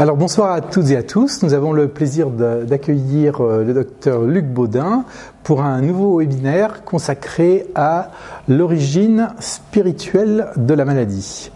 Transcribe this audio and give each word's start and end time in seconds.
Alors 0.00 0.16
bonsoir 0.16 0.52
à 0.52 0.62
toutes 0.62 0.88
et 0.88 0.96
à 0.96 1.02
tous. 1.02 1.42
Nous 1.42 1.52
avons 1.52 1.74
le 1.74 1.86
plaisir 1.86 2.30
d'accueillir 2.30 3.42
euh, 3.42 3.62
le 3.62 3.74
docteur 3.74 4.22
Luc 4.22 4.46
Baudin 4.46 5.04
pour 5.42 5.60
un 5.60 5.82
nouveau 5.82 6.20
webinaire 6.20 6.84
consacré 6.84 7.66
à 7.74 8.10
l'origine 8.48 9.28
spirituelle 9.40 10.52
de 10.56 10.72
la 10.72 10.86
maladie. 10.86 11.50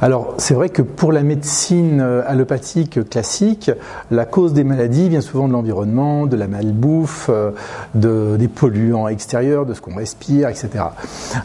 Alors 0.00 0.32
c'est 0.38 0.54
vrai 0.54 0.70
que 0.70 0.80
pour 0.80 1.12
la 1.12 1.22
médecine 1.22 2.00
euh, 2.00 2.22
allopathique 2.26 3.06
classique, 3.10 3.70
la 4.10 4.24
cause 4.24 4.54
des 4.54 4.64
maladies 4.64 5.10
vient 5.10 5.20
souvent 5.20 5.46
de 5.46 5.52
l'environnement, 5.52 6.24
de 6.24 6.36
la 6.36 6.48
malbouffe, 6.48 7.28
euh, 7.28 7.50
de, 7.94 8.38
des 8.38 8.48
polluants 8.48 9.08
extérieurs, 9.08 9.66
de 9.66 9.74
ce 9.74 9.82
qu'on 9.82 9.96
respire, 9.96 10.48
etc. 10.48 10.84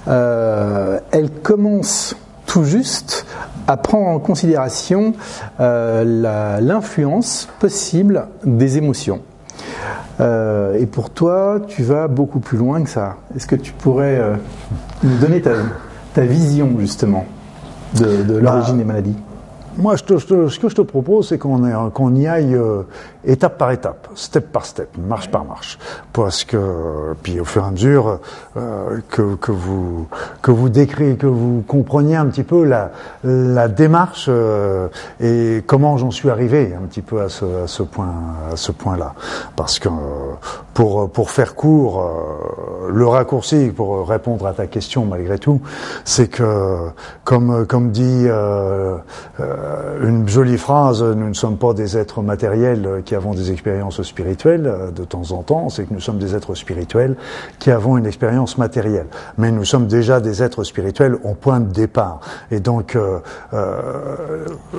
elle 0.07 1.31
commence 1.43 2.15
tout 2.45 2.63
juste 2.63 3.25
à 3.67 3.77
prendre 3.77 4.07
en 4.07 4.19
considération 4.19 5.13
euh, 5.59 6.59
l'influence 6.61 7.47
possible 7.59 8.27
des 8.43 8.77
émotions. 8.77 9.21
Euh, 10.19 10.79
et 10.79 10.85
pour 10.85 11.09
toi, 11.09 11.59
tu 11.67 11.83
vas 11.83 12.07
beaucoup 12.07 12.39
plus 12.39 12.57
loin 12.57 12.83
que 12.83 12.89
ça. 12.89 13.17
Est-ce 13.35 13.47
que 13.47 13.55
tu 13.55 13.73
pourrais 13.73 14.17
euh, 14.17 14.35
nous 15.03 15.17
donner 15.17 15.41
ta, 15.41 15.51
ta, 16.13 16.21
vision 16.21 16.75
justement 16.79 17.25
de, 17.95 18.23
de 18.23 18.37
l'origine 18.37 18.73
bah, 18.73 18.79
des 18.79 18.85
maladies? 18.85 19.15
Moi, 19.77 19.95
je 19.95 20.03
te, 20.03 20.17
je 20.17 20.47
ce 20.47 20.59
que 20.59 20.69
je 20.69 20.75
te 20.75 20.81
propose, 20.81 21.29
c'est 21.29 21.37
qu'on 21.37 22.15
y 22.15 22.27
aille 22.27 22.55
euh, 22.55 22.83
étape 23.25 23.57
par 23.57 23.71
étape, 23.71 24.07
step 24.15 24.51
par 24.51 24.65
step, 24.65 24.89
marche 24.97 25.29
par 25.29 25.45
marche, 25.45 25.77
parce 26.13 26.43
que 26.43 27.13
puis 27.23 27.39
au 27.39 27.45
fur 27.45 27.63
et 27.63 27.67
à 27.67 27.71
mesure 27.71 28.19
euh, 28.57 28.99
que, 29.09 29.35
que 29.35 29.51
vous 29.51 30.07
que 30.41 30.51
vous 30.51 30.69
décrivez, 30.69 31.15
que 31.15 31.27
vous 31.27 31.63
compreniez 31.67 32.15
un 32.15 32.27
petit 32.27 32.43
peu 32.43 32.63
la 32.63 32.91
la 33.23 33.67
démarche 33.67 34.27
euh, 34.29 34.87
et 35.19 35.63
comment 35.65 35.97
j'en 35.97 36.11
suis 36.11 36.29
arrivé 36.29 36.73
un 36.75 36.85
petit 36.85 37.01
peu 37.01 37.21
à 37.21 37.29
ce, 37.29 37.63
à 37.63 37.67
ce 37.67 37.83
point 37.83 38.13
à 38.51 38.55
ce 38.55 38.71
point-là, 38.71 39.13
parce 39.55 39.79
que 39.79 39.89
pour 40.73 41.09
pour 41.09 41.31
faire 41.31 41.55
court, 41.55 42.09
le 42.89 43.07
raccourci 43.07 43.71
pour 43.75 44.07
répondre 44.07 44.45
à 44.45 44.53
ta 44.53 44.67
question 44.67 45.05
malgré 45.05 45.39
tout, 45.39 45.61
c'est 46.03 46.29
que 46.29 46.89
comme 47.23 47.65
comme 47.65 47.91
dit 47.91 48.27
euh, 48.27 48.97
une 50.01 50.27
jolie 50.27 50.57
phrase, 50.57 51.03
nous 51.03 51.29
ne 51.29 51.33
sommes 51.33 51.57
pas 51.57 51.73
des 51.73 51.97
êtres 51.97 52.21
matériels 52.21 53.01
qui 53.05 53.15
avons 53.15 53.33
des 53.33 53.51
expériences 53.51 54.01
spirituelles 54.03 54.67
euh, 54.67 54.91
de 54.91 55.03
temps 55.03 55.31
en 55.31 55.43
temps, 55.43 55.69
c'est 55.69 55.85
que 55.85 55.93
nous 55.93 55.99
sommes 55.99 56.17
des 56.17 56.35
êtres 56.35 56.55
spirituels 56.55 57.15
qui 57.59 57.71
avons 57.71 57.97
une 57.97 58.05
expérience 58.05 58.57
matérielle. 58.57 59.07
Mais 59.37 59.51
nous 59.51 59.65
sommes 59.65 59.87
déjà 59.87 60.19
des 60.19 60.43
êtres 60.43 60.63
spirituels 60.63 61.17
au 61.23 61.33
point 61.33 61.59
de 61.59 61.71
départ. 61.71 62.19
Et 62.51 62.59
donc, 62.59 62.95
euh, 62.95 63.19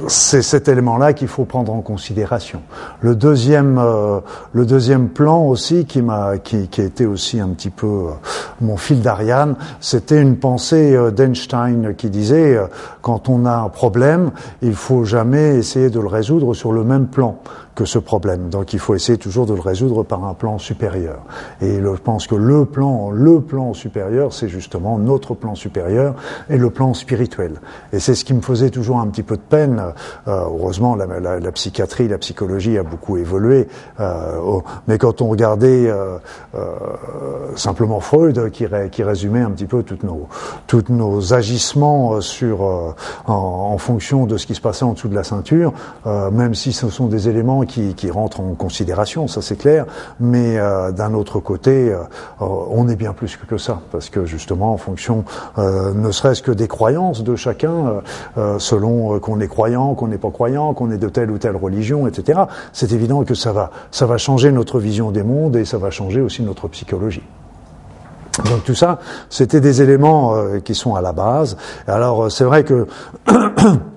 c'est 0.09 0.43
cet 0.43 0.69
élément-là 0.69 1.13
qu'il 1.13 1.29
faut 1.29 1.45
prendre 1.45 1.73
en 1.73 1.81
considération. 1.81 2.63
Le 3.01 3.15
deuxième, 3.15 3.81
le 4.53 4.67
deuxième 4.67 5.09
plan 5.09 5.43
aussi 5.43 5.85
qui 5.85 6.03
m'a, 6.03 6.39
qui, 6.39 6.69
qui 6.69 6.83
été 6.83 7.07
aussi 7.07 7.41
un 7.41 7.49
petit 7.49 7.71
peu 7.71 8.07
mon 8.61 8.77
fil 8.77 9.01
d'Ariane, 9.01 9.57
c'était 9.81 10.21
une 10.21 10.37
pensée 10.37 10.97
d'Einstein 11.13 11.95
qui 11.97 12.11
disait, 12.11 12.59
quand 13.03 13.29
on 13.29 13.47
a 13.47 13.57
un 13.57 13.69
problème, 13.69 14.31
il 14.63 14.75
faut 14.77 15.05
jamais 15.05 15.57
essayer 15.57 15.91
de 15.91 16.01
le 16.01 16.07
résoudre 16.07 16.55
sur 16.55 16.73
le 16.73 16.85
même 16.85 17.07
plan 17.07 17.41
que 17.77 17.85
ce 17.85 17.99
problème. 18.01 18.49
Donc 18.49 18.73
il 18.73 18.81
faut 18.81 18.95
essayer 18.95 19.19
toujours 19.19 19.47
de 19.47 19.55
le 19.55 19.61
résoudre 19.61 20.03
par 20.03 20.25
un 20.25 20.35
plan 20.35 20.59
supérieur. 20.59 21.21
Et 21.61 21.79
je 21.79 22.03
pense 22.03 22.27
que 22.27 22.35
le 22.35 22.65
plan, 22.65 23.11
le 23.11 23.41
plan 23.41 23.75
supérieur, 23.75 24.33
c'est 24.33 24.49
justement 24.49 24.99
notre 24.99 25.35
plan 25.35 25.55
supérieur 25.55 26.15
et 26.49 26.57
le 26.57 26.71
plan 26.71 26.95
spirituel. 26.95 27.61
Et 27.93 28.01
c'est 28.01 28.15
ce 28.15 28.25
qui 28.25 28.33
me 28.33 28.41
faisait 28.41 28.71
toujours 28.71 28.99
un 28.99 29.07
petit 29.09 29.23
peu 29.23 29.37
de 29.37 29.43
peine. 29.43 29.93
Euh, 30.27 30.45
heureusement, 30.47 30.97
la, 30.97 31.53
psychiatrie, 31.53 32.09
la 32.09 32.19
psychologie 32.19 32.79
a 32.79 32.83
beaucoup 32.83 33.19
évolué. 33.19 33.69
Euh, 34.01 34.61
mais 34.89 34.97
quand 34.97 35.21
on 35.21 35.29
regardait 35.29 35.87
euh, 35.87 36.19
simplement 37.57 38.01
Freud, 38.01 38.51
qui, 38.51 38.65
ré, 38.65 38.89
qui, 38.91 39.03
résumait 39.03 39.43
un 39.43 39.51
petit 39.51 39.67
peu 39.67 39.83
toutes 39.83 40.03
nos, 40.03 40.29
toutes 40.67 40.89
nos 40.89 41.35
agissements 41.35 42.23
sur, 42.23 42.95
en, 43.27 43.77
fonction 43.77 44.25
de 44.25 44.39
ce 44.39 44.47
qui 44.47 44.55
se 44.55 44.63
passait 44.63 44.85
en 44.85 44.95
dessous 44.95 45.09
de 45.09 45.15
la 45.15 45.25
ceinture, 45.25 45.75
même 46.07 46.55
si 46.55 46.73
ce 46.73 46.89
sont 46.89 47.09
des 47.09 47.29
éléments 47.29 47.66
qui, 47.67 47.95
qui 47.95 48.11
rentrent 48.11 48.41
en 48.41 48.55
considération, 48.55 49.29
ça 49.29 49.43
c'est 49.43 49.57
clair, 49.57 49.87
mais 50.21 50.59
euh, 50.59 50.93
d'un 50.93 51.15
autre 51.15 51.41
côté, 51.41 51.93
euh, 51.93 51.99
on 52.41 52.89
est 52.89 52.97
bien 52.97 53.13
plus 53.13 53.37
que 53.37 53.59
ça, 53.59 53.81
parce 53.93 54.09
que 54.09 54.25
justement, 54.25 54.73
en 54.73 54.77
fonction, 54.77 55.25
euh, 55.59 55.93
ne 55.95 56.11
serait-ce 56.11 56.43
que 56.43 56.53
des 56.53 56.69
croyances 56.69 57.23
de 57.23 57.37
chacun, 57.37 58.03
selon 58.59 59.19
qu'on 59.21 59.41
est 59.41 59.49
croyant, 59.49 59.95
qu'on 59.95 60.09
n'est 60.09 60.19
pas 60.19 60.31
croyant, 60.31 60.75
qu'on 60.75 60.91
est 60.91 60.99
de 60.99 61.09
telle 61.09 61.31
ou 61.31 61.39
telle 61.39 61.57
religion, 61.57 62.07
etc., 62.07 62.41
c'est 62.73 62.93
évident 62.93 63.25
que 63.25 63.35
ça 63.35 63.53
va, 63.53 63.71
ça 63.91 64.07
va 64.07 64.19
changer 64.19 64.53
notre 64.53 64.79
vision 64.79 65.11
des 65.11 65.23
mondes 65.23 65.57
et 65.57 65.65
ça 65.65 65.79
va 65.79 65.91
changer 65.91 66.21
aussi 66.21 66.43
notre 66.43 66.69
psychologie. 66.69 67.23
Donc 68.45 68.65
tout 68.65 68.75
ça, 68.75 68.99
c'était 69.31 69.61
des 69.61 69.83
éléments 69.83 70.35
qui 70.65 70.75
sont 70.75 70.95
à 70.95 71.01
la 71.01 71.13
base. 71.13 71.57
Alors 71.87 72.31
c'est 72.31 72.45
vrai 72.45 72.65
que 72.65 72.87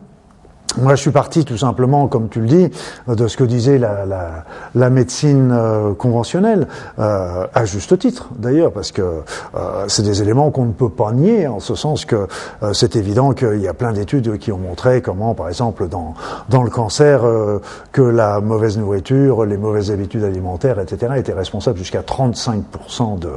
Moi, 0.81 0.95
je 0.95 1.01
suis 1.01 1.12
parti 1.12 1.44
tout 1.44 1.57
simplement, 1.57 2.07
comme 2.07 2.29
tu 2.29 2.40
le 2.40 2.47
dis, 2.47 2.72
de 3.07 3.28
ce 3.28 3.35
que 3.35 3.44
disait 3.44 3.78
la, 3.78 4.06
la, 4.06 4.45
la 4.75 4.90
médecine 4.90 5.51
euh, 5.51 5.94
conventionnelle, 5.94 6.67
euh, 7.00 7.47
à 7.53 7.66
juste 7.66 7.97
titre 8.00 8.29
d'ailleurs, 8.38 8.72
parce 8.72 8.91
que 8.91 9.01
euh, 9.01 9.85
c'est 9.88 10.03
des 10.03 10.22
éléments 10.22 10.51
qu'on 10.51 10.66
ne 10.66 10.72
peut 10.72 10.90
pas 10.90 11.12
nier, 11.12 11.47
en 11.47 11.59
ce 11.59 11.75
sens 11.75 12.06
que 12.06 12.28
euh, 12.63 12.73
c'est 12.73 12.95
évident 12.95 13.34
qu'il 13.34 13.59
y 13.59 13.67
a 13.67 13.73
plein 13.73 13.91
d'études 13.91 14.38
qui 14.38 14.51
ont 14.51 14.57
montré 14.57 15.01
comment, 15.01 15.34
par 15.34 15.50
exemple, 15.50 15.88
dans, 15.90 16.13
dans 16.50 16.63
le 16.63 16.69
cancer, 16.69 17.25
euh, 17.25 17.59
que 17.91 18.01
la 18.01 18.40
mauvaise 18.40 18.78
nourriture, 18.78 19.46
les 19.46 19.57
mauvaises 19.57 19.91
habitudes 19.91 20.23
alimentaires, 20.23 20.79
etc., 20.79 21.13
étaient 21.17 21.34
responsables 21.34 21.78
jusqu'à 21.78 22.01
35% 22.01 23.19
de, 23.19 23.29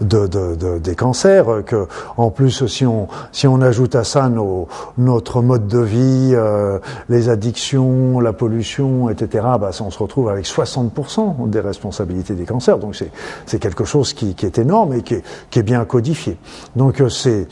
de, 0.00 0.26
de, 0.26 0.54
de, 0.54 0.78
des 0.78 0.94
cancers, 0.94 1.64
que 1.66 1.86
en 2.16 2.30
plus, 2.30 2.66
si 2.66 2.86
on, 2.86 3.08
si 3.32 3.48
on 3.48 3.60
ajoute 3.60 3.96
à 3.96 4.04
ça 4.04 4.28
nos, 4.28 4.68
notre 4.96 5.42
mode 5.42 5.66
de 5.66 5.80
vie, 5.80 6.36
les 7.08 7.28
addictions, 7.28 8.20
la 8.20 8.32
pollution, 8.32 9.10
etc., 9.10 9.44
bah, 9.60 9.70
on 9.80 9.90
se 9.90 9.98
retrouve 9.98 10.28
avec 10.28 10.46
60% 10.46 11.48
des 11.48 11.60
responsabilités 11.60 12.34
des 12.34 12.44
cancers. 12.44 12.78
Donc 12.78 12.96
c'est 13.46 13.58
quelque 13.58 13.84
chose 13.84 14.12
qui, 14.12 14.34
qui, 14.34 14.46
est 14.46 14.58
énorme 14.58 14.94
et 14.94 15.02
qui 15.02 15.14
est, 15.14 15.24
qui 15.50 15.58
est 15.58 15.62
bien 15.62 15.84
codifié. 15.84 16.36
Donc 16.76 17.00
euh, 17.00 17.08
c'est 17.08 17.46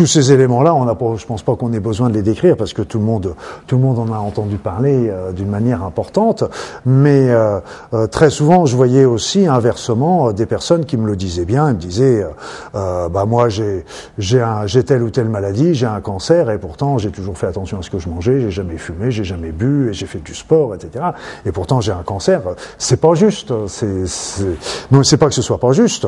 tous 0.00 0.06
ces 0.06 0.32
éléments-là, 0.32 0.74
on 0.74 0.88
a 0.88 0.96
je 1.16 1.26
pense 1.26 1.42
pas 1.42 1.56
qu'on 1.56 1.72
ait 1.72 1.80
besoin 1.80 2.08
de 2.08 2.14
les 2.14 2.22
décrire 2.22 2.56
parce 2.56 2.72
que 2.72 2.82
tout 2.82 2.98
le 2.98 3.04
monde, 3.04 3.34
tout 3.66 3.76
le 3.76 3.82
monde 3.82 3.98
en 3.98 4.12
a 4.12 4.18
entendu 4.18 4.56
parler 4.56 5.08
euh, 5.08 5.32
d'une 5.32 5.48
manière 5.48 5.82
importante. 5.82 6.44
Mais 6.86 7.28
euh, 7.28 7.60
euh, 7.92 8.06
très 8.06 8.30
souvent, 8.30 8.66
je 8.66 8.76
voyais 8.76 9.04
aussi 9.04 9.46
inversement 9.46 10.32
des 10.32 10.46
personnes 10.46 10.84
qui 10.84 10.96
me 10.96 11.06
le 11.06 11.16
disaient 11.16 11.44
bien. 11.44 11.72
Me 11.72 11.78
disaient, 11.78 12.24
bah 12.72 13.24
moi 13.26 13.48
j'ai 13.48 13.84
j'ai 14.18 14.84
telle 14.84 15.02
ou 15.02 15.10
telle 15.10 15.28
maladie, 15.28 15.74
j'ai 15.74 15.86
un 15.86 16.00
cancer 16.00 16.50
et 16.50 16.58
pourtant 16.58 16.98
j'ai 16.98 17.10
toujours 17.10 17.36
fait 17.36 17.46
attention 17.46 17.78
à 17.78 17.82
ce 17.82 17.90
que 17.90 17.98
je 17.98 18.08
mangeais, 18.10 18.40
j'ai 18.40 18.50
jamais 18.50 18.76
fumé, 18.76 19.10
j'ai 19.10 19.24
jamais 19.24 19.52
bu 19.52 19.90
et 19.90 19.92
j'ai 19.92 20.06
fait 20.06 20.18
du 20.18 20.34
sport, 20.34 20.74
etc. 20.74 21.04
Et 21.46 21.52
pourtant 21.52 21.80
j'ai 21.80 21.92
un 21.92 22.02
cancer. 22.02 22.42
C'est 22.78 23.00
pas 23.00 23.14
juste. 23.14 23.52
C'est 23.68 24.04
non, 24.90 25.02
c'est 25.02 25.16
pas 25.16 25.28
que 25.28 25.34
ce 25.34 25.42
soit 25.42 25.58
pas 25.58 25.72
juste 25.72 26.06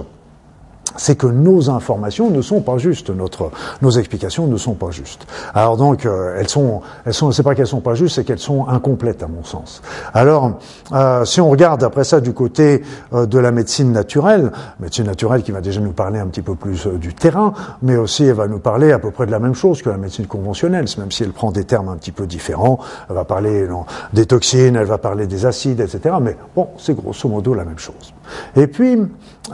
c'est 0.96 1.16
que 1.16 1.26
nos 1.26 1.70
informations 1.70 2.30
ne 2.30 2.42
sont 2.42 2.60
pas 2.60 2.78
justes, 2.78 3.10
notre, 3.10 3.50
nos 3.80 3.90
explications 3.90 4.46
ne 4.46 4.56
sont 4.56 4.74
pas 4.74 4.90
justes. 4.90 5.26
Alors 5.54 5.76
donc, 5.76 6.06
euh, 6.06 6.36
elles 6.38 6.48
sont, 6.48 6.82
elles 7.04 7.14
sont, 7.14 7.32
c'est 7.32 7.42
pas 7.42 7.54
qu'elles 7.54 7.66
sont 7.66 7.80
pas 7.80 7.94
justes, 7.94 8.16
c'est 8.16 8.24
qu'elles 8.24 8.38
sont 8.38 8.68
incomplètes 8.68 9.22
à 9.22 9.28
mon 9.28 9.44
sens. 9.44 9.82
Alors, 10.14 10.58
euh, 10.92 11.24
si 11.24 11.40
on 11.40 11.50
regarde 11.50 11.82
après 11.84 12.04
ça 12.04 12.20
du 12.20 12.32
côté 12.32 12.82
euh, 13.12 13.26
de 13.26 13.38
la 13.38 13.52
médecine 13.52 13.92
naturelle, 13.92 14.52
médecine 14.80 15.06
naturelle 15.06 15.42
qui 15.42 15.52
va 15.52 15.60
déjà 15.60 15.80
nous 15.80 15.92
parler 15.92 16.18
un 16.18 16.26
petit 16.26 16.42
peu 16.42 16.54
plus 16.54 16.86
euh, 16.86 16.98
du 16.98 17.14
terrain, 17.14 17.54
mais 17.82 17.96
aussi 17.96 18.24
elle 18.24 18.34
va 18.34 18.46
nous 18.46 18.58
parler 18.58 18.92
à 18.92 18.98
peu 18.98 19.10
près 19.10 19.26
de 19.26 19.30
la 19.30 19.38
même 19.38 19.54
chose 19.54 19.82
que 19.82 19.90
la 19.90 19.96
médecine 19.96 20.26
conventionnelle, 20.26 20.86
même 20.98 21.10
si 21.10 21.22
elle 21.22 21.32
prend 21.32 21.50
des 21.50 21.64
termes 21.64 21.88
un 21.88 21.96
petit 21.96 22.12
peu 22.12 22.26
différents. 22.26 22.78
Elle 23.08 23.16
va 23.16 23.24
parler 23.24 23.66
non, 23.66 23.84
des 24.12 24.26
toxines, 24.26 24.76
elle 24.76 24.86
va 24.86 24.98
parler 24.98 25.26
des 25.26 25.46
acides, 25.46 25.80
etc. 25.80 26.16
Mais 26.20 26.36
bon, 26.54 26.68
c'est 26.78 26.94
grosso 26.94 27.28
modo 27.28 27.54
la 27.54 27.64
même 27.64 27.78
chose. 27.78 28.14
Et 28.56 28.66
puis, 28.66 28.98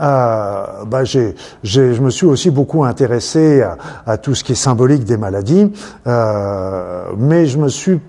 euh, 0.01 0.65
bah, 0.85 1.03
j'ai, 1.03 1.35
je 1.63 2.01
me 2.01 2.09
suis 2.09 2.25
aussi 2.25 2.51
beaucoup 2.51 2.83
intéressé 2.83 3.61
à, 3.61 3.77
à, 4.05 4.17
tout 4.17 4.35
ce 4.35 4.43
qui 4.43 4.51
est 4.51 4.55
symbolique 4.55 5.03
des 5.03 5.17
maladies, 5.17 5.71
euh, 6.07 7.05
mais 7.17 7.47
je 7.47 7.57
me 7.57 7.69
suis 7.69 7.99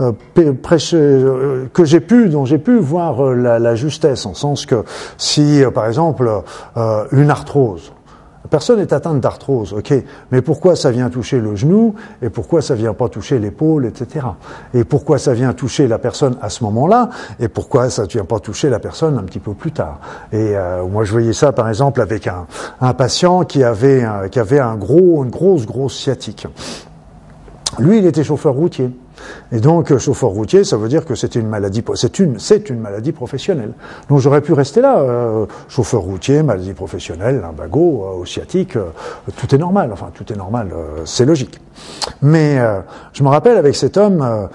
euh, 0.00 0.12
prêché, 0.62 0.96
euh, 0.96 1.66
que 1.72 1.84
j'ai 1.84 2.00
pu, 2.00 2.28
dont 2.28 2.46
j'ai 2.46 2.58
pu 2.58 2.78
voir 2.78 3.22
euh, 3.22 3.34
la, 3.34 3.58
la, 3.58 3.74
justesse, 3.74 4.24
en 4.24 4.32
sens 4.34 4.64
que 4.64 4.84
si, 5.18 5.62
par 5.74 5.86
exemple, 5.86 6.30
une 7.12 7.30
arthrose, 7.30 7.92
Personne 8.50 8.80
n'est 8.80 8.92
atteinte 8.92 9.20
d'arthrose, 9.20 9.72
ok, 9.72 9.94
mais 10.32 10.42
pourquoi 10.42 10.76
ça 10.76 10.90
vient 10.90 11.08
toucher 11.08 11.38
le 11.38 11.54
genou 11.54 11.94
et 12.20 12.30
pourquoi 12.30 12.62
ça 12.62 12.74
vient 12.74 12.94
pas 12.94 13.08
toucher 13.08 13.38
l'épaule, 13.38 13.86
etc. 13.86 14.26
Et 14.74 14.84
pourquoi 14.84 15.18
ça 15.18 15.32
vient 15.32 15.52
toucher 15.52 15.86
la 15.86 15.98
personne 15.98 16.36
à 16.42 16.50
ce 16.50 16.64
moment-là 16.64 17.10
et 17.38 17.48
pourquoi 17.48 17.90
ça 17.90 18.04
vient 18.04 18.24
pas 18.24 18.40
toucher 18.40 18.68
la 18.68 18.80
personne 18.80 19.16
un 19.18 19.22
petit 19.22 19.38
peu 19.38 19.54
plus 19.54 19.72
tard. 19.72 20.00
Et 20.32 20.56
euh, 20.56 20.84
moi, 20.84 21.04
je 21.04 21.12
voyais 21.12 21.32
ça, 21.32 21.52
par 21.52 21.68
exemple, 21.68 22.00
avec 22.00 22.26
un, 22.26 22.46
patient 22.94 23.44
qui 23.44 23.62
avait 23.62 24.04
qui 24.30 24.40
avait 24.40 24.58
un 24.58 24.74
gros, 24.74 25.22
une 25.24 25.30
grosse, 25.30 25.64
grosse 25.64 25.96
sciatique. 25.96 26.46
Lui, 27.78 27.98
il 27.98 28.06
était 28.06 28.24
chauffeur 28.24 28.54
routier. 28.54 28.90
Et 29.52 29.60
donc, 29.60 29.96
chauffeur 29.98 30.30
routier, 30.30 30.64
ça 30.64 30.76
veut 30.76 30.88
dire 30.88 31.04
que 31.04 31.14
c'est 31.14 31.34
une 31.34 31.46
maladie, 31.48 31.82
c'est 31.94 32.18
une, 32.18 32.38
c'est 32.38 32.70
une 32.70 32.80
maladie 32.80 33.12
professionnelle. 33.12 33.72
Donc, 34.08 34.20
j'aurais 34.20 34.40
pu 34.40 34.52
rester 34.52 34.80
là, 34.80 35.00
euh, 35.00 35.46
chauffeur 35.68 36.00
routier, 36.00 36.42
maladie 36.42 36.72
professionnelle, 36.72 37.40
lumbago, 37.40 38.20
euh, 38.22 38.24
sciatique, 38.24 38.76
euh, 38.76 38.90
tout 39.36 39.54
est 39.54 39.58
normal. 39.58 39.90
Enfin, 39.92 40.10
tout 40.14 40.32
est 40.32 40.36
normal, 40.36 40.70
euh, 40.72 41.02
c'est 41.04 41.24
logique. 41.24 41.60
Mais 42.20 42.58
je 43.14 43.22
me 43.22 43.28
rappelle 43.28 43.56
avec 43.56 43.74
cet 43.74 43.96
homme, 43.96 44.48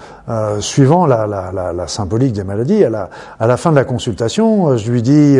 suivant 0.60 1.06
la, 1.06 1.26
la, 1.26 1.52
la, 1.52 1.72
la, 1.72 1.86
symbolique 1.86 2.32
des 2.32 2.44
maladies, 2.44 2.84
à 2.84 2.90
la, 2.90 3.10
à 3.38 3.46
la 3.46 3.56
fin 3.56 3.70
de 3.70 3.76
la 3.76 3.84
consultation, 3.84 4.76
je 4.76 4.90
lui 4.90 5.02
dis, 5.02 5.38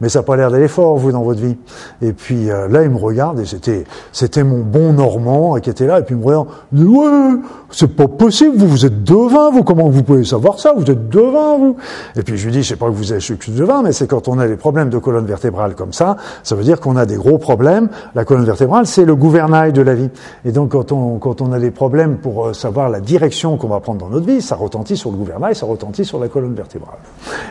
mais 0.00 0.08
ça 0.08 0.20
n'a 0.20 0.22
pas 0.24 0.36
l'air 0.36 0.50
d'aller 0.50 0.68
fort, 0.68 0.96
vous, 0.96 1.12
dans 1.12 1.22
votre 1.22 1.40
vie. 1.40 1.56
Et 2.02 2.12
puis 2.12 2.46
là, 2.46 2.82
il 2.82 2.90
me 2.90 2.98
regarde 2.98 3.38
et 3.40 3.44
c'était, 3.44 3.84
c'était 4.12 4.42
mon 4.42 4.60
bon 4.60 4.92
Normand 4.92 5.54
qui 5.60 5.70
était 5.70 5.86
là, 5.86 6.00
et 6.00 6.02
puis 6.02 6.14
il 6.14 6.18
me 6.18 6.24
regarde, 6.24 6.48
il 6.72 6.86
ouais, 6.86 7.40
c'est 7.70 7.94
pas 7.94 8.08
possible, 8.08 8.56
vous, 8.56 8.66
vous 8.66 8.86
êtes 8.86 9.04
devin, 9.04 9.50
vous, 9.50 9.62
comment 9.62 9.88
vous 9.88 10.02
pouvez 10.02 10.24
savoir 10.24 10.58
ça 10.58 10.72
Vous 10.76 10.90
êtes 10.90 11.08
devin, 11.08 11.58
vous? 11.58 11.76
Et 12.16 12.22
puis 12.22 12.36
je 12.36 12.46
lui 12.46 12.52
dis, 12.52 12.62
je 12.62 12.68
sais 12.68 12.76
pas 12.76 12.86
que 12.86 12.92
vous 12.92 13.12
avez 13.12 13.20
je 13.20 13.34
suis 13.34 13.52
devin, 13.52 13.82
mais 13.82 13.92
c'est 13.92 14.06
quand 14.06 14.28
on 14.28 14.38
a 14.38 14.46
des 14.46 14.56
problèmes 14.56 14.90
de 14.90 14.98
colonne 14.98 15.26
vertébrale 15.26 15.74
comme 15.74 15.92
ça, 15.92 16.16
ça 16.42 16.54
veut 16.54 16.64
dire 16.64 16.80
qu'on 16.80 16.96
a 16.96 17.06
des 17.06 17.16
gros 17.16 17.38
problèmes. 17.38 17.88
La 18.14 18.24
colonne 18.24 18.44
vertébrale, 18.44 18.86
c'est 18.86 19.04
le 19.04 19.14
gouvernail 19.14 19.72
de 19.72 19.82
la 19.82 19.94
vie. 19.94 20.10
Et 20.44 20.52
donc 20.52 20.70
quand 20.72 20.92
on, 20.92 21.18
quand 21.18 21.40
on 21.40 21.52
a 21.52 21.58
des 21.58 21.70
problèmes 21.70 22.18
pour 22.18 22.46
euh, 22.46 22.52
savoir 22.52 22.88
la 22.88 23.00
direction 23.00 23.56
qu'on 23.56 23.68
va 23.68 23.80
prendre 23.80 24.00
dans 24.00 24.07
notre 24.08 24.26
vie, 24.26 24.42
ça 24.42 24.56
retentit 24.56 24.96
sur 24.96 25.10
le 25.10 25.16
gouvernail, 25.16 25.54
ça 25.54 25.66
retentit 25.66 26.04
sur 26.04 26.18
la 26.18 26.28
colonne 26.28 26.54
vertébrale. 26.54 26.98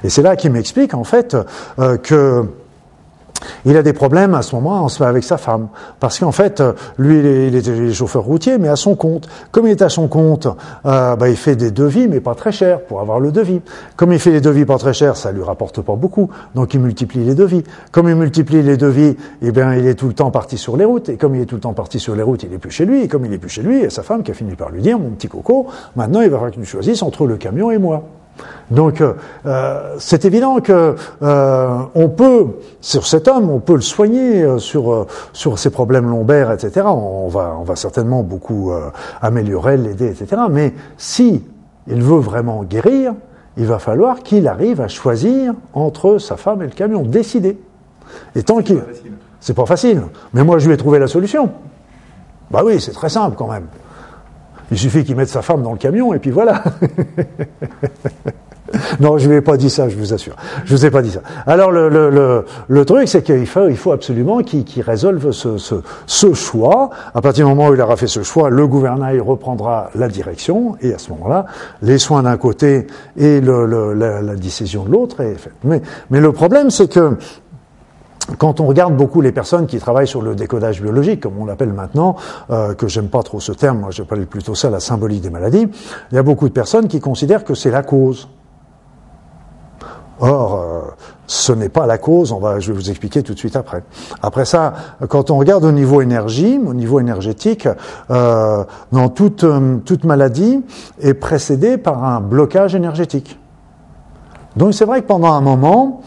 Et 0.03 0.09
c'est 0.09 0.21
là 0.21 0.35
qu'il 0.35 0.51
m'explique 0.51 0.93
en 0.93 1.03
fait 1.03 1.37
euh, 1.79 1.97
que 1.97 2.45
il 3.65 3.75
a 3.77 3.83
des 3.83 3.93
problèmes 3.93 4.33
à 4.33 4.41
ce 4.41 4.55
moment 4.55 4.87
avec 5.01 5.23
sa 5.23 5.37
femme. 5.37 5.67
Parce 5.99 6.19
qu'en 6.19 6.31
fait, 6.31 6.63
lui, 6.97 7.19
il 7.47 7.55
était 7.55 7.91
chauffeur 7.93 8.23
routier, 8.23 8.57
mais 8.57 8.69
à 8.69 8.75
son 8.75 8.95
compte. 8.95 9.27
Comme 9.51 9.67
il 9.67 9.71
est 9.71 9.81
à 9.81 9.89
son 9.89 10.07
compte, 10.07 10.47
euh, 10.85 11.15
bah, 11.15 11.29
il 11.29 11.35
fait 11.35 11.55
des 11.55 11.71
devis, 11.71 12.07
mais 12.07 12.19
pas 12.19 12.35
très 12.35 12.51
chers, 12.51 12.81
pour 12.81 13.01
avoir 13.01 13.19
le 13.19 13.31
devis. 13.31 13.61
Comme 13.95 14.13
il 14.13 14.19
fait 14.19 14.31
des 14.31 14.41
devis 14.41 14.65
pas 14.65 14.77
très 14.77 14.93
chers, 14.93 15.17
ça 15.17 15.31
lui 15.31 15.43
rapporte 15.43 15.81
pas 15.81 15.95
beaucoup. 15.95 16.29
Donc 16.55 16.73
il 16.73 16.79
multiplie 16.79 17.23
les 17.23 17.35
devis. 17.35 17.63
Comme 17.91 18.09
il 18.09 18.15
multiplie 18.15 18.61
les 18.61 18.77
devis, 18.77 19.17
eh 19.41 19.51
bien, 19.51 19.73
il 19.73 19.85
est 19.87 19.95
tout 19.95 20.07
le 20.07 20.13
temps 20.13 20.31
parti 20.31 20.57
sur 20.57 20.77
les 20.77 20.85
routes. 20.85 21.09
Et 21.09 21.17
comme 21.17 21.35
il 21.35 21.41
est 21.41 21.45
tout 21.45 21.55
le 21.55 21.61
temps 21.61 21.73
parti 21.73 21.99
sur 21.99 22.15
les 22.15 22.23
routes, 22.23 22.43
il 22.43 22.53
est 22.53 22.59
plus 22.59 22.71
chez 22.71 22.85
lui. 22.85 23.03
Et 23.03 23.07
comme 23.07 23.25
il 23.25 23.33
est 23.33 23.37
plus 23.37 23.49
chez 23.49 23.61
lui, 23.61 23.85
a 23.85 23.89
sa 23.89 24.03
femme 24.03 24.23
qui 24.23 24.31
a 24.31 24.33
fini 24.33 24.55
par 24.55 24.69
lui 24.69 24.81
dire, 24.81 24.99
mon 24.99 25.09
petit 25.11 25.27
coco, 25.27 25.67
maintenant 25.95 26.21
il 26.21 26.29
va 26.29 26.37
falloir 26.37 26.51
que 26.51 26.59
tu 26.59 26.65
choisisses 26.65 27.01
entre 27.03 27.25
le 27.25 27.37
camion 27.37 27.71
et 27.71 27.77
moi. 27.77 28.03
Donc 28.69 29.01
euh, 29.01 29.95
c'est 29.97 30.25
évident 30.25 30.59
que 30.59 30.95
euh, 31.21 31.77
on 31.95 32.09
peut 32.09 32.47
sur 32.81 33.07
cet 33.07 33.27
homme, 33.27 33.49
on 33.49 33.59
peut 33.59 33.75
le 33.75 33.81
soigner 33.81 34.43
euh, 34.43 34.59
sur 34.59 34.91
euh, 34.91 35.07
sur 35.31 35.57
ses 35.57 35.69
problèmes 35.69 36.09
lombaires, 36.09 36.51
etc. 36.51 36.85
On 36.87 37.29
va 37.29 37.55
on 37.59 37.63
va 37.63 37.75
certainement 37.75 38.23
beaucoup 38.23 38.71
euh, 38.71 38.89
améliorer, 39.21 39.77
l'aider, 39.77 40.07
etc. 40.07 40.41
Mais 40.49 40.73
si 40.97 41.43
il 41.87 42.01
veut 42.01 42.19
vraiment 42.19 42.63
guérir, 42.63 43.13
il 43.55 43.65
va 43.65 43.79
falloir 43.79 44.19
qu'il 44.19 44.47
arrive 44.47 44.81
à 44.81 44.89
choisir 44.89 45.53
entre 45.73 46.17
sa 46.17 46.35
femme 46.35 46.61
et 46.61 46.65
le 46.65 46.71
camion, 46.71 47.03
décider. 47.03 47.57
Et 48.35 48.43
tant 48.43 48.61
qu'il 48.61 48.81
c'est 49.39 49.53
pas 49.53 49.65
facile, 49.65 50.01
mais 50.33 50.43
moi 50.43 50.57
je 50.57 50.67
lui 50.67 50.73
ai 50.73 50.77
trouvé 50.77 50.99
la 50.99 51.07
solution. 51.07 51.51
Bah 52.51 52.61
oui, 52.65 52.81
c'est 52.81 52.91
très 52.91 53.09
simple 53.09 53.35
quand 53.37 53.49
même. 53.49 53.67
Il 54.71 54.77
suffit 54.77 55.03
qu'il 55.03 55.15
mette 55.15 55.29
sa 55.29 55.41
femme 55.41 55.63
dans 55.63 55.71
le 55.71 55.77
camion 55.77 56.13
et 56.13 56.19
puis 56.19 56.31
voilà. 56.31 56.63
non, 58.99 59.17
je 59.17 59.25
ne 59.25 59.31
lui 59.31 59.37
ai 59.37 59.41
pas 59.41 59.57
dit 59.57 59.69
ça, 59.69 59.89
je 59.89 59.95
vous 59.95 60.13
assure. 60.13 60.35
Je 60.65 60.75
vous 60.75 60.85
ai 60.85 60.91
pas 60.91 61.01
dit 61.01 61.11
ça. 61.11 61.21
Alors 61.45 61.71
le, 61.71 61.89
le, 61.89 62.09
le, 62.09 62.45
le 62.67 62.85
truc, 62.85 63.07
c'est 63.07 63.23
qu'il 63.23 63.47
faut, 63.47 63.69
il 63.69 63.77
faut 63.77 63.91
absolument 63.91 64.39
qu'il 64.39 64.65
qu 64.65 64.81
résolve 64.81 65.31
ce, 65.31 65.57
ce, 65.57 65.75
ce, 66.05 66.33
choix. 66.33 66.89
À 67.13 67.21
partir 67.21 67.45
du 67.45 67.49
moment 67.49 67.69
où 67.69 67.73
il 67.73 67.81
aura 67.81 67.95
fait 67.95 68.07
ce 68.07 68.23
choix, 68.23 68.49
le 68.49 68.67
gouvernail 68.67 69.19
reprendra 69.19 69.89
la 69.95 70.07
direction 70.07 70.75
et 70.81 70.93
à 70.93 70.97
ce 70.97 71.09
moment-là, 71.11 71.45
les 71.81 71.97
soins 71.97 72.23
d'un 72.23 72.37
côté 72.37 72.87
et 73.15 73.41
la, 73.41 74.21
la, 74.21 74.35
décision 74.35 74.83
de 74.83 74.91
l'autre 74.91 75.21
est 75.21 75.35
faite. 75.35 75.53
Mais, 75.63 75.81
mais 76.09 76.19
le 76.19 76.31
problème, 76.31 76.69
c'est 76.69 76.91
que 76.91 77.17
quand 78.37 78.59
on 78.59 78.67
regarde 78.67 78.95
beaucoup 78.95 79.21
les 79.21 79.31
personnes 79.31 79.67
qui 79.67 79.79
travaillent 79.79 80.07
sur 80.07 80.21
le 80.21 80.35
décodage 80.35 80.81
biologique, 80.81 81.21
comme 81.21 81.37
on 81.39 81.45
l'appelle 81.45 81.73
maintenant, 81.73 82.15
euh, 82.49 82.73
que 82.73 82.87
j'aime 82.87 83.07
pas 83.07 83.23
trop 83.23 83.39
ce 83.39 83.51
terme, 83.51 83.79
moi 83.79 83.91
j'appelle 83.91 84.25
plutôt 84.27 84.55
ça 84.55 84.69
la 84.69 84.79
symbolique 84.79 85.21
des 85.21 85.29
maladies, 85.29 85.67
il 86.11 86.15
y 86.15 86.17
a 86.17 86.23
beaucoup 86.23 86.47
de 86.47 86.53
personnes 86.53 86.87
qui 86.87 86.99
considèrent 86.99 87.43
que 87.43 87.55
c'est 87.55 87.71
la 87.71 87.83
cause. 87.83 88.27
Or, 90.19 90.55
euh, 90.55 90.81
ce 91.27 91.51
n'est 91.51 91.69
pas 91.69 91.85
la 91.85 91.97
cause, 91.97 92.31
on 92.31 92.39
va, 92.39 92.59
je 92.59 92.71
vais 92.71 92.77
vous 92.77 92.89
expliquer 92.89 93.21
tout 93.21 93.33
de 93.33 93.39
suite 93.39 93.55
après. 93.55 93.83
Après 94.23 94.45
ça, 94.45 94.73
quand 95.09 95.29
on 95.29 95.37
regarde 95.37 95.63
au 95.63 95.71
niveau 95.71 96.01
énergie, 96.01 96.59
au 96.65 96.73
niveau 96.73 96.99
énergétique, 96.99 97.67
euh, 98.09 98.63
dans 98.91 99.09
toute, 99.09 99.43
euh, 99.43 99.77
toute 99.85 100.05
maladie 100.05 100.63
est 101.01 101.13
précédée 101.13 101.77
par 101.77 102.03
un 102.03 102.19
blocage 102.19 102.73
énergétique. 102.73 103.37
Donc 104.55 104.73
c'est 104.73 104.85
vrai 104.85 105.01
que 105.01 105.07
pendant 105.07 105.33
un 105.33 105.41
moment, 105.41 106.01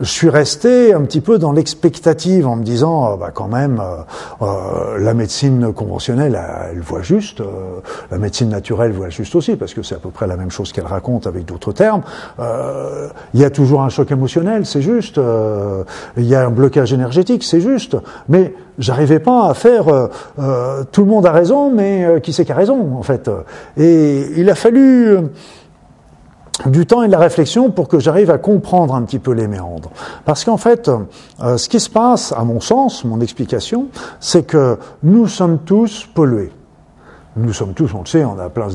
je 0.00 0.08
suis 0.08 0.30
resté 0.30 0.94
un 0.94 1.02
petit 1.02 1.20
peu 1.20 1.38
dans 1.38 1.52
l'expectative 1.52 2.46
en 2.46 2.56
me 2.56 2.64
disant, 2.64 3.12
euh, 3.12 3.16
bah, 3.16 3.30
quand 3.32 3.48
même, 3.48 3.80
euh, 3.80 4.02
euh, 4.42 4.98
la 4.98 5.12
médecine 5.12 5.72
conventionnelle, 5.72 6.40
elle, 6.72 6.80
voit 6.80 7.02
juste, 7.02 7.42
la 8.10 8.18
médecine 8.18 8.48
naturelle 8.48 8.92
voit 8.92 9.10
juste 9.10 9.34
aussi, 9.34 9.56
parce 9.56 9.74
que 9.74 9.82
c'est 9.82 9.94
à 9.94 9.98
peu 9.98 10.08
près 10.08 10.26
la 10.26 10.36
même 10.36 10.50
chose 10.50 10.72
qu'elle 10.72 10.86
raconte 10.86 11.26
avec 11.26 11.44
d'autres 11.44 11.72
termes. 11.72 12.02
Il 13.34 13.40
y 13.40 13.44
a 13.44 13.50
toujours 13.50 13.82
un 13.82 13.88
choc 13.88 14.10
émotionnel, 14.10 14.64
c'est 14.64 14.82
juste. 14.82 15.20
Il 16.16 16.24
y 16.24 16.34
a 16.34 16.46
un 16.46 16.50
blocage 16.50 16.92
énergétique, 16.92 17.44
c'est 17.44 17.60
juste. 17.60 17.96
Mais 18.28 18.54
j'arrivais 18.78 19.18
pas 19.18 19.50
à 19.50 19.54
faire 19.54 19.84
tout 20.92 21.04
le 21.04 21.10
monde 21.10 21.26
a 21.26 21.32
raison, 21.32 21.70
mais 21.70 22.20
qui 22.22 22.32
c'est 22.32 22.44
qui 22.44 22.52
a 22.52 22.56
raison 22.56 22.96
en 22.96 23.02
fait? 23.02 23.30
Et 23.76 24.26
il 24.36 24.48
a 24.48 24.54
fallu 24.54 25.18
du 26.66 26.86
temps 26.86 27.02
et 27.02 27.06
de 27.06 27.12
la 27.12 27.18
réflexion 27.18 27.70
pour 27.70 27.88
que 27.88 27.98
j'arrive 27.98 28.30
à 28.30 28.38
comprendre 28.38 28.94
un 28.94 29.02
petit 29.02 29.18
peu 29.18 29.32
les 29.32 29.48
méandres. 29.48 29.90
Parce 30.24 30.44
qu'en 30.44 30.56
fait, 30.56 30.88
euh, 31.42 31.56
ce 31.56 31.68
qui 31.68 31.80
se 31.80 31.90
passe, 31.90 32.32
à 32.36 32.44
mon 32.44 32.60
sens, 32.60 33.04
mon 33.04 33.20
explication, 33.20 33.88
c'est 34.20 34.46
que 34.46 34.78
nous 35.02 35.26
sommes 35.26 35.58
tous 35.58 36.06
pollués. 36.12 36.52
Nous 37.36 37.52
sommes 37.52 37.74
tous, 37.74 37.94
on 37.94 38.00
le 38.00 38.06
sait, 38.06 38.24
on 38.24 38.36
a, 38.40 38.48
plein 38.48 38.66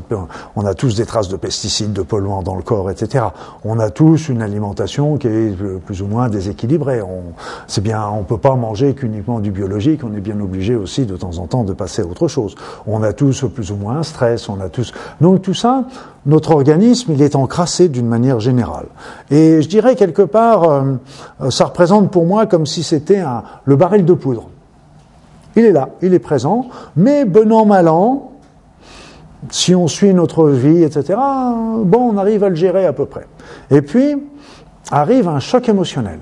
on 0.56 0.66
a 0.66 0.74
tous 0.74 0.96
des 0.96 1.06
traces 1.06 1.28
de 1.28 1.36
pesticides, 1.36 1.92
de 1.92 2.04
polluants 2.04 2.42
dans 2.42 2.56
le 2.56 2.62
corps, 2.62 2.90
etc. 2.90 3.26
On 3.66 3.80
a 3.80 3.90
tous 3.90 4.30
une 4.30 4.42
alimentation 4.42 5.18
qui 5.18 5.28
est 5.28 5.58
plus 5.86 6.02
ou 6.02 6.08
moins 6.08 6.30
déséquilibrée. 6.30 7.02
On, 7.02 7.34
c'est 7.68 7.82
bien, 7.82 8.08
on 8.08 8.24
peut 8.24 8.38
pas 8.38 8.56
manger 8.56 8.94
qu'uniquement 8.94 9.42
du 9.42 9.52
biologique. 9.52 10.06
On 10.06 10.14
est 10.16 10.22
bien 10.22 10.40
obligé 10.40 10.76
aussi 10.76 11.06
de 11.06 11.18
temps 11.18 11.38
en 11.40 11.48
temps 11.48 11.66
de 11.66 11.74
passer 11.74 12.02
à 12.02 12.06
autre 12.06 12.30
chose. 12.30 12.56
On 12.88 13.04
a 13.04 13.12
tous 13.12 13.44
plus 13.54 13.72
ou 13.72 13.76
moins 13.76 13.98
un 13.98 14.04
stress. 14.04 14.48
On 14.48 14.62
a 14.62 14.70
tous. 14.70 14.94
Donc 15.20 15.42
tout 15.42 15.54
ça, 15.54 15.84
notre 16.26 16.52
organisme, 16.52 17.12
il 17.12 17.22
est 17.22 17.36
encrassé 17.36 17.90
d'une 17.90 18.08
manière 18.08 18.40
générale. 18.40 18.86
Et 19.32 19.62
je 19.62 19.68
dirais 19.68 19.96
quelque 19.96 20.22
part, 20.22 20.64
euh, 20.64 21.50
ça 21.50 21.66
représente 21.66 22.10
pour 22.10 22.26
moi 22.26 22.46
comme 22.46 22.66
si 22.66 22.84
c'était 22.84 23.20
un, 23.20 23.44
le 23.66 23.76
baril 23.76 24.06
de 24.06 24.14
poudre. 24.14 24.50
Il 25.58 25.66
est 25.66 25.72
là, 25.72 25.90
il 26.02 26.14
est 26.14 26.20
présent, 26.20 26.68
mais 26.98 27.24
bon 27.24 27.52
an, 27.54 27.66
mal 27.66 27.88
an, 27.88 28.32
si 29.50 29.76
on 29.76 29.88
suit 29.88 30.14
notre 30.14 30.50
vie, 30.50 30.84
etc., 30.84 31.20
bon, 31.84 32.12
on 32.14 32.18
arrive 32.18 32.44
à 32.44 32.50
le 32.50 32.56
gérer 32.56 32.86
à 32.86 32.94
peu 32.94 33.06
près. 33.06 33.28
Et 33.72 33.82
puis, 33.82 34.16
arrive 34.92 35.28
un 35.28 35.40
choc 35.40 35.68
émotionnel. 35.70 36.20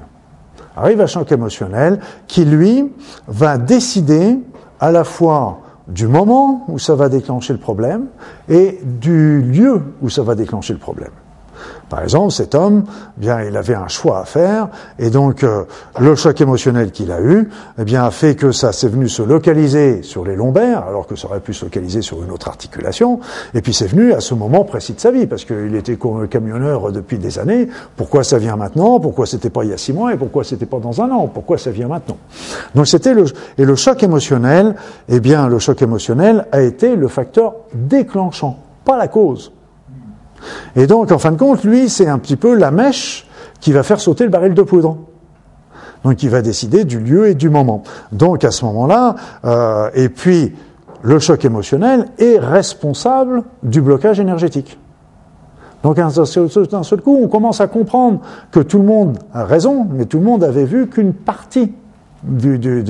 Arrive 0.76 1.02
un 1.02 1.08
choc 1.08 1.32
émotionnel 1.32 2.00
qui, 2.28 2.46
lui, 2.46 2.92
va 3.28 3.58
décider 3.58 4.40
à 4.80 4.92
la 4.92 5.04
fois 5.04 5.60
du 5.88 6.08
moment 6.08 6.66
où 6.68 6.80
ça 6.80 6.96
va 6.96 7.10
déclencher 7.10 7.54
le 7.54 7.60
problème 7.60 8.08
et 8.50 8.80
du 8.84 9.42
lieu 9.42 9.82
où 10.02 10.10
ça 10.10 10.24
va 10.24 10.36
déclencher 10.36 10.74
le 10.74 10.80
problème. 10.80 11.12
Par 11.94 12.02
exemple, 12.02 12.32
cet 12.32 12.56
homme, 12.56 12.86
eh 12.88 13.22
bien, 13.22 13.44
il 13.44 13.56
avait 13.56 13.76
un 13.76 13.88
choix 13.88 14.20
à 14.22 14.26
faire, 14.26 14.68
et 14.98 15.12
donc 15.12 15.44
euh, 15.44 15.66
le 16.00 16.16
choc 16.16 16.42
émotionnel 16.42 16.90
qu'il 16.90 17.12
a 17.12 17.22
eu, 17.22 17.52
eh 17.78 17.84
bien, 17.84 18.04
a 18.04 18.10
fait 18.10 18.34
que 18.34 18.52
ça 18.52 18.72
s'est 18.72 18.88
venu 18.88 19.08
se 19.08 19.22
localiser 19.22 20.02
sur 20.02 20.26
les 20.26 20.36
lombaires, 20.36 20.86
alors 20.88 21.06
que 21.06 21.16
ça 21.16 21.28
aurait 21.28 21.40
pu 21.40 21.54
se 21.54 21.66
localiser 21.66 22.02
sur 22.02 22.24
une 22.24 22.32
autre 22.32 22.48
articulation, 22.48 23.20
et 23.54 23.62
puis 23.62 23.76
c'est 23.76 23.86
venu 23.86 24.12
à 24.12 24.22
ce 24.22 24.34
moment 24.34 24.64
précis 24.64 24.94
de 24.94 25.00
sa 25.00 25.12
vie, 25.12 25.28
parce 25.28 25.46
qu'il 25.46 25.76
était 25.76 26.00
camionneur 26.32 26.92
depuis 26.92 27.20
des 27.20 27.38
années. 27.38 27.68
Pourquoi 27.96 28.24
ça 28.24 28.40
vient 28.40 28.56
maintenant? 28.56 29.00
Pourquoi 29.00 29.28
c'était 29.28 29.52
pas 29.52 29.64
il 29.64 29.70
y 29.70 29.74
a 29.74 29.78
six 29.78 29.94
mois? 29.94 30.16
Et 30.16 30.18
pourquoi 30.18 30.44
c'était 30.44 30.66
pas 30.66 30.80
dans 30.80 31.00
un 31.00 31.12
an? 31.12 31.28
Pourquoi 31.28 31.60
ça 31.60 31.70
vient 31.70 31.90
maintenant? 31.90 32.18
Donc 32.74 32.88
c'était 32.88 33.14
le 33.14 33.26
et 33.60 33.66
le 33.66 33.76
choc 33.76 34.02
émotionnel, 34.02 34.74
eh 35.10 35.20
bien, 35.20 35.48
le 35.48 35.60
choc 35.60 35.80
émotionnel 35.84 36.48
a 36.52 36.64
été 36.64 36.96
le 36.96 37.08
facteur 37.08 37.54
déclenchant, 37.76 38.58
pas 38.84 38.98
la 38.98 39.08
cause. 39.08 39.52
Et 40.76 40.88
donc, 40.88 41.12
en 41.12 41.18
fin 41.18 41.32
de 41.32 41.38
compte, 41.38 41.64
lui, 41.64 41.90
c'est 41.90 42.08
un 42.08 42.20
petit 42.20 42.36
peu 42.36 42.56
la 42.56 42.72
mèche 42.72 43.28
qui 43.60 43.72
va 43.72 43.84
faire 43.84 44.00
sauter 44.00 44.24
le 44.24 44.30
baril 44.30 44.54
de 44.54 44.62
poudre. 44.62 44.98
Donc, 46.04 46.22
il 46.22 46.30
va 46.30 46.42
décider 46.42 46.84
du 46.84 47.00
lieu 47.00 47.28
et 47.28 47.36
du 47.36 47.50
moment. 47.50 47.84
Donc, 48.12 48.44
à 48.44 48.52
ce 48.52 48.66
moment-là, 48.66 49.16
euh, 49.46 49.90
et 49.94 50.10
puis, 50.10 50.54
le 51.02 51.20
choc 51.20 51.46
émotionnel 51.46 52.08
est 52.18 52.40
responsable 52.40 53.44
du 53.62 53.82
blocage 53.82 54.20
énergétique. 54.20 54.78
Donc, 55.84 55.98
d'un 55.98 56.10
seul 56.10 57.02
coup, 57.02 57.20
on 57.22 57.28
commence 57.28 57.60
à 57.60 57.68
comprendre 57.68 58.22
que 58.52 58.62
tout 58.62 58.80
le 58.80 58.86
monde 58.86 59.20
a 59.34 59.44
raison, 59.44 59.86
mais 59.92 60.06
tout 60.06 60.18
le 60.18 60.24
monde 60.24 60.44
avait 60.44 60.64
vu 60.64 60.88
qu'une 60.88 61.14
partie 61.14 61.74
du, 62.24 62.60
du, 62.60 62.84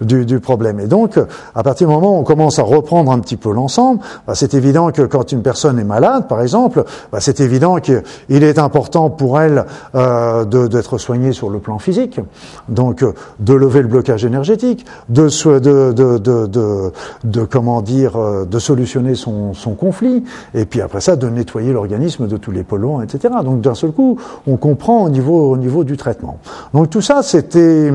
du, 0.00 0.26
du, 0.26 0.40
problème. 0.40 0.80
Et 0.80 0.86
donc, 0.86 1.18
à 1.54 1.62
partir 1.62 1.88
du 1.88 1.94
moment 1.94 2.16
où 2.16 2.20
on 2.20 2.24
commence 2.24 2.58
à 2.58 2.62
reprendre 2.62 3.10
un 3.10 3.18
petit 3.18 3.36
peu 3.36 3.52
l'ensemble, 3.52 4.00
bah, 4.26 4.34
c'est 4.34 4.54
évident 4.54 4.90
que 4.90 5.02
quand 5.02 5.32
une 5.32 5.42
personne 5.42 5.78
est 5.78 5.84
malade, 5.84 6.28
par 6.28 6.42
exemple, 6.42 6.84
bah, 7.12 7.18
c'est 7.20 7.40
évident 7.40 7.76
qu'il 7.78 8.02
est 8.44 8.58
important 8.58 9.10
pour 9.10 9.40
elle 9.40 9.64
euh, 9.94 10.44
d'être 10.44 10.98
soignée 10.98 11.32
sur 11.32 11.50
le 11.50 11.58
plan 11.58 11.78
physique, 11.78 12.20
donc 12.68 13.04
de 13.38 13.54
lever 13.54 13.82
le 13.82 13.88
blocage 13.88 14.24
énergétique, 14.24 14.84
de, 15.08 15.28
de, 15.58 15.92
de, 15.92 16.46
de, 16.46 16.92
de 17.24 17.44
comment 17.44 17.82
dire, 17.82 18.16
euh, 18.16 18.44
de 18.44 18.58
solutionner 18.58 19.14
son, 19.14 19.54
son 19.54 19.74
conflit, 19.74 20.24
et 20.54 20.64
puis 20.64 20.80
après 20.80 21.00
ça, 21.00 21.16
de 21.16 21.28
nettoyer 21.28 21.72
l'organisme 21.72 22.26
de 22.26 22.36
tous 22.36 22.50
les 22.50 22.62
polluants, 22.62 23.02
etc. 23.02 23.34
Donc 23.44 23.60
d'un 23.60 23.74
seul 23.74 23.92
coup, 23.92 24.18
on 24.46 24.56
comprend 24.56 25.04
au 25.04 25.08
niveau, 25.08 25.50
au 25.50 25.56
niveau 25.56 25.84
du 25.84 25.96
traitement. 25.96 26.38
Donc 26.74 26.90
tout 26.90 27.00
ça, 27.00 27.22
c'était 27.22 27.90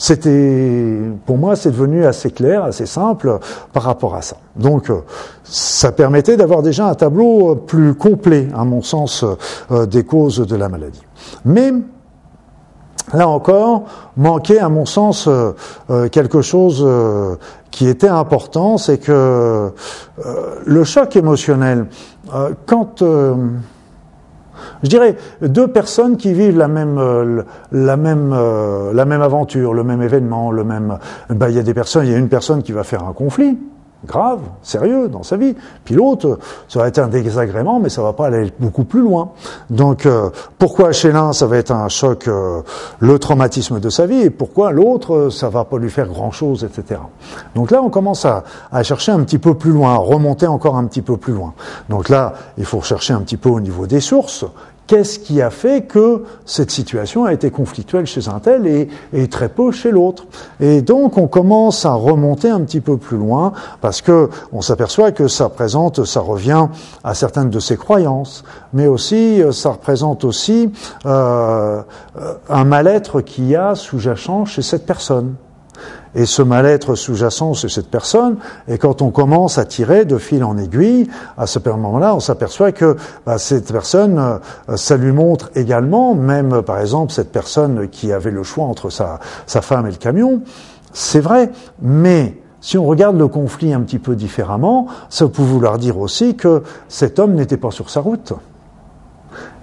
c'était, 0.00 0.98
pour 1.26 1.36
moi, 1.36 1.56
c'est 1.56 1.72
devenu 1.72 2.06
assez 2.06 2.30
clair, 2.30 2.64
assez 2.64 2.86
simple 2.86 3.38
par 3.74 3.82
rapport 3.82 4.14
à 4.14 4.22
ça. 4.22 4.36
Donc, 4.56 4.88
euh, 4.88 5.00
ça 5.44 5.92
permettait 5.92 6.38
d'avoir 6.38 6.62
déjà 6.62 6.86
un 6.86 6.94
tableau 6.94 7.54
plus 7.54 7.92
complet, 7.92 8.48
à 8.56 8.64
mon 8.64 8.80
sens, 8.80 9.26
euh, 9.70 9.84
des 9.84 10.04
causes 10.04 10.38
de 10.38 10.56
la 10.56 10.70
maladie. 10.70 11.02
Mais, 11.44 11.74
là 13.12 13.28
encore, 13.28 13.84
manquait, 14.16 14.58
à 14.58 14.70
mon 14.70 14.86
sens, 14.86 15.28
euh, 15.28 16.08
quelque 16.08 16.40
chose 16.40 16.82
qui 17.70 17.86
était 17.86 18.08
important, 18.08 18.78
c'est 18.78 18.96
que 18.96 19.70
le 20.64 20.84
choc 20.84 21.14
émotionnel, 21.14 21.88
quand 22.64 23.02
je 24.82 24.88
dirais 24.88 25.16
deux 25.42 25.68
personnes 25.68 26.16
qui 26.16 26.32
vivent 26.32 26.58
la 26.58 26.68
même 26.68 26.98
euh, 26.98 27.42
la 27.72 27.96
même 27.96 28.32
euh, 28.32 28.92
la 28.92 29.04
même 29.04 29.22
aventure, 29.22 29.74
le 29.74 29.84
même 29.84 30.02
événement, 30.02 30.50
le 30.50 30.64
même. 30.64 30.98
Ben, 31.28 31.48
il 31.48 31.56
y 31.56 31.58
a 31.58 31.62
des 31.62 31.74
personnes, 31.74 32.06
il 32.06 32.12
y 32.12 32.14
a 32.14 32.18
une 32.18 32.28
personne 32.28 32.62
qui 32.62 32.72
va 32.72 32.84
faire 32.84 33.04
un 33.04 33.12
conflit 33.12 33.58
grave, 34.04 34.40
sérieux 34.62 35.08
dans 35.08 35.22
sa 35.22 35.36
vie. 35.36 35.54
Puis 35.84 35.94
l'autre, 35.94 36.38
ça 36.68 36.80
va 36.80 36.88
être 36.88 36.98
un 36.98 37.08
désagrément, 37.08 37.80
mais 37.80 37.88
ça 37.88 38.02
va 38.02 38.12
pas 38.12 38.26
aller 38.26 38.52
beaucoup 38.58 38.84
plus 38.84 39.00
loin. 39.00 39.30
Donc, 39.68 40.06
euh, 40.06 40.30
pourquoi 40.58 40.92
chez 40.92 41.12
l'un, 41.12 41.32
ça 41.32 41.46
va 41.46 41.56
être 41.56 41.70
un 41.70 41.88
choc, 41.88 42.28
le 42.98 43.18
traumatisme 43.18 43.80
de 43.80 43.90
sa 43.90 44.06
vie, 44.06 44.22
et 44.22 44.30
pourquoi 44.30 44.72
l'autre, 44.72 45.28
ça 45.30 45.48
va 45.48 45.64
pas 45.64 45.78
lui 45.78 45.90
faire 45.90 46.08
grand-chose, 46.08 46.64
etc. 46.64 47.00
Donc 47.54 47.70
là, 47.70 47.82
on 47.82 47.90
commence 47.90 48.24
à, 48.24 48.44
à, 48.72 48.82
chercher 48.82 49.12
un 49.12 49.20
petit 49.20 49.38
peu 49.38 49.54
plus 49.54 49.72
loin, 49.72 49.94
à 49.94 49.98
remonter 49.98 50.46
encore 50.46 50.76
un 50.76 50.84
petit 50.84 51.02
peu 51.02 51.16
plus 51.16 51.32
loin. 51.32 51.54
Donc 51.88 52.08
là, 52.08 52.34
il 52.58 52.64
faut 52.64 52.80
chercher 52.80 53.14
un 53.14 53.20
petit 53.20 53.36
peu 53.36 53.48
au 53.48 53.60
niveau 53.60 53.86
des 53.86 54.00
sources. 54.00 54.44
Qu'est-ce 54.90 55.20
qui 55.20 55.40
a 55.40 55.50
fait 55.50 55.82
que 55.82 56.24
cette 56.44 56.72
situation 56.72 57.24
a 57.24 57.32
été 57.32 57.52
conflictuelle 57.52 58.06
chez 58.06 58.28
un 58.28 58.40
tel 58.40 58.66
et, 58.66 59.28
très 59.28 59.48
peu 59.48 59.70
chez 59.70 59.92
l'autre. 59.92 60.24
Et 60.58 60.82
donc 60.82 61.16
on 61.16 61.28
commence 61.28 61.86
à 61.86 61.92
remonter 61.92 62.50
un 62.50 62.60
petit 62.62 62.80
peu 62.80 62.96
plus 62.96 63.16
loin 63.16 63.52
parce 63.82 64.02
que 64.02 64.30
on 64.50 64.62
s'aperçoit 64.62 65.12
que 65.12 65.28
ça 65.28 65.48
présente, 65.48 66.04
ça 66.04 66.18
revient 66.18 66.66
à 67.04 67.14
certaines 67.14 67.50
de 67.50 67.60
ses 67.60 67.76
croyances, 67.76 68.42
mais 68.72 68.88
aussi 68.88 69.40
euh, 69.40 69.52
ça 69.52 69.70
représente 69.70 70.24
aussi 70.24 70.72
euh, 71.06 71.82
un 72.48 72.64
mal-être 72.64 73.20
qu'il 73.20 73.46
y 73.46 73.54
a 73.54 73.76
sous-jacent 73.76 74.44
chez 74.44 74.62
cette 74.62 74.86
personne 74.86 75.36
et 76.14 76.26
ce 76.26 76.42
mal-être 76.42 76.94
sous-jacent 76.94 77.54
chez 77.54 77.68
cette 77.68 77.90
personne. 77.90 78.36
Et 78.68 78.78
quand 78.78 79.02
on 79.02 79.10
commence 79.10 79.58
à 79.58 79.64
tirer 79.64 80.04
de 80.04 80.18
fil 80.18 80.44
en 80.44 80.56
aiguille, 80.58 81.08
à 81.36 81.46
ce 81.46 81.58
moment-là, 81.58 82.14
on 82.14 82.20
s'aperçoit 82.20 82.72
que 82.72 82.96
bah, 83.26 83.38
cette 83.38 83.70
personne, 83.70 84.18
euh, 84.18 84.76
ça 84.76 84.96
lui 84.96 85.12
montre 85.12 85.50
également, 85.54 86.14
même 86.14 86.62
par 86.62 86.80
exemple 86.80 87.12
cette 87.12 87.32
personne 87.32 87.88
qui 87.88 88.12
avait 88.12 88.30
le 88.30 88.42
choix 88.42 88.64
entre 88.64 88.90
sa, 88.90 89.20
sa 89.46 89.62
femme 89.62 89.86
et 89.86 89.90
le 89.90 89.96
camion, 89.96 90.42
c'est 90.92 91.20
vrai, 91.20 91.50
mais 91.80 92.36
si 92.60 92.76
on 92.76 92.84
regarde 92.84 93.16
le 93.16 93.28
conflit 93.28 93.72
un 93.72 93.80
petit 93.80 93.98
peu 93.98 94.16
différemment, 94.16 94.86
ça 95.08 95.26
peut 95.28 95.42
vouloir 95.42 95.78
dire 95.78 95.98
aussi 95.98 96.34
que 96.34 96.62
cet 96.88 97.18
homme 97.18 97.34
n'était 97.34 97.56
pas 97.56 97.70
sur 97.70 97.88
sa 97.88 98.00
route 98.00 98.34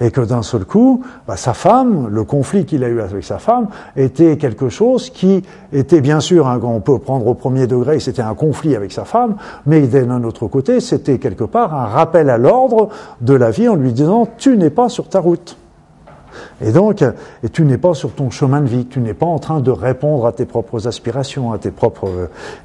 et 0.02 0.12
que 0.12 0.22
d'un 0.22 0.42
seul 0.42 0.66
coup, 0.66 1.04
bah, 1.28 1.38
sa 1.38 1.54
femme, 1.54 2.08
le 2.10 2.24
conflit 2.24 2.66
qu'il 2.66 2.84
a 2.84 2.90
eu 2.90 3.02
avec 3.02 3.24
sa 3.24 3.40
femme, 3.40 3.68
était 3.96 4.38
quelque 4.38 4.70
chose 4.70 5.10
qui 5.10 5.44
était 5.74 6.02
bien 6.02 6.20
sûr, 6.20 6.48
hein, 6.48 6.60
on 6.64 6.80
peut 6.80 7.00
prendre 7.00 7.28
au 7.28 7.34
premier 7.34 7.68
degré, 7.68 8.00
c'était 8.00 8.22
un 8.22 8.36
conflit 8.36 8.76
avec 8.76 8.92
sa 8.92 9.06
femme, 9.06 9.36
mais 9.66 9.82
d'un 9.88 10.24
autre 10.24 10.48
côté, 10.48 10.80
c'était 10.80 11.18
quelque 11.18 11.44
part 11.44 11.74
un 11.74 11.86
rappel 11.86 12.30
à 12.30 12.38
l'ordre 12.38 12.90
de 13.22 13.34
la 13.34 13.52
vie 13.52 13.68
en 13.68 13.76
lui 13.76 13.94
disant 13.94 14.28
tu 14.38 14.58
n'es 14.58 14.70
pas 14.70 14.90
sur 14.90 15.10
ta 15.10 15.20
route. 15.20 15.58
Et 16.62 16.72
donc, 16.72 17.04
et 17.44 17.50
tu 17.50 17.64
n'es 17.64 17.78
pas 17.78 17.94
sur 17.94 18.12
ton 18.12 18.30
chemin 18.30 18.62
de 18.62 18.68
vie, 18.68 18.86
tu 18.86 19.00
n'es 19.00 19.14
pas 19.14 19.26
en 19.26 19.40
train 19.40 19.60
de 19.60 19.72
répondre 19.72 20.26
à 20.26 20.32
tes 20.32 20.46
propres 20.46 20.88
aspirations, 20.88 21.52
à 21.52 21.58
tes 21.58 21.72
propres. 21.72 22.10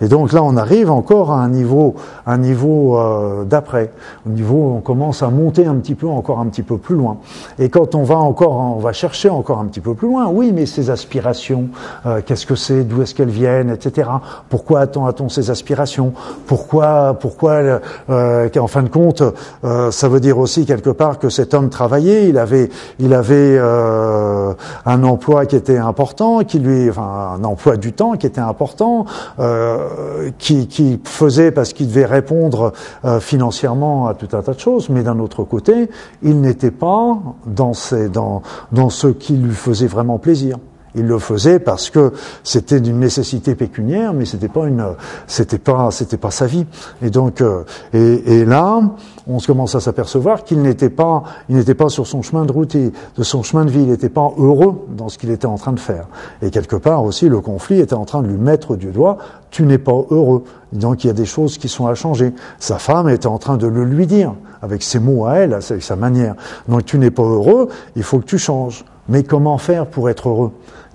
Et 0.00 0.08
donc 0.08 0.32
là, 0.32 0.42
on 0.42 0.56
arrive 0.56 0.90
encore 0.90 1.30
à 1.30 1.42
un 1.42 1.48
niveau, 1.48 1.94
un 2.26 2.38
niveau 2.38 2.98
euh, 2.98 3.44
d'après, 3.44 3.90
au 4.26 4.30
niveau 4.30 4.74
on 4.76 4.80
commence 4.80 5.22
à 5.22 5.28
monter 5.28 5.66
un 5.66 5.76
petit 5.76 5.94
peu, 5.94 6.08
encore 6.08 6.40
un 6.40 6.46
petit 6.46 6.62
peu 6.62 6.78
plus 6.78 6.96
loin. 6.96 7.18
Et 7.58 7.68
quand 7.68 7.94
on 7.94 8.02
va 8.02 8.16
encore, 8.16 8.52
on 8.52 8.78
va 8.78 8.92
chercher 8.92 9.28
encore 9.28 9.58
un 9.58 9.66
petit 9.66 9.80
peu 9.80 9.94
plus 9.94 10.08
loin. 10.08 10.28
Oui, 10.28 10.52
mais 10.54 10.66
ces 10.66 10.90
aspirations, 10.90 11.68
euh, 12.06 12.20
qu'est-ce 12.24 12.46
que 12.46 12.54
c'est, 12.54 12.84
d'où 12.84 13.02
est-ce 13.02 13.14
qu'elles 13.14 13.28
viennent, 13.28 13.70
etc. 13.70 14.08
Pourquoi 14.48 14.80
a-t-on 14.80 15.28
ces 15.28 15.50
aspirations? 15.50 16.12
Pourquoi, 16.46 17.16
pourquoi, 17.20 17.80
euh, 18.10 18.48
en 18.56 18.66
fin 18.66 18.82
de 18.82 18.88
compte, 18.88 19.22
euh, 19.64 19.90
ça 19.90 20.08
veut 20.08 20.20
dire 20.20 20.38
aussi 20.38 20.66
quelque 20.66 20.90
part 20.90 21.18
que 21.18 21.28
cet 21.28 21.54
homme 21.54 21.68
travaillait, 21.68 22.28
il 22.28 22.38
avait, 22.38 22.70
il 22.98 23.14
avait 23.14 23.58
euh, 23.72 24.54
un 24.86 25.02
emploi 25.04 25.46
qui 25.46 25.56
était 25.56 25.78
important, 25.78 26.40
qui 26.40 26.58
lui, 26.58 26.90
enfin 26.90 27.36
un 27.38 27.44
emploi 27.44 27.76
du 27.76 27.92
temps 27.92 28.16
qui 28.16 28.26
était 28.26 28.40
important, 28.40 29.06
euh, 29.38 30.30
qui, 30.38 31.00
faisait 31.04 31.50
parce 31.50 31.72
qu'il 31.72 31.88
devait 31.88 32.06
répondre 32.06 32.72
euh, 33.04 33.20
financièrement 33.20 34.06
à 34.06 34.14
tout 34.14 34.28
un 34.32 34.42
tas 34.42 34.54
de 34.54 34.60
choses, 34.60 34.88
mais 34.88 35.02
d'un 35.02 35.18
autre 35.18 35.44
côté, 35.44 35.90
il 36.22 36.40
n'était 36.40 36.70
pas 36.70 37.18
dans 37.46 37.72
ce 37.72 39.06
qui 39.08 39.36
lui 39.36 39.54
faisait 39.54 39.86
vraiment 39.86 40.18
plaisir. 40.18 40.58
Il 40.94 41.06
le 41.06 41.18
faisait 41.18 41.58
parce 41.58 41.88
que 41.88 42.12
c'était 42.44 42.80
d'une 42.80 42.98
nécessité 42.98 43.54
pécuniaire, 43.54 44.12
mais 44.12 44.26
c'était 44.26 44.48
pas 44.48 44.66
une, 44.66 44.84
c'était 45.26 45.58
pas, 45.58 45.90
c'était 45.90 46.18
pas 46.18 46.30
sa 46.30 46.46
vie. 46.46 46.66
Et 47.00 47.08
donc, 47.08 47.40
euh, 47.40 47.64
et, 47.94 48.44
là, 48.44 48.80
on 49.26 49.38
commence 49.38 49.74
à 49.74 49.80
s'apercevoir 49.80 50.44
qu'il 50.44 50.60
n'était 50.60 50.90
pas, 50.90 51.22
il 51.48 51.56
n'était 51.56 51.74
pas 51.74 51.88
sur 51.88 52.06
son 52.06 52.20
chemin 52.20 52.44
de 52.44 52.52
route 52.52 52.74
et 52.74 52.92
de 53.16 53.22
son 53.22 53.42
chemin 53.42 53.64
de 53.64 53.70
vie. 53.70 53.82
Il 53.82 53.88
n'était 53.88 54.10
pas 54.10 54.32
heureux 54.36 54.86
dans 54.90 55.08
ce 55.08 55.16
qu'il 55.16 55.30
était 55.30 55.46
en 55.46 55.56
train 55.56 55.72
de 55.72 55.80
faire. 55.80 56.08
Et 56.42 56.50
quelque 56.50 56.76
part 56.76 57.04
aussi, 57.04 57.28
le 57.28 57.40
conflit 57.40 57.80
était 57.80 57.94
en 57.94 58.04
train 58.04 58.20
de 58.20 58.28
lui 58.28 58.38
mettre 58.38 58.76
du 58.76 58.90
doigt. 58.90 59.16
Tu 59.50 59.62
n'es 59.64 59.78
pas 59.78 59.92
heureux. 60.10 60.44
Donc 60.72 61.04
il 61.04 61.06
y 61.06 61.10
a 61.10 61.14
des 61.14 61.26
choses 61.26 61.56
qui 61.56 61.68
sont 61.68 61.86
à 61.86 61.94
changer. 61.94 62.34
Sa 62.58 62.78
femme 62.78 63.08
était 63.08 63.26
en 63.26 63.38
train 63.38 63.56
de 63.56 63.66
le 63.66 63.84
lui 63.84 64.06
dire 64.06 64.34
avec 64.60 64.82
ses 64.82 64.98
mots 64.98 65.26
à 65.26 65.36
elle, 65.36 65.54
avec 65.54 65.82
sa 65.82 65.96
manière. 65.96 66.34
Donc 66.68 66.84
tu 66.84 66.98
n'es 66.98 67.10
pas 67.10 67.22
heureux. 67.22 67.68
Il 67.96 68.02
faut 68.02 68.18
que 68.18 68.26
tu 68.26 68.38
changes. 68.38 68.84
Mais 69.08 69.24
comment 69.24 69.58
faire 69.58 69.86
pour 69.86 70.08
être 70.08 70.28
heureux? 70.28 70.52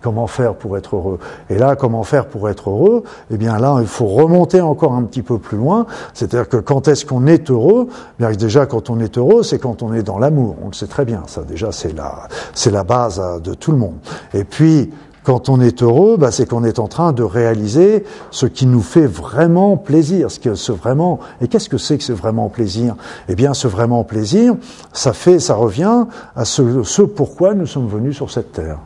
Comment 0.07 0.27
faire 0.27 0.55
pour 0.55 0.77
être 0.77 0.95
heureux 0.95 1.19
Et 1.49 1.57
là, 1.57 1.75
comment 1.75 2.03
faire 2.03 2.27
pour 2.27 2.47
être 2.47 2.69
heureux? 2.69 3.03
Eh 3.29 3.35
bien 3.35 3.59
là, 3.59 3.79
il 3.81 3.87
faut 3.87 4.05
remonter 4.05 4.61
encore 4.61 4.93
un 4.93 5.03
petit 5.03 5.21
peu 5.21 5.37
plus 5.37 5.57
loin. 5.57 5.85
C'est-à-dire 6.13 6.47
que 6.47 6.55
quand 6.55 6.87
est-ce 6.87 7.05
qu'on 7.05 7.27
est 7.27 7.51
heureux? 7.51 7.89
Eh 7.91 8.23
Bien 8.23 8.31
déjà, 8.31 8.65
quand 8.65 8.89
on 8.89 9.01
est 9.01 9.17
heureux, 9.17 9.43
c'est 9.43 9.59
quand 9.59 9.83
on 9.83 9.93
est 9.93 10.03
dans 10.03 10.17
l'amour. 10.17 10.55
On 10.63 10.67
le 10.67 10.73
sait 10.73 10.87
très 10.87 11.03
bien. 11.03 11.23
Ça, 11.27 11.41
déjà, 11.43 11.73
c'est 11.73 11.93
la, 11.93 12.29
c'est 12.53 12.71
la 12.71 12.85
base 12.85 13.19
euh, 13.19 13.39
de 13.39 13.53
tout 13.53 13.73
le 13.73 13.79
monde. 13.79 13.97
Et 14.33 14.45
puis, 14.45 14.91
quand 15.25 15.49
on 15.49 15.59
est 15.59 15.83
heureux, 15.83 16.15
bah, 16.15 16.31
c'est 16.31 16.47
qu'on 16.47 16.63
est 16.63 16.79
en 16.79 16.87
train 16.87 17.11
de 17.11 17.23
réaliser 17.23 18.05
ce 18.31 18.45
qui 18.45 18.65
nous 18.65 18.79
fait 18.79 19.07
vraiment 19.07 19.75
plaisir. 19.75 20.31
Ce 20.31 20.39
que 20.39 20.55
ce 20.55 20.71
vraiment 20.71 21.19
et 21.41 21.49
qu'est-ce 21.49 21.67
que 21.67 21.77
c'est 21.77 21.97
que 21.97 22.03
ce 22.05 22.13
vraiment 22.13 22.47
plaisir? 22.47 22.95
Eh 23.27 23.35
bien, 23.35 23.53
ce 23.53 23.67
vraiment 23.67 24.05
plaisir, 24.05 24.55
ça 24.93 25.11
fait, 25.11 25.39
ça 25.39 25.55
revient 25.55 26.05
à 26.37 26.45
ce, 26.45 26.83
ce 26.83 27.01
pourquoi 27.01 27.55
nous 27.55 27.65
sommes 27.65 27.89
venus 27.89 28.15
sur 28.15 28.31
cette 28.31 28.53
terre 28.53 28.79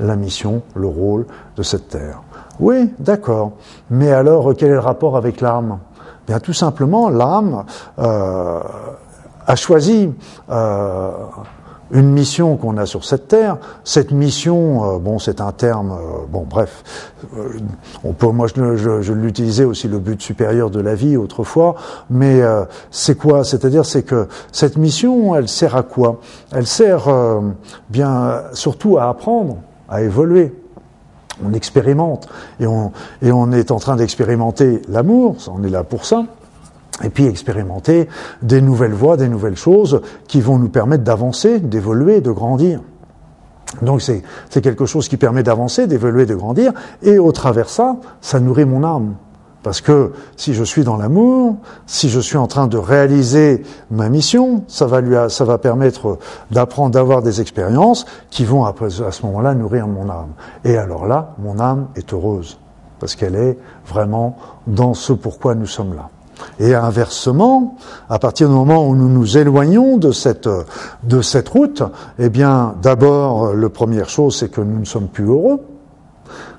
la 0.00 0.16
mission, 0.16 0.62
le 0.74 0.86
rôle 0.86 1.26
de 1.56 1.62
cette 1.62 1.88
terre. 1.88 2.22
Oui, 2.60 2.92
d'accord. 2.98 3.52
Mais 3.90 4.12
alors, 4.12 4.54
quel 4.56 4.70
est 4.70 4.74
le 4.74 4.78
rapport 4.78 5.16
avec 5.16 5.40
l'âme? 5.40 5.78
Bien, 6.26 6.40
tout 6.40 6.52
simplement, 6.52 7.08
l'âme 7.08 7.64
euh, 7.98 8.60
a 9.46 9.56
choisi 9.56 10.12
euh, 10.50 11.10
une 11.90 12.10
mission 12.10 12.56
qu'on 12.56 12.76
a 12.76 12.84
sur 12.84 13.04
cette 13.04 13.28
terre. 13.28 13.56
Cette 13.82 14.10
mission, 14.10 14.96
euh, 14.96 14.98
bon, 14.98 15.18
c'est 15.18 15.40
un 15.40 15.52
terme, 15.52 15.92
euh, 15.92 16.26
bon, 16.28 16.44
bref, 16.48 17.14
euh, 17.36 17.58
on 18.04 18.12
peut, 18.12 18.26
moi, 18.26 18.46
je, 18.46 18.76
je, 18.76 19.00
je 19.00 19.12
l'utilisais 19.14 19.64
aussi 19.64 19.88
le 19.88 19.98
but 19.98 20.20
supérieur 20.20 20.68
de 20.68 20.80
la 20.80 20.94
vie 20.94 21.16
autrefois, 21.16 21.76
mais 22.10 22.42
c'est 22.90 23.16
quoi? 23.16 23.42
C'est-à-dire, 23.44 23.86
c'est 23.86 24.02
que 24.02 24.28
cette 24.52 24.76
mission, 24.76 25.34
elle 25.34 25.48
sert 25.48 25.76
à 25.76 25.82
quoi? 25.82 26.20
Elle 26.52 26.66
sert 26.66 27.08
bien 27.88 28.42
surtout 28.52 28.98
à 28.98 29.08
apprendre 29.08 29.56
à 29.88 30.02
évoluer. 30.02 30.52
On 31.44 31.52
expérimente 31.52 32.28
et 32.58 32.66
on, 32.66 33.52
est 33.52 33.70
en 33.70 33.78
train 33.78 33.96
d'expérimenter 33.96 34.82
l'amour, 34.88 35.36
on 35.48 35.62
est 35.62 35.70
là 35.70 35.84
pour 35.84 36.04
ça, 36.04 36.24
et 37.04 37.10
puis 37.10 37.26
expérimenter 37.26 38.08
des 38.42 38.60
nouvelles 38.60 38.92
voies, 38.92 39.16
des 39.16 39.28
nouvelles 39.28 39.56
choses 39.56 40.00
qui 40.26 40.40
vont 40.40 40.58
nous 40.58 40.68
permettre 40.68 41.04
d'avancer, 41.04 41.60
d'évoluer, 41.60 42.20
de 42.20 42.32
grandir. 42.32 42.80
Donc 43.82 44.02
c'est 44.02 44.22
quelque 44.60 44.86
chose 44.86 45.08
qui 45.08 45.16
permet 45.16 45.44
d'avancer, 45.44 45.86
d'évoluer, 45.86 46.26
de 46.26 46.34
grandir, 46.34 46.72
et 47.02 47.18
au 47.18 47.30
travers 47.30 47.68
ça, 47.68 47.96
ça 48.20 48.40
nourrit 48.40 48.64
mon 48.64 48.82
âme. 48.82 49.14
Parce 49.68 49.82
que 49.82 50.12
si 50.38 50.54
je 50.54 50.64
suis 50.64 50.82
dans 50.82 50.96
l'amour, 50.96 51.56
si 51.86 52.08
je 52.08 52.20
suis 52.20 52.38
en 52.38 52.46
train 52.46 52.68
de 52.68 52.78
réaliser 52.78 53.64
ma 53.90 54.08
mission, 54.08 54.64
ça 54.66 54.86
va 54.86 55.02
lui, 55.02 55.14
ça 55.28 55.44
va 55.44 55.58
permettre 55.58 56.16
d'apprendre, 56.50 56.92
d'avoir 56.92 57.20
des 57.20 57.42
expériences 57.42 58.06
qui 58.30 58.46
vont 58.46 58.64
à 58.64 58.72
ce 58.88 59.26
moment-là 59.26 59.52
nourrir 59.52 59.86
mon 59.86 60.08
âme. 60.08 60.30
Et 60.64 60.78
alors 60.78 61.06
là, 61.06 61.34
mon 61.38 61.60
âme 61.60 61.88
est 61.96 62.14
heureuse 62.14 62.58
parce 62.98 63.14
qu'elle 63.14 63.34
est 63.34 63.58
vraiment 63.86 64.38
dans 64.66 64.94
ce 64.94 65.12
pourquoi 65.12 65.54
nous 65.54 65.66
sommes 65.66 65.94
là. 65.94 66.08
Et 66.58 66.74
inversement, 66.74 67.76
à 68.08 68.18
partir 68.18 68.48
du 68.48 68.54
moment 68.54 68.88
où 68.88 68.96
nous 68.96 69.10
nous 69.10 69.36
éloignons 69.36 69.98
de 69.98 70.12
cette, 70.12 70.48
de 71.02 71.20
cette 71.20 71.50
route, 71.50 71.82
eh 72.18 72.30
bien, 72.30 72.74
d'abord, 72.80 73.52
la 73.52 73.68
première 73.68 74.08
chose, 74.08 74.34
c'est 74.34 74.50
que 74.50 74.62
nous 74.62 74.78
ne 74.80 74.86
sommes 74.86 75.08
plus 75.08 75.26
heureux 75.26 75.60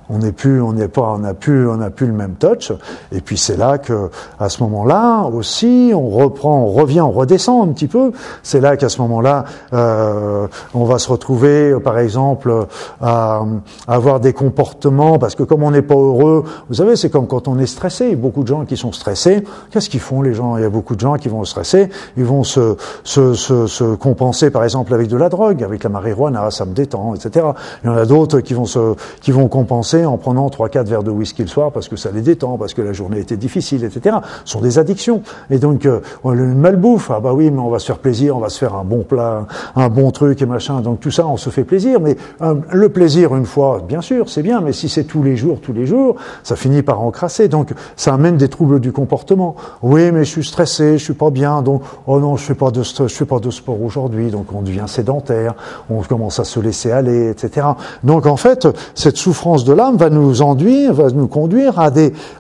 on 0.10 0.20
n'est 0.20 0.32
plus, 0.32 0.62
on 0.62 0.74
n'est 0.74 0.88
pas, 0.88 1.14
on 1.14 1.20
n'a 1.20 1.34
plus, 1.34 1.70
on 1.70 1.78
n'a 1.78 1.90
plus 1.90 2.08
le 2.08 2.14
même 2.14 2.36
touch. 2.36 2.72
Et 3.12 3.22
puis 3.22 3.38
c'est 3.38 3.58
là 3.58 3.78
que, 3.78 4.10
à 4.40 4.50
ce 4.50 4.64
moment-là 4.64 5.24
aussi, 5.26 5.92
on 5.96 6.10
reprend, 6.10 6.64
on 6.64 6.72
revient, 6.72 7.02
on 7.02 7.12
redescend 7.12 7.70
un 7.70 7.72
petit 7.74 7.88
peu. 7.88 8.12
C'est 8.42 8.60
là 8.60 8.76
qu'à 8.78 8.90
ce 8.90 9.02
moment-là, 9.02 9.46
euh, 9.74 10.48
on 10.74 10.86
va 10.86 10.98
se 10.98 11.10
retrouver, 11.10 11.76
par 11.84 12.00
exemple, 12.00 12.66
à, 13.02 13.42
avoir 13.88 14.20
des 14.20 14.34
comportements, 14.34 15.20
parce 15.20 15.36
que 15.36 15.44
comme 15.44 15.64
on 15.64 15.72
n'est 15.72 15.82
pas 15.82 15.96
heureux, 15.96 16.44
vous 16.70 16.76
savez, 16.76 16.96
c'est 16.96 17.10
comme 17.10 17.28
quand 17.28 17.48
on 17.48 17.60
est 17.60 17.68
stressé. 17.68 18.16
Beaucoup 18.16 18.44
de 18.44 18.48
gens 18.48 18.66
qui 18.66 18.78
sont 18.78 18.92
stressés, 18.92 19.44
qu'est-ce 19.72 19.90
qu'ils 19.90 20.00
font 20.00 20.22
les 20.22 20.34
gens? 20.34 20.58
Il 20.58 20.64
y 20.64 20.66
a 20.66 20.70
beaucoup 20.70 20.96
de 20.96 21.00
gens 21.00 21.16
qui 21.16 21.30
vont 21.30 21.44
stresser, 21.46 21.90
ils 22.18 22.26
vont 22.26 22.44
se, 22.44 22.76
se, 23.04 23.34
se, 23.34 23.68
se 23.68 23.96
compenser, 23.96 24.50
par 24.50 24.64
exemple, 24.64 24.94
avec 24.94 25.08
de 25.08 25.18
la 25.18 25.30
drogue, 25.30 25.64
avec 25.64 25.84
la 25.84 25.90
marijuana, 25.90 26.50
ça 26.52 26.66
me 26.66 26.74
détend, 26.74 27.14
etc. 27.14 27.46
Il 27.84 27.88
y 27.88 27.90
en 27.90 27.96
a 27.96 28.06
d'autres 28.06 28.40
qui 28.40 28.54
vont 28.54 28.66
se, 28.66 28.96
qui 29.22 29.32
vont 29.32 29.48
compenser 29.48 29.99
en 30.06 30.18
prenant 30.18 30.50
trois 30.50 30.70
quatre 30.70 30.88
verres 30.88 31.04
de 31.04 31.12
whisky 31.12 31.42
le 31.42 31.48
soir 31.48 31.72
parce 31.72 31.88
que 31.88 31.96
ça 31.96 32.12
les 32.12 32.22
détend, 32.22 32.58
parce 32.58 32.74
que 32.74 32.82
la 32.82 32.94
journée 32.94 33.20
était 33.20 33.38
difficile, 33.38 33.84
etc. 33.84 34.18
Ce 34.46 34.54
sont 34.54 34.62
des 34.62 34.80
addictions. 34.80 35.22
Et 35.50 35.58
donc, 35.58 35.86
euh, 35.86 36.00
le 36.26 36.46
malbouffe, 36.46 37.12
ah 37.12 37.20
bah 37.20 37.34
oui, 37.34 37.52
mais 37.52 37.60
on 37.60 37.70
va 37.70 37.80
se 37.80 37.86
faire 37.86 38.00
plaisir, 38.00 38.36
on 38.36 38.40
va 38.40 38.50
se 38.50 38.60
faire 38.60 38.76
un 38.76 38.84
bon 38.84 39.04
plat, 39.04 39.48
un 39.76 39.90
bon 39.90 40.12
truc 40.12 40.42
et 40.42 40.46
machin. 40.46 40.82
Donc 40.82 41.00
tout 41.00 41.12
ça, 41.12 41.28
on 41.28 41.38
se 41.38 41.50
fait 41.50 41.64
plaisir. 41.64 42.00
Mais 42.00 42.18
euh, 42.42 42.56
le 42.72 42.90
plaisir, 42.90 43.36
une 43.36 43.46
fois, 43.46 43.82
bien 43.88 44.02
sûr, 44.02 44.30
c'est 44.30 44.44
bien, 44.44 44.62
mais 44.62 44.74
si 44.74 44.90
c'est 44.90 45.04
tous 45.04 45.24
les 45.24 45.36
jours, 45.36 45.60
tous 45.62 45.74
les 45.74 45.86
jours, 45.86 46.16
ça 46.44 46.56
finit 46.56 46.82
par 46.82 47.02
encrasser. 47.02 47.48
Donc 47.48 47.74
ça 47.96 48.14
amène 48.14 48.38
des 48.38 48.50
troubles 48.50 48.80
du 48.80 48.92
comportement. 48.92 49.56
Oui, 49.82 50.12
mais 50.12 50.24
je 50.26 50.30
suis 50.30 50.46
stressé, 50.46 50.98
je 50.98 51.04
suis 51.04 51.14
pas 51.14 51.30
bien, 51.30 51.62
donc 51.62 51.84
oh 52.08 52.20
non, 52.20 52.36
je 52.36 52.44
fais 52.44 52.56
pas 52.56 52.72
de 52.72 52.84
je 52.84 53.08
fais 53.08 53.26
pas 53.26 53.40
de 53.40 53.50
sport 53.50 53.82
aujourd'hui, 53.82 54.32
donc 54.32 54.54
on 54.54 54.62
devient 54.62 54.86
sédentaire, 54.88 55.54
on 55.90 56.02
commence 56.02 56.40
à 56.40 56.44
se 56.44 56.60
laisser 56.60 56.92
aller, 56.92 57.30
etc. 57.30 57.68
Donc 58.04 58.26
en 58.26 58.38
fait, 58.38 58.68
cette 58.96 59.18
souffrance 59.18 59.64
de 59.64 59.74
va 59.98 60.10
nous 60.10 60.42
enduire, 60.42 60.94
va 60.94 61.10
nous 61.10 61.28
conduire 61.28 61.80
à, 61.80 61.92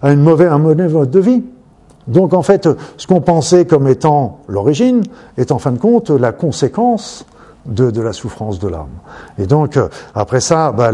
un 0.03 0.15
mauvais 0.15 0.49
mode 0.57 1.09
de 1.09 1.19
vie. 1.19 1.43
Donc 2.07 2.33
en 2.33 2.41
fait, 2.41 2.67
ce 2.97 3.07
qu'on 3.07 3.21
pensait 3.21 3.65
comme 3.65 3.87
étant 3.87 4.39
l'origine 4.47 5.03
est 5.37 5.51
en 5.51 5.59
fin 5.59 5.71
de 5.71 5.77
compte 5.77 6.09
la 6.09 6.31
conséquence 6.31 7.25
de, 7.69 7.91
de 7.91 8.01
la 8.01 8.13
souffrance 8.13 8.59
de 8.59 8.67
l'âme. 8.67 8.87
Et 9.37 9.45
donc, 9.45 9.77
euh, 9.77 9.87
après 10.15 10.41
ça, 10.41 10.71
bah, 10.71 10.91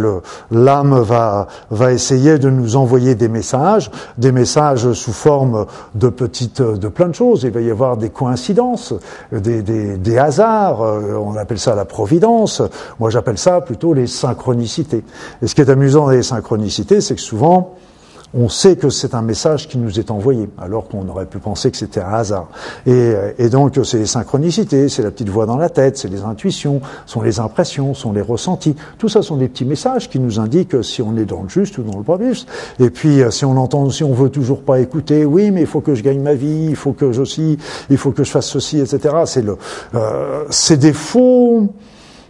l'âme 0.51 0.99
va, 0.99 1.47
va 1.71 1.93
essayer 1.93 2.37
de 2.37 2.49
nous 2.49 2.75
envoyer 2.75 3.15
des 3.15 3.27
messages, 3.27 3.89
des 4.17 4.31
messages 4.31 4.91
sous 4.93 5.13
forme 5.13 5.65
de 5.95 6.09
petites, 6.09 6.61
de 6.61 6.87
plein 6.87 7.07
de 7.07 7.15
choses. 7.15 7.43
Il 7.43 7.51
va 7.51 7.61
y 7.61 7.71
avoir 7.71 7.97
des 7.97 8.09
coïncidences, 8.09 8.93
des, 9.31 9.61
des, 9.61 9.97
des 9.97 10.17
hasards. 10.17 10.81
Euh, 10.81 11.15
on 11.15 11.35
appelle 11.35 11.59
ça 11.59 11.75
la 11.75 11.85
providence. 11.85 12.61
Moi, 12.99 13.09
j'appelle 13.09 13.37
ça 13.37 13.61
plutôt 13.61 13.93
les 13.93 14.07
synchronicités. 14.07 15.03
Et 15.41 15.47
ce 15.47 15.55
qui 15.55 15.61
est 15.61 15.69
amusant 15.69 16.05
dans 16.05 16.11
les 16.11 16.23
synchronicités, 16.23 17.01
c'est 17.01 17.15
que 17.15 17.21
souvent, 17.21 17.75
on 18.35 18.49
sait 18.49 18.75
que 18.75 18.89
c'est 18.89 19.15
un 19.15 19.21
message 19.21 19.67
qui 19.67 19.77
nous 19.77 19.99
est 19.99 20.11
envoyé, 20.11 20.49
alors 20.57 20.89
qu'on 20.89 21.07
aurait 21.07 21.25
pu 21.25 21.39
penser 21.39 21.71
que 21.71 21.77
c'était 21.77 22.01
un 22.01 22.13
hasard. 22.13 22.49
Et, 22.85 23.49
donc, 23.49 23.79
c'est 23.83 23.97
les 23.97 24.05
synchronicités, 24.05 24.89
c'est 24.89 25.03
la 25.03 25.11
petite 25.11 25.29
voix 25.29 25.45
dans 25.45 25.57
la 25.57 25.69
tête, 25.69 25.97
c'est 25.97 26.09
les 26.09 26.23
intuitions, 26.23 26.81
sont 27.05 27.21
les 27.21 27.39
impressions, 27.39 27.93
sont 27.93 28.11
les 28.11 28.21
ressentis. 28.21 28.75
Tout 28.97 29.07
ça 29.07 29.21
sont 29.21 29.37
des 29.37 29.47
petits 29.47 29.65
messages 29.65 30.09
qui 30.09 30.19
nous 30.19 30.39
indiquent 30.39 30.83
si 30.83 31.01
on 31.01 31.15
est 31.15 31.25
dans 31.25 31.43
le 31.43 31.49
juste 31.49 31.77
ou 31.77 31.83
dans 31.83 31.97
le 31.97 32.03
pas 32.03 32.17
juste. 32.21 32.49
Et 32.79 32.89
puis, 32.89 33.21
euh, 33.21 33.31
si 33.31 33.45
on 33.45 33.57
entend, 33.57 33.89
si 33.89 34.03
on 34.03 34.13
veut 34.13 34.29
toujours 34.29 34.61
pas 34.61 34.79
écouter, 34.79 35.23
oui, 35.23 35.51
mais 35.51 35.61
il 35.61 35.67
faut 35.67 35.81
que 35.81 35.95
je 35.95 36.03
gagne 36.03 36.21
ma 36.21 36.33
vie, 36.33 36.67
il 36.69 36.75
faut 36.75 36.91
que 36.91 37.11
je 37.11 37.21
aussi, 37.21 37.57
il 37.89 37.97
faut 37.97 38.11
que 38.11 38.23
je 38.23 38.31
fasse 38.31 38.47
ceci, 38.47 38.79
etc. 38.79 39.15
C'est 39.25 39.41
le, 39.41 39.57
euh, 39.95 40.43
c'est 40.49 40.77
des 40.77 40.93
faux, 40.93 41.69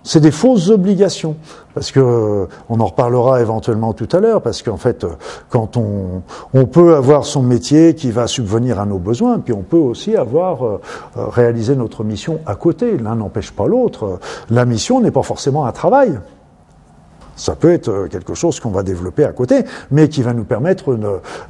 c'est 0.06 0.22
des 0.22 0.32
fausses 0.32 0.70
obligations. 0.70 1.36
Parce 1.74 1.91
que 1.91 2.00
euh, 2.00 2.46
on 2.70 2.80
en 2.80 2.86
reparlera 2.86 3.41
éventuellement 3.41 3.91
tout 3.91 4.08
à 4.13 4.22
l'heure, 4.22 4.41
parce 4.41 4.62
qu'en 4.62 4.78
fait, 4.78 5.04
euh, 5.04 5.10
quand 5.50 5.76
on, 5.76 6.22
on 6.54 6.65
peut 6.68 6.96
avoir 6.96 7.26
son 7.26 7.41
métier 7.41 7.96
qui 7.96 8.12
va 8.12 8.28
subvenir 8.28 8.80
à 8.80 8.86
nos 8.86 9.00
besoins, 9.00 9.39
puis 9.39 9.54
on 9.54 9.63
peut 9.63 9.76
aussi 9.76 10.15
avoir 10.15 10.65
euh, 10.65 10.80
réalisé 11.18 11.76
notre 11.76 12.06
mission 12.06 12.39
à 12.46 12.56
côté. 12.56 12.98
L'un 12.98 13.15
n'empêche 13.15 13.52
pas 13.52 13.68
l'autre. 13.68 14.20
La 14.50 14.63
mission 14.63 15.02
n'est 15.02 15.12
pas 15.12 15.24
forcément 15.24 15.65
un 15.65 15.74
travail. 15.74 16.18
Ça 17.36 17.56
peut 17.56 17.71
être 17.71 17.89
euh, 17.89 18.08
quelque 18.08 18.34
chose 18.34 18.60
qu'on 18.60 18.69
va 18.69 18.84
développer 18.84 19.26
à 19.26 19.32
côté, 19.32 19.65
mais 19.91 20.08
qui 20.10 20.21
va 20.21 20.34
nous 20.34 20.43
permettre 20.43 20.98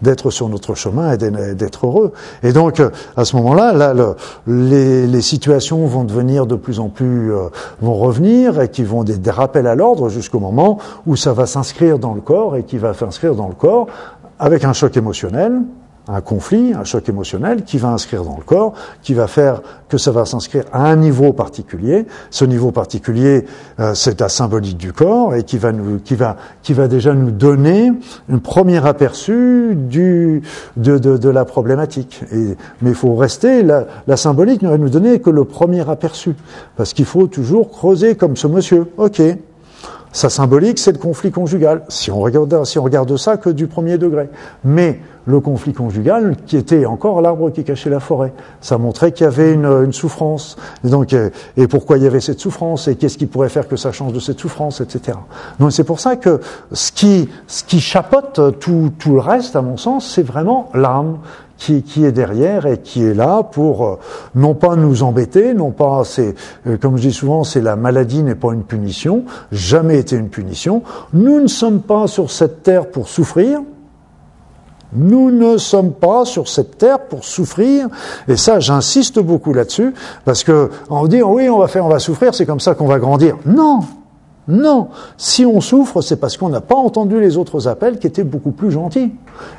d'être 0.01 0.29
sur 0.31 0.49
notre 0.49 0.73
chemin 0.75 1.13
et 1.13 1.17
d'être 1.55 1.85
heureux. 1.85 2.11
Et 2.43 2.53
donc, 2.53 2.79
euh, 2.79 2.89
à 3.15 3.25
ce 3.25 3.35
moment-là, 3.35 3.73
là, 3.73 4.15
les, 4.47 5.07
les, 5.07 5.21
situations 5.21 5.85
vont 5.85 6.03
devenir 6.03 6.45
de 6.45 6.55
plus 6.55 6.79
en 6.79 6.89
plus, 6.89 7.33
euh, 7.33 7.49
vont 7.81 7.95
revenir 7.95 8.61
et 8.61 8.69
qui 8.69 8.83
vont 8.83 9.03
des, 9.03 9.17
des 9.17 9.31
rappels 9.31 9.67
à 9.67 9.75
l'ordre 9.75 10.09
jusqu'au 10.09 10.39
moment 10.39 10.79
où 11.05 11.15
ça 11.15 11.33
va 11.33 11.45
s'inscrire 11.45 11.99
dans 11.99 12.13
le 12.13 12.21
corps 12.21 12.55
et 12.55 12.63
qui 12.63 12.77
va 12.77 12.93
s'inscrire 12.93 13.35
dans 13.35 13.47
le 13.47 13.55
corps 13.55 13.87
avec 14.39 14.63
un 14.63 14.73
choc 14.73 14.97
émotionnel, 14.97 15.61
un 16.07 16.21
conflit, 16.21 16.73
un 16.73 16.83
choc 16.83 17.07
émotionnel 17.09 17.63
qui 17.63 17.77
va 17.77 17.89
inscrire 17.89 18.23
dans 18.23 18.37
le 18.37 18.43
corps, 18.43 18.73
qui 19.01 19.13
va 19.13 19.27
faire 19.27 19.61
que 19.89 19.97
ça 19.97 20.11
va 20.11 20.25
s'inscrire 20.25 20.65
à 20.71 20.87
un 20.87 20.95
niveau 20.95 21.33
particulier. 21.33 22.05
Ce 22.29 22.45
niveau 22.45 22.71
particulier, 22.71 23.45
euh, 23.79 23.93
c'est 23.93 24.19
la 24.19 24.29
symbolique 24.29 24.77
du 24.77 24.93
corps 24.93 25.35
et 25.35 25.43
qui 25.43 25.57
va 25.57 25.71
nous, 25.71 25.99
qui 25.99 26.15
va, 26.15 26.37
qui 26.63 26.73
va 26.73 26.87
déjà 26.87 27.13
nous 27.13 27.31
donner 27.31 27.91
un 28.31 28.37
premier 28.37 28.85
aperçu 28.85 29.75
de, 29.75 30.41
de, 30.77 30.97
de 30.97 31.29
la 31.29 31.45
problématique. 31.45 32.23
Mais 32.81 32.89
il 32.89 32.95
faut 32.95 33.15
rester, 33.15 33.63
la, 33.63 33.85
la 34.07 34.17
symbolique 34.17 34.61
ne 34.61 34.69
va 34.69 34.77
nous 34.77 34.89
donner 34.89 35.19
que 35.19 35.29
le 35.29 35.45
premier 35.45 35.87
aperçu, 35.89 36.35
parce 36.75 36.93
qu'il 36.93 37.05
faut 37.05 37.27
toujours 37.27 37.69
creuser 37.69 38.15
comme 38.15 38.35
ce 38.35 38.47
monsieur. 38.47 38.91
Ok, 38.97 39.21
sa 40.15 40.29
symbolique, 40.29 40.79
c'est 40.79 40.93
le 40.93 40.97
conflit 40.97 41.29
conjugal. 41.29 41.83
Si 41.89 42.09
on 42.09 42.21
regarde, 42.21 43.17
ça 43.17 43.35
que 43.35 43.49
du 43.49 43.67
premier 43.67 43.97
degré. 43.97 44.29
Mais 44.63 45.01
le 45.25 45.41
conflit 45.41 45.73
conjugal, 45.73 46.37
qui 46.45 46.55
était 46.55 46.85
encore 46.85 47.21
l'arbre 47.21 47.49
qui 47.49 47.65
cachait 47.65 47.89
la 47.89 47.99
forêt, 47.99 48.31
ça 48.61 48.77
montrait 48.77 49.11
qu'il 49.11 49.25
y 49.25 49.27
avait 49.27 49.51
une, 49.51 49.65
une, 49.65 49.91
souffrance. 49.91 50.55
Et 50.85 50.89
donc, 50.89 51.11
euh, 51.11 51.31
et 51.57 51.67
pourquoi 51.67 51.97
il 51.97 52.03
y 52.05 52.07
avait 52.07 52.21
cette 52.21 52.39
souffrance? 52.39 52.87
Et 52.87 52.95
qu'est-ce 52.95 53.17
qui 53.17 53.25
pourrait 53.25 53.49
faire 53.49 53.67
que 53.67 53.75
ça 53.75 53.91
change 53.91 54.13
de 54.13 54.21
cette 54.21 54.39
souffrance, 54.39 54.79
etc. 54.79 55.17
Donc, 55.59 55.73
c'est 55.73 55.83
pour 55.83 55.99
ça 55.99 56.15
que 56.15 56.39
ce 56.71 56.93
qui, 56.93 57.27
ce 57.47 57.65
qui 57.65 57.81
chapote 57.81 58.57
tout, 58.61 58.93
tout 58.97 59.15
le 59.15 59.19
reste, 59.19 59.57
à 59.57 59.61
mon 59.61 59.75
sens, 59.75 60.09
c'est 60.09 60.23
vraiment 60.23 60.69
l'âme 60.73 61.17
qui, 61.57 61.83
qui, 61.83 62.05
est 62.05 62.11
derrière 62.11 62.65
et 62.65 62.79
qui 62.79 63.03
est 63.03 63.13
là 63.13 63.43
pour 63.43 63.85
euh, 63.85 63.99
non 64.35 64.53
pas 64.53 64.75
nous 64.75 65.03
embêter, 65.03 65.53
non 65.53 65.71
pas 65.71 66.03
c'est 66.03 66.35
euh, 66.67 66.77
comme 66.77 66.97
je 66.97 67.03
dis 67.03 67.13
souvent 67.13 67.43
c'est 67.43 67.61
la 67.61 67.75
maladie 67.75 68.23
n'est 68.23 68.35
pas 68.35 68.53
une 68.53 68.63
punition, 68.63 69.23
jamais 69.51 69.99
été 69.99 70.15
une 70.15 70.29
punition. 70.29 70.83
Nous 71.13 71.39
ne 71.39 71.47
sommes 71.47 71.81
pas 71.81 72.07
sur 72.07 72.31
cette 72.31 72.63
terre 72.63 72.87
pour 72.87 73.07
souffrir. 73.07 73.61
Nous 74.93 75.29
ne 75.31 75.57
sommes 75.57 75.91
pas 75.91 76.23
sur 76.23 76.47
cette 76.47 76.77
terre 76.77 76.99
pour 76.99 77.25
souffrir, 77.25 77.87
et 78.29 78.37
ça, 78.37 78.59
j'insiste 78.59 79.19
beaucoup 79.19 79.53
là-dessus, 79.53 79.93
parce 80.23 80.43
que 80.43 80.69
on 80.89 81.07
dit 81.07 81.21
oui, 81.21 81.49
on 81.49 81.59
va 81.59 81.67
faire, 81.67 81.85
on 81.85 81.89
va 81.89 81.99
souffrir, 81.99 82.33
c'est 82.33 82.45
comme 82.45 82.61
ça 82.61 82.75
qu'on 82.75 82.87
va 82.87 82.97
grandir. 82.97 83.35
Non, 83.45 83.81
non, 84.47 84.89
si 85.17 85.43
on 85.43 85.59
souffre, 85.59 86.01
c'est 86.01 86.17
parce 86.17 86.37
qu'on 86.37 86.49
n'a 86.49 86.61
pas 86.61 86.75
entendu 86.75 87.19
les 87.19 87.37
autres 87.37 87.67
appels 87.67 87.97
qui 87.97 88.05
étaient 88.05 88.23
beaucoup 88.23 88.51
plus 88.51 88.69
gentils. 88.69 89.11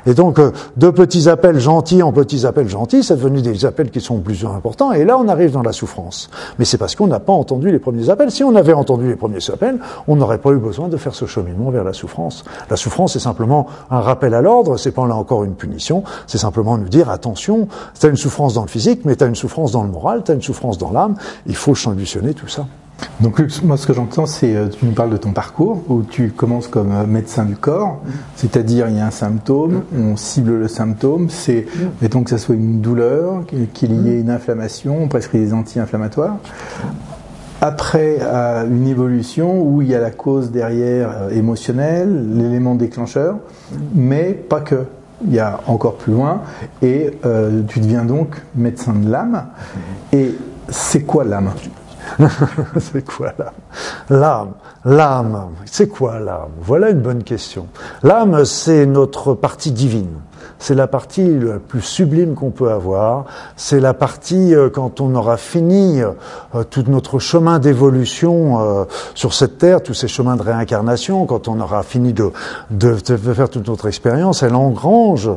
Et 0.05 0.13
donc, 0.13 0.39
euh, 0.39 0.51
de 0.77 0.89
petits 0.89 1.27
appels 1.27 1.59
gentils 1.59 2.01
en 2.01 2.13
petits 2.13 2.45
appels 2.45 2.69
gentils, 2.69 3.03
c'est 3.03 3.17
devenu 3.17 3.41
des 3.41 3.65
appels 3.65 3.91
qui 3.91 3.99
sont 3.99 4.19
plus 4.19 4.45
importants, 4.45 4.93
et 4.93 5.03
là, 5.03 5.17
on 5.19 5.27
arrive 5.27 5.51
dans 5.51 5.61
la 5.61 5.73
souffrance. 5.73 6.29
Mais 6.57 6.65
c'est 6.65 6.77
parce 6.77 6.95
qu'on 6.95 7.07
n'a 7.07 7.19
pas 7.19 7.33
entendu 7.33 7.69
les 7.69 7.79
premiers 7.79 8.09
appels. 8.09 8.31
Si 8.31 8.45
on 8.45 8.55
avait 8.55 8.73
entendu 8.73 9.09
les 9.09 9.17
premiers 9.17 9.49
appels, 9.51 9.77
on 10.07 10.15
n'aurait 10.15 10.37
pas 10.37 10.51
eu 10.51 10.57
besoin 10.57 10.87
de 10.87 10.95
faire 10.95 11.13
ce 11.13 11.25
cheminement 11.25 11.69
vers 11.69 11.83
la 11.83 11.93
souffrance. 11.93 12.45
La 12.69 12.77
souffrance, 12.77 13.13
c'est 13.13 13.19
simplement 13.19 13.67
un 13.91 13.99
rappel 13.99 14.33
à 14.33 14.41
l'ordre, 14.41 14.77
c'est 14.77 14.91
pas 14.91 15.05
là 15.05 15.15
encore 15.15 15.43
une 15.43 15.55
punition, 15.55 16.03
c'est 16.27 16.37
simplement 16.37 16.77
nous 16.77 16.89
dire, 16.89 17.09
attention, 17.09 17.67
tu 17.99 18.05
as 18.05 18.09
une 18.09 18.15
souffrance 18.15 18.53
dans 18.53 18.61
le 18.61 18.69
physique, 18.69 19.01
mais 19.03 19.17
tu 19.17 19.23
as 19.25 19.27
une 19.27 19.35
souffrance 19.35 19.73
dans 19.73 19.83
le 19.83 19.89
moral, 19.89 20.23
tu 20.23 20.31
as 20.31 20.35
une 20.35 20.41
souffrance 20.41 20.77
dans 20.77 20.91
l'âme, 20.91 21.15
il 21.45 21.55
faut 21.55 21.75
solutionner 21.75 22.33
tout 22.33 22.47
ça. 22.47 22.65
Donc 23.19 23.41
moi 23.63 23.77
ce 23.77 23.87
que 23.87 23.93
j'entends 23.93 24.25
c'est 24.25 24.55
euh, 24.55 24.67
tu 24.67 24.85
nous 24.85 24.91
parles 24.91 25.09
de 25.09 25.17
ton 25.17 25.31
parcours 25.31 25.83
où 25.89 26.03
tu 26.03 26.31
commences 26.31 26.67
comme 26.67 26.91
euh, 26.91 27.05
médecin 27.05 27.45
du 27.45 27.55
corps, 27.55 27.99
c'est-à-dire 28.35 28.89
il 28.89 28.97
y 28.97 28.99
a 28.99 29.07
un 29.07 29.11
symptôme, 29.11 29.83
on 29.95 30.15
cible 30.15 30.57
le 30.57 30.67
symptôme, 30.67 31.29
c'est 31.29 31.65
mettons 32.01 32.23
que 32.23 32.29
ça 32.29 32.37
soit 32.37 32.55
une 32.55 32.81
douleur, 32.81 33.43
qu'il 33.73 34.05
y 34.05 34.09
ait 34.09 34.19
une 34.19 34.29
inflammation, 34.29 34.97
on 35.01 35.07
prescrit 35.07 35.39
des 35.39 35.53
anti-inflammatoires. 35.53 36.37
après 37.61 38.19
une 38.69 38.87
évolution 38.87 39.61
où 39.61 39.81
il 39.81 39.89
y 39.89 39.95
a 39.95 39.99
la 39.99 40.11
cause 40.11 40.51
derrière 40.51 41.31
émotionnelle, 41.31 42.35
l'élément 42.35 42.75
déclencheur, 42.75 43.37
mais 43.95 44.33
pas 44.33 44.61
que. 44.61 44.85
Il 45.25 45.33
y 45.33 45.39
a 45.39 45.61
encore 45.65 45.95
plus 45.95 46.13
loin, 46.13 46.41
et 46.83 47.11
tu 47.67 47.79
deviens 47.79 48.05
donc 48.05 48.35
médecin 48.55 48.93
de 48.93 49.09
l'âme. 49.09 49.45
Et 50.13 50.35
c'est 50.69 51.01
quoi 51.01 51.23
l'âme? 51.23 51.49
c'est 52.79 53.05
quoi 53.05 53.33
l'âme 53.37 53.53
L'âme, 54.09 54.51
l'âme, 54.85 55.49
c'est 55.65 55.87
quoi 55.87 56.19
l'âme? 56.19 56.51
Voilà 56.61 56.89
une 56.89 57.01
bonne 57.01 57.23
question. 57.23 57.67
L'âme, 58.03 58.45
c'est 58.45 58.85
notre 58.85 59.33
partie 59.33 59.71
divine 59.71 60.19
c'est 60.59 60.75
la 60.75 60.87
partie 60.87 61.39
la 61.39 61.59
plus 61.59 61.81
sublime 61.81 62.35
qu'on 62.35 62.51
peut 62.51 62.71
avoir. 62.71 63.25
C'est 63.55 63.79
la 63.79 63.93
partie 63.93 64.55
euh, 64.55 64.69
quand 64.69 65.01
on 65.01 65.13
aura 65.15 65.37
fini 65.37 66.01
euh, 66.01 66.63
tout 66.69 66.83
notre 66.87 67.19
chemin 67.19 67.59
d'évolution 67.59 68.59
euh, 68.59 68.83
sur 69.13 69.33
cette 69.33 69.57
terre, 69.57 69.81
tous 69.81 69.93
ces 69.93 70.07
chemins 70.07 70.35
de 70.35 70.41
réincarnation, 70.41 71.25
quand 71.25 71.47
on 71.47 71.59
aura 71.59 71.83
fini 71.83 72.13
de, 72.13 72.31
de, 72.71 72.95
faire 72.95 73.49
toute 73.49 73.67
notre 73.67 73.87
expérience, 73.87 74.43
elle 74.43 74.55
engrange 74.55 75.29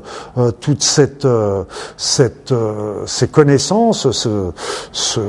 toute 0.61 0.83
cette, 0.83 1.27
cette 1.97 2.55
ces 3.07 3.29
connaissances, 3.29 4.11
ce, 4.11 4.53
ce, 4.93 5.21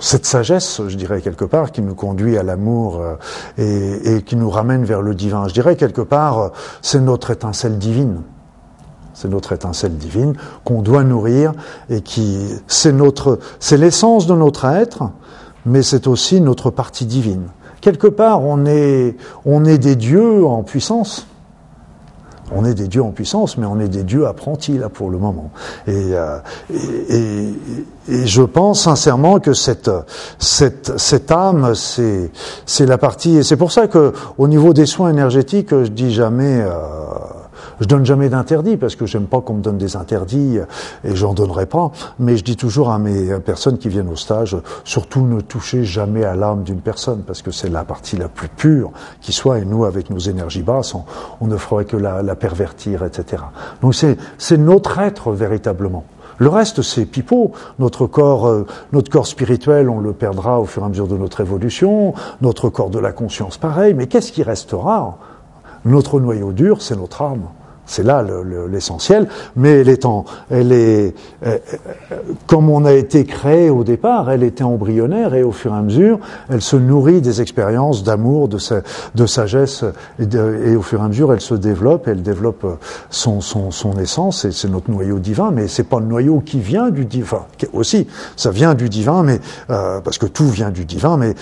cette 0.00 0.26
sagesse, 0.26 0.80
je 0.86 0.96
dirais 0.96 1.20
quelque 1.20 1.44
part, 1.44 1.72
qui 1.72 1.82
nous 1.82 1.94
conduit 1.94 2.38
à 2.38 2.42
l'amour 2.42 3.02
et, 3.58 4.16
et 4.16 4.22
qui 4.22 4.36
nous 4.36 4.50
ramène 4.50 4.84
vers 4.84 5.02
le 5.02 5.14
divin. 5.14 5.48
Je 5.48 5.54
dirais 5.54 5.76
quelque 5.76 6.02
part, 6.02 6.52
c'est 6.82 7.00
notre 7.00 7.30
étincelle 7.30 7.78
divine. 7.78 8.22
C'est 9.16 9.28
notre 9.28 9.52
étincelle 9.52 9.96
divine 9.96 10.34
qu'on 10.62 10.82
doit 10.82 11.02
nourrir 11.02 11.54
et 11.88 12.02
qui, 12.02 12.38
c'est 12.66 12.92
notre, 12.92 13.38
c'est 13.60 13.78
l'essence 13.78 14.26
de 14.26 14.34
notre 14.34 14.66
être, 14.66 15.04
mais 15.64 15.82
c'est 15.82 16.06
aussi 16.06 16.42
notre 16.42 16.68
partie 16.68 17.06
divine. 17.06 17.46
Quelque 17.80 18.08
part, 18.08 18.44
on 18.44 18.66
est, 18.66 19.16
on 19.46 19.64
est 19.64 19.78
des 19.78 19.96
dieux 19.96 20.44
en 20.44 20.62
puissance. 20.62 21.26
On 22.52 22.66
est 22.66 22.74
des 22.74 22.88
dieux 22.88 23.02
en 23.02 23.10
puissance, 23.10 23.56
mais 23.56 23.64
on 23.64 23.80
est 23.80 23.88
des 23.88 24.04
dieux 24.04 24.26
apprentis 24.26 24.76
là 24.76 24.90
pour 24.90 25.08
le 25.08 25.16
moment. 25.16 25.50
Et, 25.86 25.92
euh, 26.12 26.38
et, 26.70 27.54
et, 28.08 28.26
je 28.26 28.42
pense 28.42 28.82
sincèrement 28.82 29.40
que 29.40 29.54
cette, 29.54 29.90
cette, 30.38 30.98
cette 30.98 31.32
âme, 31.32 31.74
c'est, 31.74 32.30
c'est 32.66 32.86
la 32.86 32.98
partie. 32.98 33.38
Et 33.38 33.42
c'est 33.42 33.56
pour 33.56 33.72
ça 33.72 33.88
que, 33.88 34.12
au 34.36 34.46
niveau 34.46 34.74
des 34.74 34.86
soins 34.86 35.08
énergétiques, 35.08 35.70
je 35.70 35.88
dis 35.88 36.12
jamais. 36.12 36.60
Euh, 36.60 36.70
je 37.80 37.86
donne 37.86 38.04
jamais 38.04 38.28
d'interdits 38.28 38.76
parce 38.76 38.96
que 38.96 39.06
j'aime 39.06 39.26
pas 39.26 39.40
qu'on 39.40 39.54
me 39.54 39.62
donne 39.62 39.78
des 39.78 39.96
interdits 39.96 40.58
et 41.04 41.16
j'en 41.16 41.34
donnerai 41.34 41.66
pas. 41.66 41.90
Mais 42.18 42.36
je 42.36 42.44
dis 42.44 42.56
toujours 42.56 42.90
à 42.90 42.98
mes 42.98 43.38
personnes 43.40 43.78
qui 43.78 43.88
viennent 43.88 44.08
au 44.08 44.16
stage, 44.16 44.56
surtout 44.84 45.26
ne 45.26 45.40
touchez 45.40 45.84
jamais 45.84 46.24
à 46.24 46.34
l'âme 46.36 46.62
d'une 46.62 46.80
personne 46.80 47.22
parce 47.26 47.42
que 47.42 47.50
c'est 47.50 47.68
la 47.68 47.84
partie 47.84 48.16
la 48.16 48.28
plus 48.28 48.48
pure 48.48 48.92
qui 49.20 49.32
soit. 49.32 49.58
Et 49.58 49.64
nous, 49.64 49.84
avec 49.84 50.10
nos 50.10 50.18
énergies 50.18 50.62
basses, 50.62 50.94
on, 51.40 51.46
ne 51.46 51.56
ferait 51.56 51.84
que 51.84 51.96
la, 51.96 52.22
pervertir, 52.34 53.04
etc. 53.04 53.42
Donc 53.82 53.94
c'est 53.94 54.16
c'est 54.38 54.58
notre 54.58 54.98
être 54.98 55.32
véritablement. 55.32 56.04
Le 56.38 56.48
reste, 56.48 56.82
c'est 56.82 57.06
pipeau. 57.06 57.52
Notre 57.78 58.06
corps, 58.06 58.46
euh, 58.46 58.66
notre 58.92 59.10
corps 59.10 59.26
spirituel, 59.26 59.88
on 59.88 60.00
le 60.00 60.12
perdra 60.12 60.60
au 60.60 60.66
fur 60.66 60.82
et 60.82 60.86
à 60.86 60.88
mesure 60.88 61.08
de 61.08 61.16
notre 61.16 61.40
évolution. 61.40 62.12
Notre 62.42 62.68
corps 62.68 62.90
de 62.90 62.98
la 62.98 63.12
conscience, 63.12 63.56
pareil. 63.56 63.94
Mais 63.94 64.06
qu'est-ce 64.06 64.32
qui 64.32 64.42
restera? 64.42 65.16
Notre 65.86 66.20
noyau 66.20 66.52
dur, 66.52 66.82
c'est 66.82 66.96
notre 66.96 67.22
âme. 67.22 67.44
C'est 67.86 68.02
là 68.02 68.24
l'essentiel, 68.68 69.28
mais 69.54 69.80
elle 69.80 69.88
est, 69.88 70.04
en, 70.04 70.24
elle 70.50 70.72
est 70.72 71.14
euh, 71.44 71.58
euh, 72.12 72.16
comme 72.46 72.68
on 72.70 72.84
a 72.84 72.92
été 72.92 73.24
créé 73.24 73.70
au 73.70 73.84
départ, 73.84 74.30
elle 74.30 74.42
était 74.42 74.64
embryonnaire 74.64 75.34
et 75.34 75.42
au 75.42 75.52
fur 75.52 75.72
et 75.72 75.76
à 75.76 75.82
mesure, 75.82 76.18
elle 76.48 76.62
se 76.62 76.76
nourrit 76.76 77.20
des 77.20 77.40
expériences 77.40 78.02
d'amour, 78.02 78.48
de, 78.48 78.58
de 79.14 79.26
sagesse, 79.26 79.84
et, 80.18 80.76
au 80.76 80.82
fur 80.82 81.00
et 81.00 81.04
à 81.04 81.08
mesure, 81.08 81.32
elle 81.32 81.40
se 81.40 81.54
développe, 81.54 82.08
elle 82.08 82.22
développe 82.22 82.64
euh, 82.64 82.74
son, 83.10 83.40
son, 83.40 83.70
son 83.70 83.92
essence, 83.98 84.44
et 84.44 84.52
c'est 84.52 84.68
notre 84.68 84.90
noyau 84.90 85.18
divin, 85.18 85.50
mais 85.52 85.68
c'est 85.68 85.84
pas 85.84 86.00
le 86.00 86.06
noyau 86.06 86.40
qui 86.40 86.60
vient 86.60 86.90
du 86.90 87.04
divin, 87.04 87.44
aussi, 87.72 88.06
ça 88.36 88.50
vient 88.50 88.74
du 88.74 88.88
divin, 88.88 89.22
mais 89.22 89.40
parce 89.68 90.18
que 90.18 90.26
tout 90.26 90.48
vient 90.48 90.70
du 90.70 90.84
divin, 90.84 91.16
mais 91.16 91.34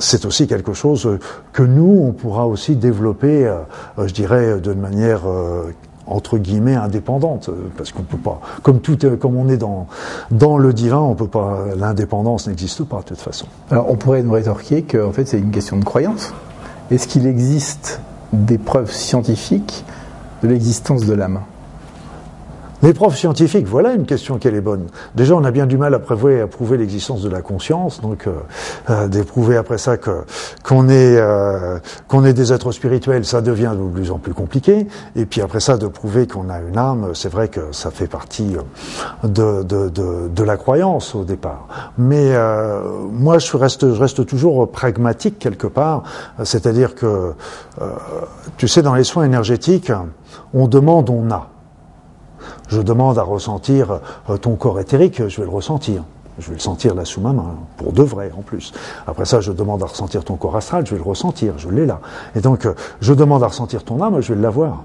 c'est 0.00 0.24
aussi 0.24 0.46
quelque 0.46 0.72
chose 0.72 1.18
que 1.52 1.62
nous, 1.62 2.04
on 2.06 2.12
pourra 2.12 2.46
aussi 2.46 2.76
développer, 2.76 3.52
je 3.98 4.12
dirais, 4.12 4.60
de 4.60 4.72
manière 4.72 5.22
euh, 5.30 5.72
entre 6.06 6.38
guillemets 6.38 6.74
indépendante 6.74 7.50
parce 7.76 7.92
qu'on 7.92 8.02
peut 8.02 8.18
pas 8.18 8.40
comme 8.62 8.80
tout 8.80 8.98
comme 9.20 9.36
on 9.36 9.48
est 9.48 9.56
dans 9.56 9.86
dans 10.30 10.58
le 10.58 10.72
divin 10.72 10.98
on 10.98 11.14
peut 11.14 11.28
pas 11.28 11.66
l'indépendance 11.76 12.48
n'existe 12.48 12.84
pas 12.84 12.98
de 12.98 13.04
toute 13.04 13.20
façon. 13.20 13.46
Alors 13.70 13.90
on 13.90 13.96
pourrait 13.96 14.22
nous 14.22 14.32
rétorquer 14.32 14.82
que 14.82 14.98
en 15.02 15.12
fait 15.12 15.26
c'est 15.26 15.38
une 15.38 15.52
question 15.52 15.76
de 15.76 15.84
croyance. 15.84 16.32
Est-ce 16.90 17.06
qu'il 17.06 17.26
existe 17.26 18.00
des 18.32 18.58
preuves 18.58 18.92
scientifiques 18.92 19.84
de 20.42 20.48
l'existence 20.48 21.06
de 21.06 21.14
l'âme? 21.14 21.40
Les 22.82 22.94
profs 22.94 23.16
scientifiques, 23.16 23.66
voilà 23.66 23.92
une 23.92 24.06
question 24.06 24.38
qui 24.38 24.48
est 24.48 24.60
bonne. 24.60 24.86
Déjà, 25.14 25.34
on 25.34 25.44
a 25.44 25.50
bien 25.50 25.66
du 25.66 25.76
mal 25.76 25.94
à, 25.94 25.98
prouver, 25.98 26.40
à 26.40 26.46
prouver 26.46 26.78
l'existence 26.78 27.22
de 27.22 27.28
la 27.28 27.42
conscience, 27.42 28.00
donc 28.00 28.26
euh, 28.26 28.32
euh, 28.88 29.08
d'éprouver 29.08 29.56
après 29.56 29.78
ça 29.78 29.96
que 29.96 30.24
qu'on 30.64 30.88
est 30.88 31.16
euh, 31.16 31.78
qu'on 32.08 32.24
est 32.24 32.32
des 32.32 32.52
êtres 32.52 32.72
spirituels, 32.72 33.24
ça 33.24 33.42
devient 33.42 33.72
de 33.78 33.88
plus 33.88 34.10
en 34.10 34.18
plus 34.18 34.34
compliqué. 34.34 34.86
Et 35.14 35.26
puis 35.26 35.40
après 35.42 35.60
ça, 35.60 35.76
de 35.76 35.86
prouver 35.86 36.26
qu'on 36.26 36.48
a 36.48 36.60
une 36.60 36.78
âme, 36.78 37.10
c'est 37.14 37.30
vrai 37.30 37.48
que 37.48 37.72
ça 37.72 37.90
fait 37.90 38.06
partie 38.06 38.56
de, 39.24 39.62
de, 39.62 39.88
de, 39.88 40.28
de 40.28 40.42
la 40.42 40.56
croyance 40.56 41.14
au 41.14 41.24
départ. 41.24 41.92
Mais 41.98 42.32
moi, 43.12 43.38
je 43.38 43.56
reste 43.56 43.92
je 43.92 44.00
reste 44.00 44.26
toujours 44.26 44.70
pragmatique 44.70 45.38
quelque 45.38 45.66
part, 45.66 46.02
c'est-à-dire 46.42 46.94
que 46.94 47.32
tu 48.56 48.68
sais, 48.68 48.82
dans 48.82 48.94
les 48.94 49.04
soins 49.04 49.24
énergétiques, 49.24 49.92
on 50.54 50.66
demande, 50.68 51.10
on 51.10 51.30
a 51.30 51.48
je 52.70 52.80
demande 52.80 53.18
à 53.18 53.22
ressentir 53.22 54.00
euh, 54.30 54.36
ton 54.36 54.54
corps 54.54 54.80
éthérique, 54.80 55.28
je 55.28 55.40
vais 55.40 55.46
le 55.46 55.52
ressentir. 55.52 56.04
Je 56.38 56.48
vais 56.48 56.54
le 56.54 56.60
sentir 56.60 56.94
là 56.94 57.04
sous 57.04 57.20
ma 57.20 57.32
main, 57.32 57.56
pour 57.76 57.92
de 57.92 58.02
vrai 58.02 58.32
en 58.36 58.40
plus. 58.40 58.72
Après 59.06 59.26
ça, 59.26 59.40
je 59.40 59.52
demande 59.52 59.82
à 59.82 59.86
ressentir 59.86 60.24
ton 60.24 60.36
corps 60.36 60.56
astral, 60.56 60.86
je 60.86 60.92
vais 60.92 60.96
le 60.96 61.02
ressentir, 61.02 61.58
je 61.58 61.68
l'ai 61.68 61.84
là. 61.84 62.00
Et 62.34 62.40
donc, 62.40 62.64
euh, 62.64 62.74
je 63.00 63.12
demande 63.12 63.42
à 63.42 63.48
ressentir 63.48 63.84
ton 63.84 64.02
âme, 64.02 64.20
je 64.20 64.32
vais 64.32 64.40
l'avoir. 64.40 64.84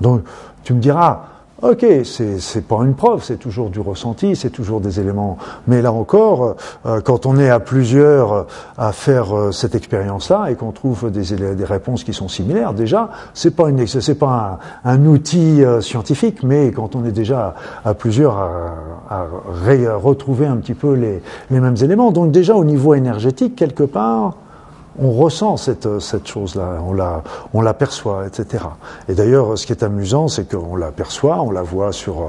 Donc, 0.00 0.22
tu 0.64 0.74
me 0.74 0.80
diras, 0.80 1.20
Ok, 1.60 1.84
c'est 2.04 2.68
pas 2.68 2.84
une 2.84 2.94
preuve, 2.94 3.24
c'est 3.24 3.36
toujours 3.36 3.68
du 3.70 3.80
ressenti, 3.80 4.36
c'est 4.36 4.50
toujours 4.50 4.80
des 4.80 5.00
éléments. 5.00 5.38
Mais 5.66 5.82
là 5.82 5.90
encore, 5.90 6.54
euh, 6.86 7.00
quand 7.00 7.26
on 7.26 7.36
est 7.36 7.50
à 7.50 7.58
plusieurs 7.58 8.32
euh, 8.32 8.42
à 8.76 8.92
faire 8.92 9.36
euh, 9.36 9.50
cette 9.50 9.74
expérience-là 9.74 10.52
et 10.52 10.54
qu'on 10.54 10.70
trouve 10.70 11.10
des, 11.10 11.34
des, 11.56 11.64
réponses 11.64 12.04
qui 12.04 12.12
sont 12.12 12.28
similaires, 12.28 12.74
déjà, 12.74 13.10
c'est 13.34 13.56
pas 13.56 13.70
une, 13.70 13.84
c'est 13.88 14.14
pas 14.14 14.60
un, 14.84 15.04
outil 15.04 15.64
scientifique, 15.80 16.44
mais 16.44 16.70
quand 16.70 16.94
on 16.94 17.04
est 17.04 17.10
déjà 17.10 17.56
à, 17.84 17.92
plusieurs 17.92 18.38
à, 18.38 18.74
à 19.10 19.26
retrouver 19.96 20.46
un 20.46 20.58
petit 20.58 20.74
peu 20.74 20.94
les, 20.94 21.20
les 21.50 21.58
mêmes 21.58 21.76
éléments. 21.82 22.12
Donc 22.12 22.30
déjà 22.30 22.54
au 22.54 22.64
niveau 22.64 22.94
énergétique, 22.94 23.56
quelque 23.56 23.82
part, 23.82 24.36
on 25.00 25.12
ressent 25.12 25.56
cette, 25.56 26.00
cette 26.00 26.26
chose-là, 26.26 26.78
on 26.86 26.92
la, 26.92 27.22
on 27.54 27.60
l'aperçoit, 27.60 28.26
etc. 28.26 28.64
Et 29.08 29.14
d'ailleurs, 29.14 29.56
ce 29.56 29.66
qui 29.66 29.72
est 29.72 29.82
amusant, 29.82 30.28
c'est 30.28 30.50
qu'on 30.50 30.76
l'aperçoit, 30.76 31.40
on 31.42 31.50
la 31.50 31.62
voit 31.62 31.92
sur, 31.92 32.26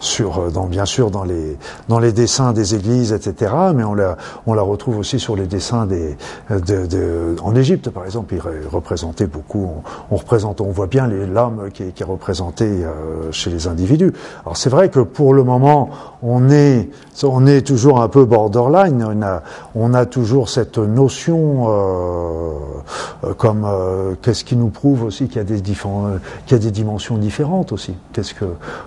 sur, 0.00 0.50
dans, 0.50 0.66
bien 0.66 0.84
sûr 0.84 1.10
dans 1.10 1.24
les, 1.24 1.56
dans 1.88 1.98
les 1.98 2.12
dessins 2.12 2.52
des 2.52 2.74
églises, 2.74 3.12
etc. 3.12 3.52
Mais 3.74 3.84
on 3.84 3.94
la, 3.94 4.16
on 4.46 4.54
la 4.54 4.62
retrouve 4.62 4.98
aussi 4.98 5.18
sur 5.18 5.36
les 5.36 5.46
dessins 5.46 5.86
des, 5.86 6.16
de, 6.50 6.86
de, 6.86 7.36
en 7.42 7.54
Égypte, 7.56 7.90
par 7.90 8.04
exemple, 8.04 8.34
il 8.34 8.68
représentait 8.68 9.26
beaucoup. 9.26 9.68
On, 10.10 10.16
représente, 10.16 10.60
on 10.60 10.70
voit 10.70 10.86
bien 10.86 11.08
l'âme 11.08 11.70
qui, 11.72 11.92
qui 11.92 12.02
est 12.02 12.06
représentée 12.06 12.64
euh, 12.64 13.32
chez 13.32 13.50
les 13.50 13.66
individus. 13.66 14.12
Alors 14.44 14.56
c'est 14.56 14.70
vrai 14.70 14.88
que 14.90 15.00
pour 15.00 15.34
le 15.34 15.42
moment, 15.42 15.90
on 16.22 16.50
est, 16.50 16.88
on 17.24 17.46
est 17.46 17.66
toujours 17.66 18.00
un 18.00 18.08
peu 18.08 18.24
borderline. 18.24 19.04
On 19.04 19.22
a, 19.22 19.42
on 19.74 19.94
a 19.94 20.06
toujours 20.06 20.48
cette 20.48 20.78
notion. 20.78 21.66
Euh, 21.68 22.11
euh, 22.11 22.11
comme 23.38 23.64
euh, 23.64 24.14
qu'est-ce 24.20 24.44
qui 24.44 24.56
nous 24.56 24.68
prouve 24.68 25.04
aussi 25.04 25.28
qu'il 25.28 25.36
y 25.36 25.40
a 25.40 25.44
des 25.44 25.60
qu'il 25.60 25.80
y 26.50 26.54
a 26.54 26.58
des 26.58 26.70
dimensions 26.70 27.16
différentes 27.16 27.72
aussi. 27.72 27.94
Qu'est-ce 28.12 28.34
que, 28.34 28.46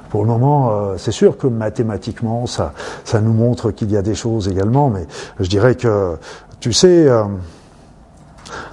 pour 0.09 0.23
le 0.23 0.27
moment, 0.27 0.71
euh, 0.71 0.95
c'est 0.97 1.11
sûr 1.11 1.37
que 1.37 1.47
mathématiquement, 1.47 2.45
ça, 2.45 2.73
ça 3.03 3.21
nous 3.21 3.33
montre 3.33 3.71
qu'il 3.71 3.91
y 3.91 3.97
a 3.97 4.01
des 4.01 4.15
choses 4.15 4.47
également, 4.47 4.89
mais 4.89 5.07
je 5.39 5.49
dirais 5.49 5.75
que, 5.75 6.17
tu 6.59 6.73
sais. 6.73 7.07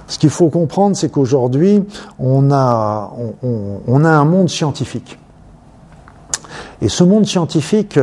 Ce 0.05 0.19
qu'il 0.19 0.29
faut 0.29 0.49
comprendre, 0.49 0.95
c'est 0.95 1.09
qu'aujourd'hui, 1.09 1.83
on 2.19 2.51
a, 2.51 3.11
a 3.11 4.09
un 4.09 4.25
monde 4.25 4.49
scientifique. 4.49 5.17
Et 6.81 6.89
ce 6.89 7.03
monde 7.03 7.25
scientifique 7.25 7.97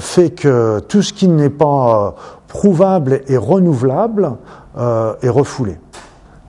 fait 0.00 0.30
que 0.30 0.80
tout 0.88 1.02
ce 1.02 1.12
qui 1.12 1.28
n'est 1.28 1.50
pas 1.50 2.16
prouvable 2.48 3.20
et 3.28 3.36
renouvelable 3.36 4.32
euh, 4.76 5.14
est 5.22 5.28
refoulé. 5.28 5.78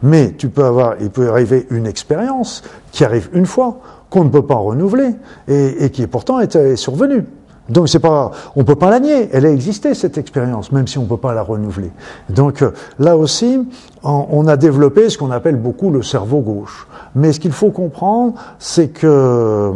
Mais 0.02 0.32
tu 0.32 0.50
peux 0.50 0.64
avoir, 0.64 0.96
il 1.02 1.10
peut 1.10 1.30
arriver 1.30 1.68
une 1.70 1.86
expérience 1.86 2.64
qui 2.92 3.04
arrive 3.04 3.30
une 3.34 3.46
fois, 3.46 3.80
qu'on 4.10 4.24
ne 4.24 4.30
peut 4.30 4.46
pas 4.46 4.56
renouveler, 4.56 5.12
et, 5.48 5.86
et 5.86 5.90
qui 5.92 6.08
pourtant 6.08 6.40
est, 6.40 6.56
est 6.56 6.78
survenue. 6.78 7.26
Donc 7.70 7.88
c'est 7.88 8.00
pas, 8.00 8.32
on 8.56 8.64
peut 8.64 8.76
pas 8.76 8.90
la 8.90 9.00
nier. 9.00 9.30
Elle 9.32 9.46
a 9.46 9.52
existé 9.52 9.94
cette 9.94 10.18
expérience, 10.18 10.72
même 10.72 10.88
si 10.88 10.98
on 10.98 11.06
peut 11.06 11.18
pas 11.18 11.34
la 11.34 11.44
renouveler. 11.44 11.92
Donc 12.30 12.62
euh, 12.62 12.72
là 12.98 13.16
aussi, 13.16 13.68
on 14.02 14.48
a 14.48 14.58
développé 14.58 15.10
ce 15.10 15.18
qu'on 15.18 15.32
appelle 15.32 15.58
beaucoup 15.58 15.92
le 15.92 16.02
cerveau 16.02 16.40
gauche. 16.40 16.88
Mais 17.14 17.32
ce 17.34 17.40
qu'il 17.40 17.52
faut 17.52 17.70
comprendre, 17.70 18.34
c'est 18.58 18.88
que 18.88 19.74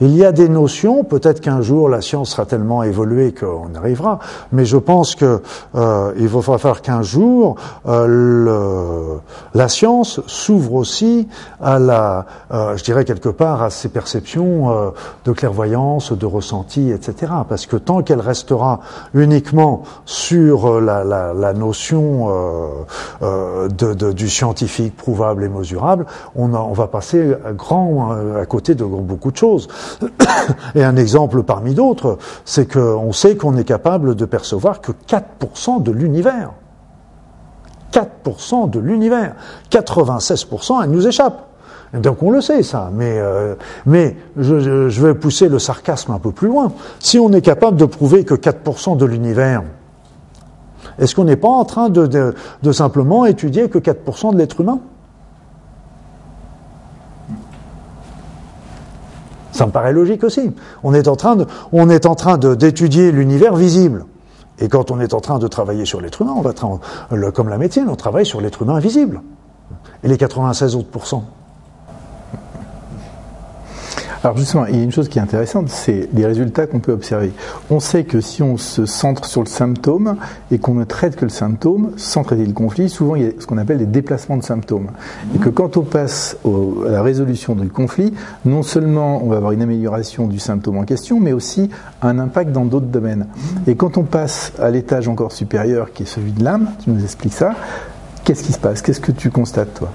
il 0.00 0.16
y 0.16 0.24
a 0.24 0.32
des 0.32 0.48
notions, 0.48 1.04
peut-être 1.04 1.40
qu'un 1.40 1.62
jour 1.62 1.88
la 1.88 2.00
science 2.00 2.30
sera 2.30 2.46
tellement 2.46 2.82
évoluée 2.82 3.32
qu'on 3.32 3.74
arrivera, 3.74 4.18
mais 4.52 4.64
je 4.64 4.76
pense 4.76 5.14
que 5.14 5.42
euh, 5.74 6.12
va 6.40 6.58
falloir 6.58 6.82
qu'un 6.82 7.02
jour 7.02 7.56
euh, 7.86 9.18
la 9.54 9.68
science 9.68 10.20
s'ouvre 10.26 10.74
aussi 10.74 11.28
à 11.60 11.78
la, 11.78 12.26
euh, 12.52 12.76
je 12.76 12.84
dirais 12.84 13.04
quelque 13.04 13.28
part, 13.28 13.62
à 13.62 13.70
ses 13.70 13.88
perceptions 13.88 14.70
euh, 14.70 14.90
de 15.24 15.32
clairvoyance, 15.32 16.12
de 16.12 16.26
ressenti, 16.26 16.90
etc. 16.90 17.32
Parce 17.48 17.66
que 17.66 17.76
tant 17.76 18.02
qu'elle 18.02 18.20
restera 18.20 18.80
uniquement 19.14 19.82
sur 20.04 20.80
la, 20.80 21.52
notion 21.52 22.28
du 23.20 24.28
scientifique 24.28 24.96
prouvable 24.96 25.44
et 25.44 25.48
mesurable, 25.48 26.06
on, 26.34 26.48
va 26.48 26.86
passer 26.86 27.34
grand 27.56 28.12
à 28.36 28.46
côté 28.46 28.74
de 28.74 28.84
beaucoup 28.84 29.30
de 29.30 29.36
choses. 29.36 29.61
Et 30.74 30.84
un 30.84 30.96
exemple 30.96 31.42
parmi 31.42 31.74
d'autres, 31.74 32.18
c'est 32.44 32.70
qu'on 32.72 33.12
sait 33.12 33.36
qu'on 33.36 33.56
est 33.56 33.64
capable 33.64 34.14
de 34.14 34.24
percevoir 34.24 34.80
que 34.80 34.92
4% 34.92 35.82
de 35.82 35.90
l'univers. 35.90 36.50
4% 37.92 38.70
de 38.70 38.78
l'univers. 38.78 39.34
96%, 39.70 40.82
elle 40.82 40.90
nous 40.90 41.06
échappe. 41.06 41.48
Donc 41.94 42.22
on 42.22 42.30
le 42.30 42.40
sait 42.40 42.62
ça, 42.62 42.90
mais, 42.92 43.18
euh, 43.18 43.54
mais 43.84 44.16
je, 44.38 44.88
vais 45.04 45.14
pousser 45.14 45.50
le 45.50 45.58
sarcasme 45.58 46.12
un 46.12 46.18
peu 46.18 46.32
plus 46.32 46.48
loin. 46.48 46.72
Si 47.00 47.18
on 47.18 47.30
est 47.32 47.42
capable 47.42 47.76
de 47.76 47.84
prouver 47.84 48.24
que 48.24 48.34
4% 48.34 48.96
de 48.96 49.04
l'univers, 49.04 49.62
est-ce 50.98 51.14
qu'on 51.14 51.24
n'est 51.24 51.36
pas 51.36 51.48
en 51.48 51.66
train 51.66 51.90
de, 51.90 52.06
de, 52.06 52.34
de 52.62 52.72
simplement 52.72 53.26
étudier 53.26 53.68
que 53.68 53.78
4% 53.78 54.32
de 54.32 54.38
l'être 54.38 54.60
humain? 54.60 54.80
Ça 59.52 59.66
me 59.66 59.70
paraît 59.70 59.92
logique 59.92 60.24
aussi. 60.24 60.50
On 60.82 60.94
est 60.94 61.08
en 61.08 61.16
train 61.16 62.38
d'étudier 62.38 63.12
l'univers 63.12 63.54
visible. 63.54 64.06
Et 64.58 64.68
quand 64.68 64.90
on 64.90 65.00
est 65.00 65.14
en 65.14 65.20
train 65.20 65.38
de 65.38 65.48
travailler 65.48 65.84
sur 65.84 66.00
l'être 66.00 66.22
humain, 66.22 66.34
on 66.36 66.42
va 66.42 66.52
comme 67.32 67.48
la 67.48 67.58
médecine, 67.58 67.86
on 67.88 67.96
travaille 67.96 68.26
sur 68.26 68.40
l'être 68.40 68.62
humain 68.62 68.74
invisible. 68.76 69.22
Et 70.02 70.08
les 70.08 70.16
96 70.16 70.76
autres 70.76 70.90
pourcents 70.90 71.24
alors 74.24 74.36
justement, 74.36 74.66
il 74.66 74.76
y 74.76 74.80
a 74.80 74.82
une 74.82 74.92
chose 74.92 75.08
qui 75.08 75.18
est 75.18 75.22
intéressante, 75.22 75.68
c'est 75.68 76.08
les 76.14 76.24
résultats 76.24 76.66
qu'on 76.66 76.78
peut 76.78 76.92
observer. 76.92 77.32
On 77.70 77.80
sait 77.80 78.04
que 78.04 78.20
si 78.20 78.42
on 78.42 78.56
se 78.56 78.86
centre 78.86 79.24
sur 79.24 79.40
le 79.40 79.48
symptôme 79.48 80.16
et 80.50 80.58
qu'on 80.58 80.74
ne 80.74 80.84
traite 80.84 81.16
que 81.16 81.24
le 81.24 81.30
symptôme 81.30 81.92
sans 81.96 82.22
traiter 82.22 82.46
le 82.46 82.52
conflit, 82.52 82.88
souvent 82.88 83.16
il 83.16 83.22
y 83.22 83.26
a 83.26 83.30
ce 83.38 83.46
qu'on 83.46 83.58
appelle 83.58 83.78
des 83.78 83.86
déplacements 83.86 84.36
de 84.36 84.44
symptômes. 84.44 84.88
Et 85.34 85.38
que 85.38 85.48
quand 85.48 85.76
on 85.76 85.82
passe 85.82 86.36
à 86.44 86.90
la 86.90 87.02
résolution 87.02 87.56
du 87.56 87.68
conflit, 87.68 88.14
non 88.44 88.62
seulement 88.62 89.24
on 89.24 89.28
va 89.28 89.38
avoir 89.38 89.52
une 89.52 89.62
amélioration 89.62 90.28
du 90.28 90.38
symptôme 90.38 90.78
en 90.78 90.84
question, 90.84 91.18
mais 91.18 91.32
aussi 91.32 91.70
un 92.00 92.18
impact 92.18 92.52
dans 92.52 92.64
d'autres 92.64 92.86
domaines. 92.86 93.26
Et 93.66 93.74
quand 93.74 93.98
on 93.98 94.04
passe 94.04 94.52
à 94.60 94.70
l'étage 94.70 95.08
encore 95.08 95.32
supérieur, 95.32 95.92
qui 95.92 96.04
est 96.04 96.06
celui 96.06 96.30
de 96.30 96.44
l'âme, 96.44 96.70
tu 96.84 96.90
nous 96.90 97.02
expliques 97.02 97.34
ça, 97.34 97.54
qu'est-ce 98.22 98.44
qui 98.44 98.52
se 98.52 98.58
passe? 98.60 98.82
Qu'est-ce 98.82 99.00
que 99.00 99.12
tu 99.12 99.30
constates, 99.30 99.74
toi? 99.74 99.90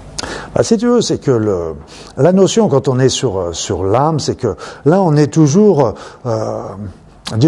Bah, 0.54 0.62
si 0.62 0.76
tu 0.76 0.86
veux, 0.86 1.00
c'est 1.00 1.18
que 1.18 1.74
la 2.16 2.32
notion 2.32 2.68
quand 2.68 2.88
on 2.88 2.98
est 2.98 3.08
sur, 3.08 3.38
euh, 3.38 3.52
sur 3.52 3.84
l'âme, 3.84 4.18
c'est 4.20 4.36
que 4.36 4.56
là 4.84 5.02
on 5.02 5.14
est 5.16 5.32
toujours... 5.32 5.94
Euh, 6.26 6.62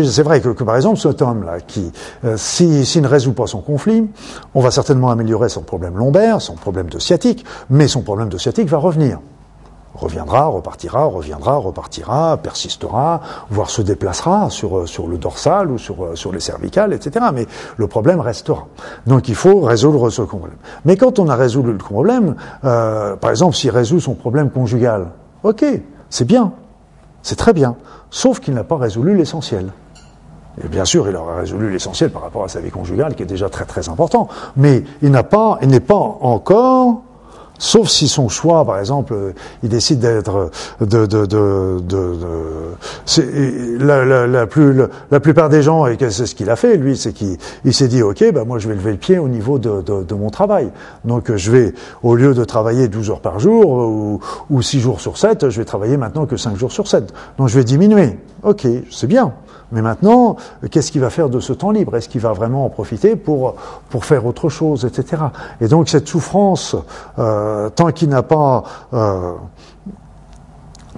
c'est 0.05 0.23
vrai 0.23 0.43
que, 0.43 0.51
que, 0.51 0.63
par 0.63 0.77
exemple 0.77 1.01
cet 1.01 1.23
homme-là, 1.23 1.61
qui 1.61 1.91
euh, 2.27 2.37
s'il 2.37 3.03
ne 3.03 3.09
résout 3.09 3.33
pas 3.33 3.47
son 3.47 3.63
conflit, 3.63 4.07
on 4.55 4.61
va 4.61 4.71
certainement 4.71 5.11
améliorer 5.11 5.49
son 5.49 5.63
problème 5.63 5.97
lombaire, 5.97 6.43
son 6.43 6.55
problème 6.55 6.91
de 6.91 6.99
sciatique, 6.99 7.47
mais 7.71 7.89
son 7.89 8.03
problème 8.03 8.29
de 8.29 8.37
sciatique 8.37 8.69
va 8.69 8.77
revenir 8.77 9.21
reviendra, 9.95 10.47
repartira, 10.47 11.05
reviendra, 11.05 11.57
repartira, 11.57 12.37
persistera, 12.37 13.21
voire 13.51 13.71
se 13.71 13.83
déplacera 13.83 14.51
sur, 14.51 14.79
euh, 14.79 14.87
le 15.09 15.19
dorsal 15.19 15.71
ou 15.71 15.79
sur, 15.79 16.05
euh, 16.05 16.17
sur 16.17 16.33
les 16.33 16.41
cervicales, 16.41 16.93
etc. 16.93 17.27
Mais 17.35 17.47
le 17.77 17.87
problème 17.87 18.21
restera. 18.21 18.67
Donc 19.07 19.29
il 19.29 19.35
faut 19.35 19.61
résoudre 19.61 20.11
ce 20.11 20.23
problème. 20.23 20.57
Mais 20.85 20.97
quand 20.97 21.19
on 21.19 21.29
a 21.29 21.37
résolu 21.37 21.73
le 21.73 21.79
problème, 21.79 22.37
euh, 22.65 23.17
par 23.17 23.31
exemple 23.31 23.57
s'il 23.57 23.71
résout 23.71 24.01
son 24.01 24.15
problème 24.15 24.51
conjugal, 24.51 25.09
ok, 25.43 25.65
c'est 26.09 26.27
bien, 26.27 26.53
c'est 27.23 27.37
très 27.37 27.53
bien, 27.53 27.77
sauf 28.11 28.41
qu'il 28.41 28.55
n'a 28.55 28.65
pas 28.65 28.77
résolu 28.77 29.17
l'essentiel. 29.17 29.73
Et 30.63 30.69
bien 30.69 30.85
sûr, 30.85 31.09
il 31.09 31.17
aura 31.17 31.37
résolu 31.37 31.71
l'essentiel 31.71 32.11
par 32.11 32.23
rapport 32.23 32.45
à 32.45 32.49
sa 32.49 32.61
vie 32.61 32.71
conjugale, 32.71 33.15
qui 33.15 33.23
est 33.23 33.27
déjà 33.27 33.49
très 33.49 33.65
très 33.65 33.89
important. 33.89 34.29
Mais 34.57 34.83
il 35.01 35.11
n'a 35.11 35.23
pas, 35.23 35.59
il 35.63 35.69
n'est 35.69 35.81
pas 35.81 35.95
encore 35.95 37.03
Sauf 37.61 37.89
si 37.91 38.09
son 38.09 38.31
choix, 38.31 38.65
par 38.65 38.79
exemple, 38.79 39.15
il 39.63 39.69
décide 39.69 40.01
d'être 40.01 40.51
de, 40.81 41.05
de, 41.05 41.27
de, 41.27 41.79
de, 41.87 42.75
la, 43.79 44.47
plus, 44.47 44.83
la, 45.11 45.21
plupart 45.21 45.51
des 45.51 45.61
gens, 45.61 45.87
et 45.87 45.99
c'est 46.09 46.25
ce 46.25 46.35
qu'il 46.35 46.49
a 46.49 46.57
fait, 46.57 46.79
lui, 46.79 46.97
c'est 46.97 47.13
qu'il 47.13 47.37
il, 47.67 47.75
s'est 47.75 47.89
dit, 47.89 48.03
ok, 48.03 48.33
bah 48.33 48.45
moi 48.47 48.59
je 48.59 48.67
vais 48.67 48.75
lever 48.75 48.93
le 48.93 48.97
pied 48.97 49.19
au 49.19 49.29
niveau 49.29 49.59
de, 49.59 49.83
de, 49.83 50.15
mon 50.15 50.31
travail. 50.31 50.71
Donc 51.05 51.37
je 51.37 51.51
vais, 51.51 51.75
au 52.03 52.15
lieu 52.15 52.33
de 52.33 52.45
travailler 52.45 52.89
12 52.89 53.11
heures 53.11 53.21
par 53.21 53.39
jour 53.39 53.69
ou, 53.69 54.21
ou 54.49 54.63
6 54.63 54.81
jours 54.81 55.03
sur 55.03 55.19
7, 55.19 55.51
je 55.51 55.59
vais 55.59 55.67
travailler 55.67 55.99
maintenant 55.99 56.25
que 56.25 56.39
5 56.39 56.57
jours 56.57 56.73
sur 56.73 56.89
7. 56.89 57.13
Donc 57.37 57.49
je 57.49 57.59
vais 57.59 57.65
diminuer. 57.65 58.19
Ok, 58.43 58.67
c'est 58.91 59.07
bien. 59.07 59.35
Mais 59.73 59.83
maintenant, 59.83 60.37
qu'est-ce 60.71 60.91
qu'il 60.91 61.01
va 61.01 61.11
faire 61.11 61.29
de 61.29 61.41
ce 61.41 61.53
temps 61.53 61.71
libre? 61.71 61.97
Est-ce 61.97 62.09
qu'il 62.09 62.21
va 62.21 62.33
vraiment 62.33 62.65
en 62.65 62.71
profiter 62.71 63.17
pour, 63.17 63.55
pour 63.89 64.05
faire 64.05 64.27
autre 64.27 64.49
chose, 64.49 64.85
etc. 64.85 65.23
Et 65.61 65.69
donc 65.69 65.89
cette 65.89 66.09
souffrance, 66.09 66.77
euh, 67.19 67.69
tant 67.71 67.93
qu'il 67.93 68.09
n'a 68.09 68.23
pas 68.23 68.65
euh, 68.93 69.33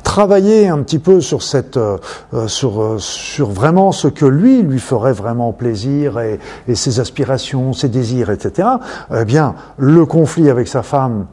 travaillé 0.03 0.69
un 0.69 0.83
petit 0.83 0.99
peu 0.99 1.21
sur 1.21 1.43
cette, 1.43 1.77
euh, 1.77 1.99
sur, 2.47 2.97
sur 2.99 3.51
vraiment 3.51 3.93
ce 3.93 4.09
que 4.09 4.25
lui 4.27 4.63
lui 4.63 4.81
ferait 4.81 5.13
vraiment 5.13 5.53
plaisir 5.53 6.19
et, 6.19 6.39
et 6.67 6.75
ses 6.75 6.99
aspirations, 7.01 7.73
ses 7.73 7.89
désirs, 7.89 8.31
etc. 8.31 8.69
Eh 9.15 9.25
bien, 9.25 9.55
le 9.77 10.07
conflit 10.07 10.49
avec 10.49 10.69
sa 10.69 10.83
femme 10.83 11.27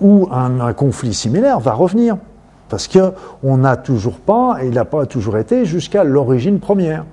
ou 0.00 0.28
un 0.30 0.74
conflit 0.74 1.14
similaire 1.14 1.58
va 1.58 1.72
revenir. 1.72 2.16
Parce 2.68 2.88
qu'on 2.88 3.56
n'a 3.56 3.76
toujours 3.76 4.18
pas, 4.18 4.58
et 4.62 4.68
il 4.68 4.74
n'a 4.74 4.84
pas 4.84 5.06
toujours 5.06 5.38
été, 5.38 5.64
jusqu'à 5.64 6.04
l'origine 6.04 6.60
première. 6.60 7.04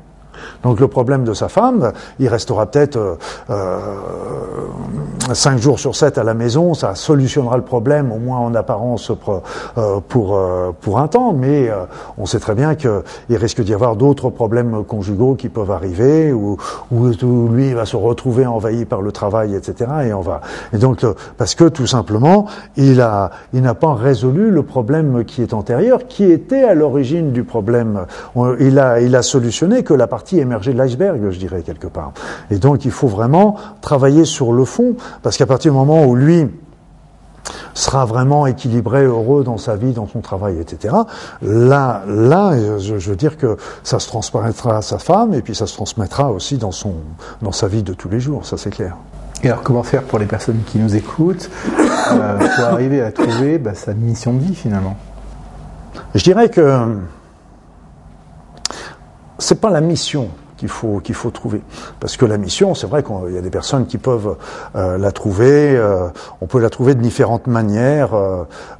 Donc 0.63 0.79
le 0.79 0.87
problème 0.87 1.23
de 1.23 1.33
sa 1.33 1.49
femme, 1.49 1.91
il 2.19 2.27
restera 2.27 2.65
peut-être 2.65 2.97
euh, 2.97 3.15
euh, 3.49 5.33
cinq 5.33 5.59
jours 5.59 5.79
sur 5.79 5.95
sept 5.95 6.17
à 6.17 6.23
la 6.23 6.33
maison, 6.33 6.73
ça 6.73 6.95
solutionnera 6.95 7.57
le 7.57 7.63
problème, 7.63 8.11
au 8.11 8.17
moins 8.17 8.39
en 8.39 8.53
apparence 8.55 9.11
pour, 9.23 9.41
euh, 9.77 9.99
pour, 10.07 10.35
euh, 10.35 10.71
pour 10.79 10.99
un 10.99 11.07
temps, 11.07 11.33
mais 11.33 11.69
on 12.17 12.25
sait 12.25 12.39
très 12.39 12.55
bien 12.55 12.75
qu'il 12.75 13.01
risque 13.29 13.61
d'y 13.61 13.73
avoir 13.73 13.95
d'autres 13.95 14.29
problèmes 14.29 14.83
conjugaux 14.83 15.35
qui 15.35 15.49
peuvent 15.49 15.71
arriver, 15.71 16.33
ou, 16.33 16.57
ou, 16.91 17.47
lui 17.49 17.73
va 17.73 17.85
se 17.85 17.95
retrouver 17.95 18.45
envahi 18.45 18.85
par 18.85 19.01
le 19.01 19.11
travail, 19.11 19.55
etc. 19.55 19.89
Et 20.05 20.13
on 20.13 20.21
va. 20.21 20.41
Et 20.73 20.77
donc 20.77 21.05
parce 21.37 21.55
que 21.55 21.65
tout 21.65 21.87
simplement, 21.87 22.45
il 22.75 23.01
a, 23.01 23.31
il 23.53 23.61
n'a 23.61 23.73
pas 23.73 23.93
résolu 23.93 24.51
le 24.51 24.63
problème 24.63 25.23
qui 25.25 25.41
est 25.41 25.53
antérieur, 25.53 26.07
qui 26.07 26.25
était 26.25 26.63
à 26.63 26.73
l'origine 26.73 27.31
du 27.31 27.43
problème. 27.43 28.05
Il 28.59 28.79
a, 28.79 28.99
il 29.01 29.15
a 29.15 29.21
solutionné 29.21 29.83
que 29.83 29.93
la 29.93 30.07
partie 30.07 30.20
émergée 30.33 30.73
de 30.73 30.77
l'iceberg, 30.77 31.19
je 31.29 31.39
dirais 31.39 31.61
quelque 31.61 31.87
part. 31.87 32.13
Et 32.49 32.57
donc 32.57 32.85
il 32.85 32.91
faut 32.91 33.07
vraiment 33.07 33.55
travailler 33.81 34.25
sur 34.25 34.51
le 34.53 34.65
fond 34.65 34.95
parce 35.21 35.37
qu'à 35.37 35.45
partir 35.45 35.71
du 35.71 35.77
moment 35.77 36.05
où 36.05 36.15
lui 36.15 36.47
sera 37.73 38.05
vraiment 38.05 38.47
équilibré, 38.47 39.03
heureux 39.03 39.43
dans 39.43 39.57
sa 39.57 39.75
vie, 39.75 39.93
dans 39.93 40.07
son 40.07 40.19
travail, 40.21 40.59
etc. 40.59 40.93
Là, 41.41 42.03
là, 42.07 42.53
je, 42.77 43.09
veux 43.09 43.15
dire 43.15 43.37
que 43.37 43.57
ça 43.83 43.99
se 43.99 44.07
transmettra 44.07 44.77
à 44.77 44.81
sa 44.81 44.99
femme 44.99 45.33
et 45.33 45.41
puis 45.41 45.55
ça 45.55 45.67
se 45.67 45.73
transmettra 45.73 46.31
aussi 46.31 46.57
dans 46.57 46.71
son, 46.71 46.95
dans 47.41 47.51
sa 47.51 47.67
vie 47.67 47.83
de 47.83 47.93
tous 47.93 48.09
les 48.09 48.19
jours. 48.19 48.45
Ça, 48.45 48.57
c'est 48.57 48.69
clair. 48.69 48.95
Et 49.43 49.47
alors, 49.47 49.63
comment 49.63 49.83
faire 49.83 50.03
pour 50.03 50.19
les 50.19 50.27
personnes 50.27 50.59
qui 50.67 50.77
nous 50.77 50.95
écoutent 50.95 51.49
euh, 52.11 52.37
pour 52.37 52.65
arriver 52.65 53.01
à 53.01 53.11
trouver 53.11 53.57
bah, 53.57 53.73
sa 53.73 53.93
mission 53.93 54.33
de 54.33 54.39
vie 54.39 54.55
finalement? 54.55 54.95
Je 56.13 56.23
dirais 56.23 56.49
que 56.49 56.97
c'est 59.41 59.59
pas 59.59 59.69
la 59.69 59.81
mission 59.81 60.29
qu'il 60.57 61.15
faut 61.15 61.31
trouver. 61.31 61.61
Parce 61.99 62.17
que 62.17 62.25
la 62.25 62.37
mission, 62.37 62.75
c'est 62.75 62.87
vrai 62.87 63.03
qu'il 63.03 63.33
y 63.33 63.37
a 63.37 63.41
des 63.41 63.49
personnes 63.49 63.87
qui 63.87 63.97
peuvent 63.97 64.35
euh, 64.75 64.97
la 64.97 65.11
trouver. 65.11 65.75
Euh, 65.75 66.07
on 66.39 66.45
peut 66.45 66.59
la 66.59 66.69
trouver 66.69 66.93
de 66.93 67.01
différentes 67.01 67.47
manières. 67.47 68.11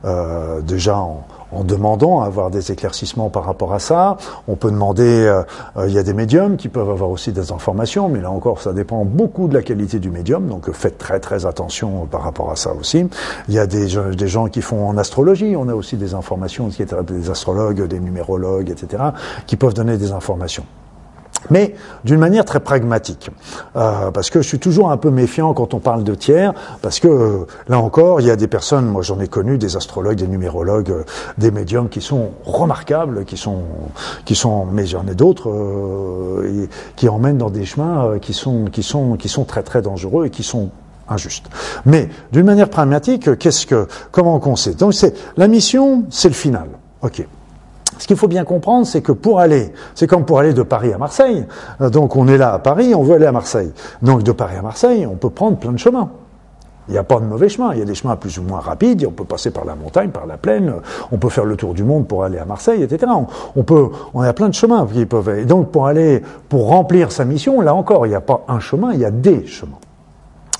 Euh, 0.05 0.61
déjà 0.61 0.97
en, 0.97 1.25
en 1.51 1.63
demandant 1.63 2.21
à 2.21 2.25
avoir 2.25 2.49
des 2.49 2.71
éclaircissements 2.71 3.29
par 3.29 3.45
rapport 3.45 3.73
à 3.73 3.79
ça. 3.79 4.17
On 4.47 4.55
peut 4.55 4.71
demander, 4.71 5.03
euh, 5.03 5.43
euh, 5.77 5.87
il 5.87 5.93
y 5.93 5.97
a 5.97 6.03
des 6.03 6.13
médiums 6.13 6.57
qui 6.57 6.69
peuvent 6.69 6.89
avoir 6.89 7.09
aussi 7.09 7.31
des 7.31 7.51
informations, 7.51 8.09
mais 8.09 8.21
là 8.21 8.31
encore, 8.31 8.61
ça 8.61 8.73
dépend 8.73 9.05
beaucoup 9.05 9.47
de 9.47 9.53
la 9.53 9.61
qualité 9.61 9.99
du 9.99 10.09
médium, 10.09 10.47
donc 10.47 10.71
faites 10.71 10.97
très 10.97 11.19
très 11.19 11.45
attention 11.45 12.07
par 12.09 12.23
rapport 12.23 12.51
à 12.51 12.55
ça 12.55 12.73
aussi. 12.73 13.07
Il 13.47 13.53
y 13.53 13.59
a 13.59 13.67
des, 13.67 13.87
gens 13.87 14.47
qui 14.47 14.61
font 14.61 14.87
en 14.87 14.97
astrologie, 14.97 15.55
on 15.55 15.67
a 15.67 15.73
aussi 15.73 15.97
des 15.97 16.13
informations, 16.13 16.69
des 16.69 17.29
astrologues, 17.29 17.87
des 17.87 17.99
numérologues, 17.99 18.69
etc., 18.69 19.03
qui 19.47 19.55
peuvent 19.55 19.73
donner 19.73 19.97
des 19.97 20.11
informations 20.11 20.63
mais 21.49 21.75
d'une 22.03 22.19
manière 22.19 22.45
très 22.45 22.59
pragmatique. 22.59 23.29
Euh, 23.75 24.11
parce 24.11 24.29
que 24.29 24.41
je 24.41 24.47
suis 24.47 24.59
toujours 24.59 24.91
un 24.91 24.97
peu 24.97 25.09
méfiant 25.09 25.53
quand 25.53 25.73
on 25.73 25.79
parle 25.79 26.03
de 26.03 26.15
tiers, 26.15 26.53
parce 26.81 26.99
que 26.99 27.07
euh, 27.07 27.47
là 27.67 27.79
encore, 27.79 28.21
il 28.21 28.27
y 28.27 28.31
a 28.31 28.35
des 28.35 28.47
personnes, 28.47 28.85
moi 28.85 29.01
j'en 29.01 29.19
ai 29.19 29.27
connu, 29.27 29.57
des 29.57 29.75
astrologues, 29.75 30.17
des 30.17 30.27
numérologues, 30.27 30.91
euh, 30.91 31.03
des 31.37 31.51
médiums 31.51 31.89
qui 31.89 32.01
sont 32.01 32.31
remarquables, 32.45 33.25
qui 33.25 33.37
sont, 33.37 33.63
qui 34.25 34.35
sont, 34.35 34.65
mais 34.65 34.85
j'en 34.85 35.07
ai 35.07 35.15
d'autres 35.15 35.51
qui 36.95 37.09
emmènent 37.09 37.37
dans 37.37 37.49
des 37.49 37.65
chemins 37.65 38.19
qui 38.19 38.33
sont, 38.33 38.65
qui 38.65 38.83
sont, 38.83 39.15
qui 39.15 39.29
sont 39.29 39.43
très 39.43 39.63
très 39.63 39.81
dangereux 39.81 40.25
et 40.25 40.29
qui 40.29 40.43
sont 40.43 40.69
injustes. 41.07 41.45
Mais 41.85 42.09
d'une 42.31 42.45
manière 42.45 42.69
pragmatique, 42.69 43.37
qu'est-ce 43.37 43.65
que, 43.65 43.87
comment 44.11 44.41
on 44.43 44.55
sait? 44.55 44.73
Donc 44.73 44.93
c'est 44.93 45.15
la 45.37 45.47
mission, 45.47 46.05
c'est 46.09 46.29
le 46.29 46.33
final. 46.33 46.67
Ok. 47.01 47.25
Ce 48.01 48.07
qu'il 48.07 48.17
faut 48.17 48.27
bien 48.27 48.45
comprendre, 48.45 48.87
c'est 48.87 49.01
que 49.01 49.11
pour 49.11 49.39
aller, 49.39 49.71
c'est 49.93 50.07
comme 50.07 50.25
pour 50.25 50.39
aller 50.39 50.55
de 50.55 50.63
Paris 50.63 50.91
à 50.91 50.97
Marseille. 50.97 51.45
Euh, 51.81 51.91
donc 51.91 52.15
on 52.15 52.27
est 52.27 52.37
là 52.39 52.51
à 52.51 52.57
Paris, 52.57 52.95
on 52.95 53.03
veut 53.03 53.13
aller 53.13 53.27
à 53.27 53.31
Marseille. 53.31 53.71
Donc 54.01 54.23
de 54.23 54.31
Paris 54.31 54.55
à 54.57 54.63
Marseille, 54.63 55.05
on 55.05 55.13
peut 55.13 55.29
prendre 55.29 55.57
plein 55.57 55.71
de 55.71 55.77
chemins. 55.77 56.09
Il 56.87 56.93
n'y 56.93 56.97
a 56.97 57.03
pas 57.03 57.19
de 57.19 57.25
mauvais 57.25 57.47
chemins. 57.47 57.73
Il 57.73 57.77
y 57.79 57.81
a 57.83 57.85
des 57.85 57.93
chemins 57.93 58.15
plus 58.15 58.39
ou 58.39 58.41
moins 58.41 58.59
rapides. 58.59 59.05
On 59.07 59.11
peut 59.11 59.23
passer 59.23 59.51
par 59.51 59.65
la 59.65 59.75
montagne, 59.75 60.09
par 60.09 60.25
la 60.25 60.37
plaine. 60.37 60.73
On 61.11 61.17
peut 61.17 61.29
faire 61.29 61.45
le 61.45 61.55
tour 61.55 61.75
du 61.75 61.83
monde 61.83 62.07
pour 62.07 62.23
aller 62.23 62.39
à 62.39 62.45
Marseille, 62.45 62.81
etc. 62.81 63.11
On 63.55 64.21
a 64.23 64.33
plein 64.33 64.49
de 64.49 64.55
chemins 64.55 64.87
qui 64.91 65.05
peuvent. 65.05 65.37
Et 65.37 65.45
donc 65.45 65.69
pour 65.69 65.85
aller, 65.85 66.23
pour 66.49 66.69
remplir 66.69 67.11
sa 67.11 67.23
mission, 67.23 67.61
là 67.61 67.75
encore, 67.75 68.07
il 68.07 68.09
n'y 68.09 68.15
a 68.15 68.21
pas 68.21 68.43
un 68.47 68.59
chemin, 68.59 68.93
il 68.93 68.99
y 69.01 69.05
a 69.05 69.11
des 69.11 69.45
chemins. 69.45 69.77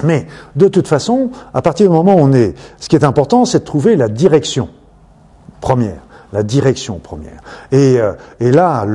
Mais 0.04 0.28
de 0.56 0.68
toute 0.68 0.88
façon, 0.88 1.32
à 1.56 1.64
partir 1.64 1.90
du 1.90 1.96
moment 1.96 2.14
où 2.14 2.20
on 2.20 2.34
est, 2.34 2.54
ce 2.78 2.88
qui 2.88 2.96
est 2.96 3.04
important, 3.04 3.46
c'est 3.46 3.62
de 3.62 3.66
trouver 3.66 3.96
la 3.96 4.10
direction 4.10 4.70
première 5.60 6.02
la 6.32 6.44
direction 6.44 7.00
première. 7.00 7.42
Et, 7.72 8.00
euh, 8.00 8.14
et 8.40 8.52
là, 8.52 8.86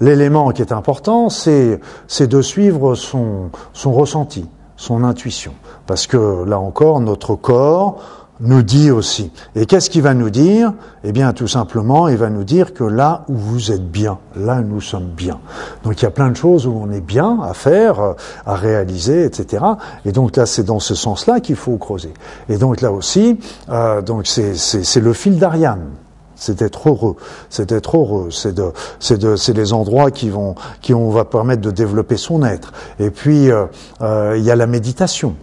l'élément 0.00 0.50
qui 0.50 0.62
est 0.62 0.72
important, 0.72 1.28
c'est 1.28 1.80
de 2.20 2.42
suivre 2.42 2.94
son, 2.94 3.50
son 3.72 3.92
ressenti, 3.92 4.46
son 4.76 5.04
intuition. 5.04 5.54
Parce 5.86 6.06
que 6.06 6.44
là 6.44 6.58
encore, 6.58 7.00
notre 7.00 7.34
corps 7.34 8.00
nous 8.40 8.62
dit 8.62 8.90
aussi. 8.90 9.32
Et 9.54 9.66
qu'est-ce 9.66 9.90
qu'il 9.90 10.02
va 10.02 10.14
nous 10.14 10.30
dire? 10.30 10.72
Eh 11.04 11.12
bien, 11.12 11.32
tout 11.32 11.46
simplement, 11.46 12.08
il 12.08 12.16
va 12.16 12.30
nous 12.30 12.44
dire 12.44 12.74
que 12.74 12.84
là 12.84 13.24
où 13.28 13.34
vous 13.34 13.70
êtes 13.70 13.88
bien, 13.90 14.18
là 14.34 14.60
nous 14.60 14.80
sommes 14.80 15.10
bien. 15.16 15.38
Donc 15.84 16.00
il 16.00 16.04
y 16.04 16.06
a 16.06 16.10
plein 16.10 16.30
de 16.30 16.36
choses 16.36 16.66
où 16.66 16.72
on 16.72 16.90
est 16.90 17.00
bien 17.00 17.40
à 17.42 17.54
faire, 17.54 18.00
euh, 18.00 18.12
à 18.44 18.56
réaliser, 18.56 19.24
etc. 19.24 19.64
Et 20.04 20.12
donc 20.12 20.36
là, 20.36 20.46
c'est 20.46 20.64
dans 20.64 20.80
ce 20.80 20.94
sens-là 20.94 21.40
qu'il 21.40 21.56
faut 21.56 21.76
creuser. 21.76 22.12
Et 22.48 22.56
donc 22.56 22.80
là 22.80 22.90
aussi, 22.90 23.38
euh, 23.68 24.02
donc 24.02 24.26
c'est 24.26 25.00
le 25.00 25.12
fil 25.12 25.38
d'Ariane. 25.38 25.90
C'est 26.36 26.58
d'être 26.58 26.88
heureux, 26.88 27.16
c'est 27.48 27.68
d'être 27.68 27.96
heureux, 27.96 28.30
c'est 28.30 28.54
de, 28.54 28.72
c'est 28.98 29.18
de, 29.18 29.36
c'est 29.36 29.52
les 29.52 29.72
endroits 29.72 30.10
qui 30.10 30.30
vont, 30.30 30.54
qui 30.80 30.94
on 30.94 31.10
va 31.10 31.24
permettre 31.24 31.62
de 31.62 31.70
développer 31.70 32.16
son 32.16 32.44
être. 32.44 32.72
Et 32.98 33.10
puis 33.10 33.50
euh, 33.50 33.66
euh, 34.00 34.34
il 34.36 34.44
y 34.44 34.50
a 34.50 34.56
la 34.56 34.66
méditation 34.66 35.34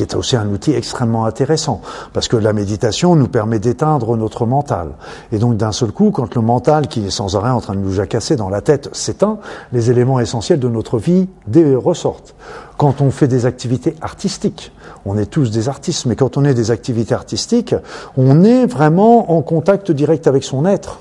qui 0.00 0.04
est 0.04 0.16
aussi 0.16 0.34
un 0.34 0.48
outil 0.48 0.72
extrêmement 0.72 1.26
intéressant, 1.26 1.82
parce 2.14 2.26
que 2.26 2.38
la 2.38 2.54
méditation 2.54 3.16
nous 3.16 3.28
permet 3.28 3.58
d'éteindre 3.58 4.16
notre 4.16 4.46
mental. 4.46 4.92
Et 5.30 5.36
donc 5.36 5.58
d'un 5.58 5.72
seul 5.72 5.92
coup, 5.92 6.10
quand 6.10 6.34
le 6.34 6.40
mental, 6.40 6.88
qui 6.88 7.04
est 7.04 7.10
sans 7.10 7.36
arrêt 7.36 7.50
en 7.50 7.60
train 7.60 7.74
de 7.74 7.80
nous 7.80 7.92
jacasser 7.92 8.34
dans 8.34 8.48
la 8.48 8.62
tête, 8.62 8.88
s'éteint, 8.94 9.40
les 9.74 9.90
éléments 9.90 10.18
essentiels 10.18 10.58
de 10.58 10.68
notre 10.70 10.96
vie 10.96 11.28
ressortent. 11.76 12.34
Quand 12.78 13.02
on 13.02 13.10
fait 13.10 13.28
des 13.28 13.44
activités 13.44 13.94
artistiques, 14.00 14.72
on 15.04 15.18
est 15.18 15.26
tous 15.26 15.50
des 15.50 15.68
artistes, 15.68 16.06
mais 16.06 16.16
quand 16.16 16.38
on 16.38 16.46
est 16.46 16.54
des 16.54 16.70
activités 16.70 17.14
artistiques, 17.14 17.74
on 18.16 18.42
est 18.42 18.64
vraiment 18.64 19.36
en 19.36 19.42
contact 19.42 19.90
direct 19.92 20.26
avec 20.26 20.44
son 20.44 20.64
être. 20.64 20.98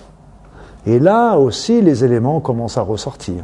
Et 0.86 1.00
là 1.00 1.38
aussi, 1.38 1.82
les 1.82 2.06
éléments 2.06 2.40
commencent 2.40 2.78
à 2.78 2.82
ressortir. 2.82 3.44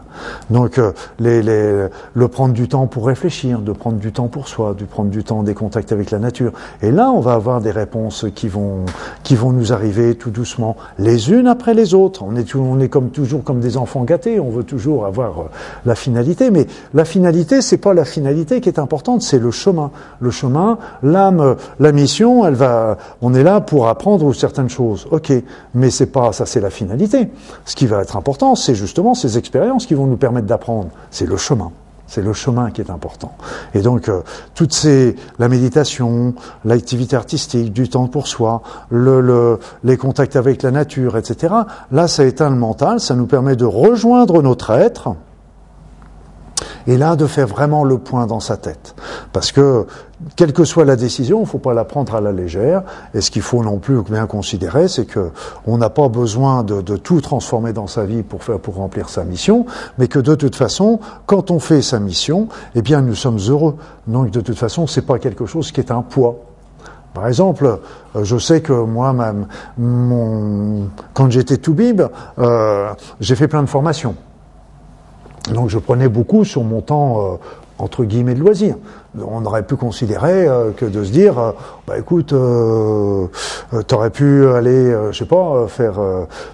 Donc, 0.49 0.77
euh, 0.77 0.93
les, 1.19 1.41
les, 1.41 1.87
le 2.13 2.27
prendre 2.27 2.53
du 2.53 2.67
temps 2.67 2.87
pour 2.87 3.07
réfléchir, 3.07 3.59
de 3.59 3.73
prendre 3.73 3.97
du 3.97 4.11
temps 4.11 4.27
pour 4.27 4.47
soi, 4.47 4.73
de 4.73 4.85
prendre 4.85 5.09
du 5.09 5.23
temps 5.23 5.43
des 5.43 5.53
contacts 5.53 5.91
avec 5.91 6.11
la 6.11 6.19
nature. 6.19 6.53
Et 6.81 6.91
là, 6.91 7.11
on 7.11 7.19
va 7.19 7.33
avoir 7.33 7.59
des 7.59 7.71
réponses 7.71 8.25
qui 8.35 8.47
vont, 8.47 8.85
qui 9.23 9.35
vont 9.35 9.51
nous 9.51 9.73
arriver 9.73 10.15
tout 10.15 10.29
doucement, 10.29 10.77
les 10.97 11.31
unes 11.31 11.47
après 11.47 11.73
les 11.73 11.93
autres. 11.93 12.23
On 12.23 12.35
est, 12.35 12.55
on 12.55 12.79
est 12.79 12.89
comme 12.89 13.09
toujours 13.09 13.43
comme 13.43 13.59
des 13.59 13.75
enfants 13.75 14.03
gâtés. 14.05 14.39
On 14.39 14.49
veut 14.49 14.63
toujours 14.63 15.05
avoir 15.05 15.39
euh, 15.39 15.43
la 15.85 15.95
finalité, 15.95 16.51
mais 16.51 16.67
la 16.93 17.05
finalité, 17.05 17.61
c'est 17.61 17.77
pas 17.77 17.93
la 17.93 18.05
finalité 18.05 18.61
qui 18.61 18.69
est 18.69 18.79
importante, 18.79 19.21
c'est 19.21 19.39
le 19.39 19.51
chemin. 19.51 19.91
Le 20.21 20.31
chemin, 20.31 20.77
l'âme, 21.03 21.57
la 21.79 21.91
mission, 21.91 22.45
elle 22.45 22.55
va. 22.55 22.97
On 23.21 23.33
est 23.33 23.43
là 23.43 23.59
pour 23.59 23.87
apprendre 23.87 24.33
certaines 24.33 24.69
choses. 24.69 25.07
Ok, 25.11 25.33
mais 25.73 25.89
c'est 25.89 26.05
pas 26.07 26.31
ça, 26.31 26.45
c'est 26.45 26.61
la 26.61 26.69
finalité. 26.69 27.24
Ce 27.65 27.75
qui 27.75 27.87
va 27.87 28.01
être 28.01 28.17
important, 28.17 28.55
c'est 28.55 28.75
justement 28.75 29.13
ces 29.13 29.37
expériences 29.37 29.85
qui 29.85 29.93
vont 29.93 30.07
nous 30.07 30.17
permettre 30.17 30.47
d'apprendre. 30.47 30.89
C'est 31.11 31.27
le 31.27 31.37
chemin. 31.37 31.71
C'est 32.07 32.21
le 32.21 32.33
chemin 32.33 32.69
qui 32.69 32.81
est 32.81 32.91
important. 32.91 33.35
Et 33.73 33.81
donc, 33.81 34.09
euh, 34.09 34.21
toutes 34.53 34.73
ces, 34.73 35.15
la 35.39 35.49
méditation, 35.49 36.35
l'activité 36.63 37.15
artistique, 37.15 37.73
du 37.73 37.89
temps 37.89 38.07
pour 38.07 38.27
soi, 38.27 38.61
le, 38.91 39.59
les 39.83 39.97
contacts 39.97 40.35
avec 40.35 40.61
la 40.61 40.71
nature, 40.71 41.17
etc. 41.17 41.53
Là, 41.91 42.07
ça 42.07 42.23
éteint 42.25 42.51
le 42.51 42.57
mental, 42.57 42.99
ça 42.99 43.15
nous 43.15 43.25
permet 43.25 43.55
de 43.55 43.65
rejoindre 43.65 44.43
notre 44.43 44.69
être, 44.69 45.15
et 46.87 46.97
là 46.97 47.15
de 47.15 47.25
faire 47.27 47.47
vraiment 47.47 47.83
le 47.83 47.97
point 47.97 48.27
dans 48.27 48.39
sa 48.39 48.57
tête. 48.57 48.95
Parce 49.33 49.51
que, 49.51 49.85
quelle 50.35 50.53
que 50.53 50.63
soit 50.63 50.85
la 50.85 50.95
décision, 50.95 51.39
il 51.39 51.41
ne 51.41 51.47
faut 51.47 51.59
pas 51.59 51.73
la 51.73 51.83
prendre 51.83 52.15
à 52.15 52.21
la 52.21 52.31
légère, 52.31 52.83
et 53.13 53.21
ce 53.21 53.31
qu'il 53.31 53.41
faut 53.41 53.63
non 53.63 53.77
plus 53.77 54.01
bien 54.01 54.27
considérer, 54.27 54.87
c'est 54.87 55.05
que 55.05 55.31
on 55.65 55.77
n'a 55.77 55.89
pas 55.89 56.07
besoin 56.07 56.63
de, 56.63 56.81
tout 56.97 57.21
transformer 57.21 57.73
dans 57.73 57.87
sa 57.87 58.05
vie 58.05 58.23
pour 58.23 58.75
remplir 58.75 59.09
sa 59.09 59.23
mission, 59.23 59.65
mais 59.97 60.07
que 60.07 60.19
de 60.19 60.35
toute 60.35 60.55
façon, 60.55 60.99
quand 61.25 61.51
on 61.51 61.59
fait 61.59 61.81
sa 61.81 61.99
mission, 61.99 62.47
eh 62.75 62.81
bien 62.81 63.01
nous 63.01 63.15
sommes 63.15 63.39
heureux. 63.49 63.75
Donc 64.07 64.31
de 64.31 64.41
toute 64.41 64.57
façon, 64.57 64.87
c'est 64.87 65.05
pas 65.05 65.19
quelque 65.19 65.45
chose 65.45 65.71
qui 65.71 65.79
est 65.79 65.91
un 65.91 66.01
poids. 66.01 66.37
Par 67.15 67.27
exemple, 67.27 67.79
euh, 68.15 68.23
je 68.23 68.37
sais 68.37 68.61
que 68.61 68.73
moi, 68.73 69.15
quand 71.13 71.29
j'étais 71.29 71.57
tout 71.57 71.73
bib, 71.73 72.01
euh, 72.37 72.89
j'ai 73.21 73.35
fait 73.35 73.47
plein 73.47 73.63
de 73.63 73.69
formations. 73.69 74.15
Donc 75.53 75.69
je 75.69 75.77
prenais 75.77 76.09
beaucoup 76.09 76.43
sur 76.43 76.63
mon 76.63 76.81
temps 76.81 77.33
euh, 77.33 77.37
entre 77.77 78.05
guillemets 78.05 78.33
de 78.33 78.39
loisir. 78.39 78.75
On 79.17 79.45
aurait 79.45 79.63
pu 79.63 79.75
considérer 79.75 80.47
euh, 80.47 80.71
que 80.71 80.85
de 80.85 81.03
se 81.03 81.11
dire, 81.11 81.39
euh, 81.39 81.51
bah 81.87 81.97
écoute, 81.97 82.33
euh, 82.33 83.27
t'aurais 83.87 84.09
pu 84.09 84.47
aller, 84.47 84.95
je 85.11 85.17
sais 85.17 85.25
pas, 85.25 85.67
faire 85.67 85.99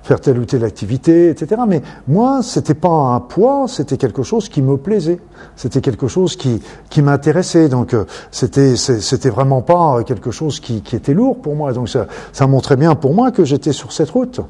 faire 0.03 0.19
telle 0.19 0.39
ou 0.39 0.45
telle 0.45 0.63
activité, 0.63 1.29
etc. 1.29 1.61
Mais 1.67 1.81
moi, 2.07 2.41
c'était 2.43 2.73
pas 2.73 2.89
un 2.89 3.19
poids, 3.19 3.65
c'était 3.67 3.97
quelque 3.97 4.23
chose 4.23 4.49
qui 4.49 4.61
me 4.61 4.77
plaisait, 4.77 5.19
c'était 5.55 5.81
quelque 5.81 6.07
chose 6.07 6.35
qui 6.35 6.61
qui 6.89 7.01
m'intéressait. 7.01 7.69
Donc 7.69 7.95
c'était 8.31 8.75
c'était 8.75 9.29
vraiment 9.29 9.61
pas 9.61 10.03
quelque 10.03 10.31
chose 10.31 10.59
qui, 10.59 10.81
qui 10.81 10.95
était 10.95 11.13
lourd 11.13 11.41
pour 11.41 11.55
moi. 11.55 11.73
Donc 11.73 11.89
ça 11.89 12.07
ça 12.31 12.47
montrait 12.47 12.77
bien 12.77 12.95
pour 12.95 13.13
moi 13.13 13.31
que 13.31 13.43
j'étais 13.43 13.73
sur 13.73 13.91
cette 13.91 14.09
route. 14.09 14.41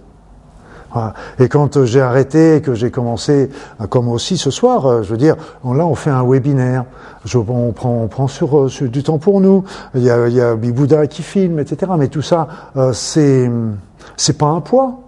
Et 1.39 1.47
quand 1.47 1.77
euh, 1.77 1.85
j'ai 1.85 2.01
arrêté 2.01 2.61
que 2.61 2.73
j'ai 2.73 2.91
commencé, 2.91 3.49
euh, 3.79 3.87
comme 3.87 4.07
aussi 4.09 4.37
ce 4.37 4.51
soir, 4.51 4.85
euh, 4.85 5.03
je 5.03 5.11
veux 5.11 5.17
dire, 5.17 5.35
là 5.63 5.85
on 5.85 5.95
fait 5.95 6.09
un 6.09 6.23
webinaire, 6.23 6.85
je, 7.25 7.37
on 7.37 7.71
prend, 7.71 8.01
on 8.03 8.07
prend 8.07 8.27
sur, 8.27 8.69
sur, 8.69 8.89
du 8.89 9.03
temps 9.03 9.17
pour 9.17 9.41
nous, 9.41 9.63
il 9.95 10.03
y 10.03 10.09
a, 10.09 10.27
il 10.27 10.33
y 10.33 10.41
a 10.41 10.55
Bibouda 10.55 11.07
qui 11.07 11.21
filme, 11.21 11.59
etc. 11.59 11.91
Mais 11.97 12.07
tout 12.07 12.21
ça, 12.21 12.47
c'est 12.93 13.49
c'est 14.17 14.37
pas 14.37 14.47
un 14.47 14.61
poids. 14.61 14.99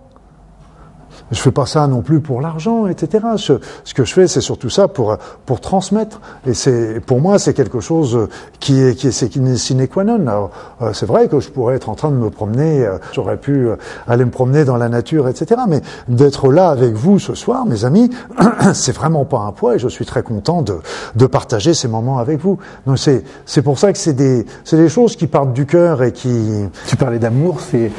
Je 1.31 1.39
fais 1.39 1.51
pas 1.51 1.65
ça 1.65 1.87
non 1.87 2.01
plus 2.01 2.19
pour 2.19 2.41
l'argent, 2.41 2.87
etc. 2.87 3.25
Ce, 3.37 3.53
ce, 3.83 3.93
que 3.93 4.03
je 4.03 4.13
fais, 4.13 4.27
c'est 4.27 4.41
surtout 4.41 4.69
ça 4.69 4.87
pour 4.87 5.17
pour 5.45 5.61
transmettre. 5.61 6.21
Et 6.45 6.53
c'est 6.53 6.99
pour 6.99 7.21
moi, 7.21 7.39
c'est 7.39 7.53
quelque 7.53 7.79
chose 7.79 8.27
qui 8.59 8.79
est 8.79 8.95
qui 8.95 9.07
est, 9.07 9.29
qui 9.29 9.39
est 9.39 9.55
sine 9.57 9.87
qua 9.87 10.03
non. 10.03 10.49
Euh, 10.81 10.91
c'est 10.93 11.05
vrai 11.05 11.27
que 11.27 11.39
je 11.39 11.49
pourrais 11.49 11.75
être 11.75 11.89
en 11.89 11.95
train 11.95 12.11
de 12.11 12.15
me 12.15 12.29
promener, 12.29 12.85
euh, 12.85 12.97
j'aurais 13.13 13.37
pu 13.37 13.67
euh, 13.67 13.75
aller 14.07 14.25
me 14.25 14.31
promener 14.31 14.65
dans 14.65 14.77
la 14.77 14.89
nature, 14.89 15.27
etc. 15.27 15.61
Mais 15.67 15.81
d'être 16.07 16.51
là 16.51 16.69
avec 16.69 16.93
vous 16.93 17.19
ce 17.19 17.35
soir, 17.35 17.65
mes 17.65 17.85
amis, 17.85 18.09
c'est 18.73 18.95
vraiment 18.95 19.25
pas 19.25 19.39
un 19.39 19.51
poids. 19.51 19.75
Et 19.75 19.79
je 19.79 19.87
suis 19.87 20.05
très 20.05 20.23
content 20.23 20.61
de 20.61 20.79
de 21.15 21.25
partager 21.25 21.73
ces 21.73 21.87
moments 21.87 22.19
avec 22.19 22.39
vous. 22.39 22.59
Donc 22.85 22.99
c'est 22.99 23.23
c'est 23.45 23.61
pour 23.61 23.79
ça 23.79 23.91
que 23.91 23.97
c'est 23.97 24.13
des 24.13 24.45
c'est 24.63 24.77
des 24.77 24.89
choses 24.89 25.15
qui 25.15 25.27
partent 25.27 25.53
du 25.53 25.65
cœur 25.65 26.03
et 26.03 26.11
qui. 26.11 26.65
Tu 26.87 26.95
parlais 26.95 27.19
d'amour, 27.19 27.59
c'est 27.61 27.91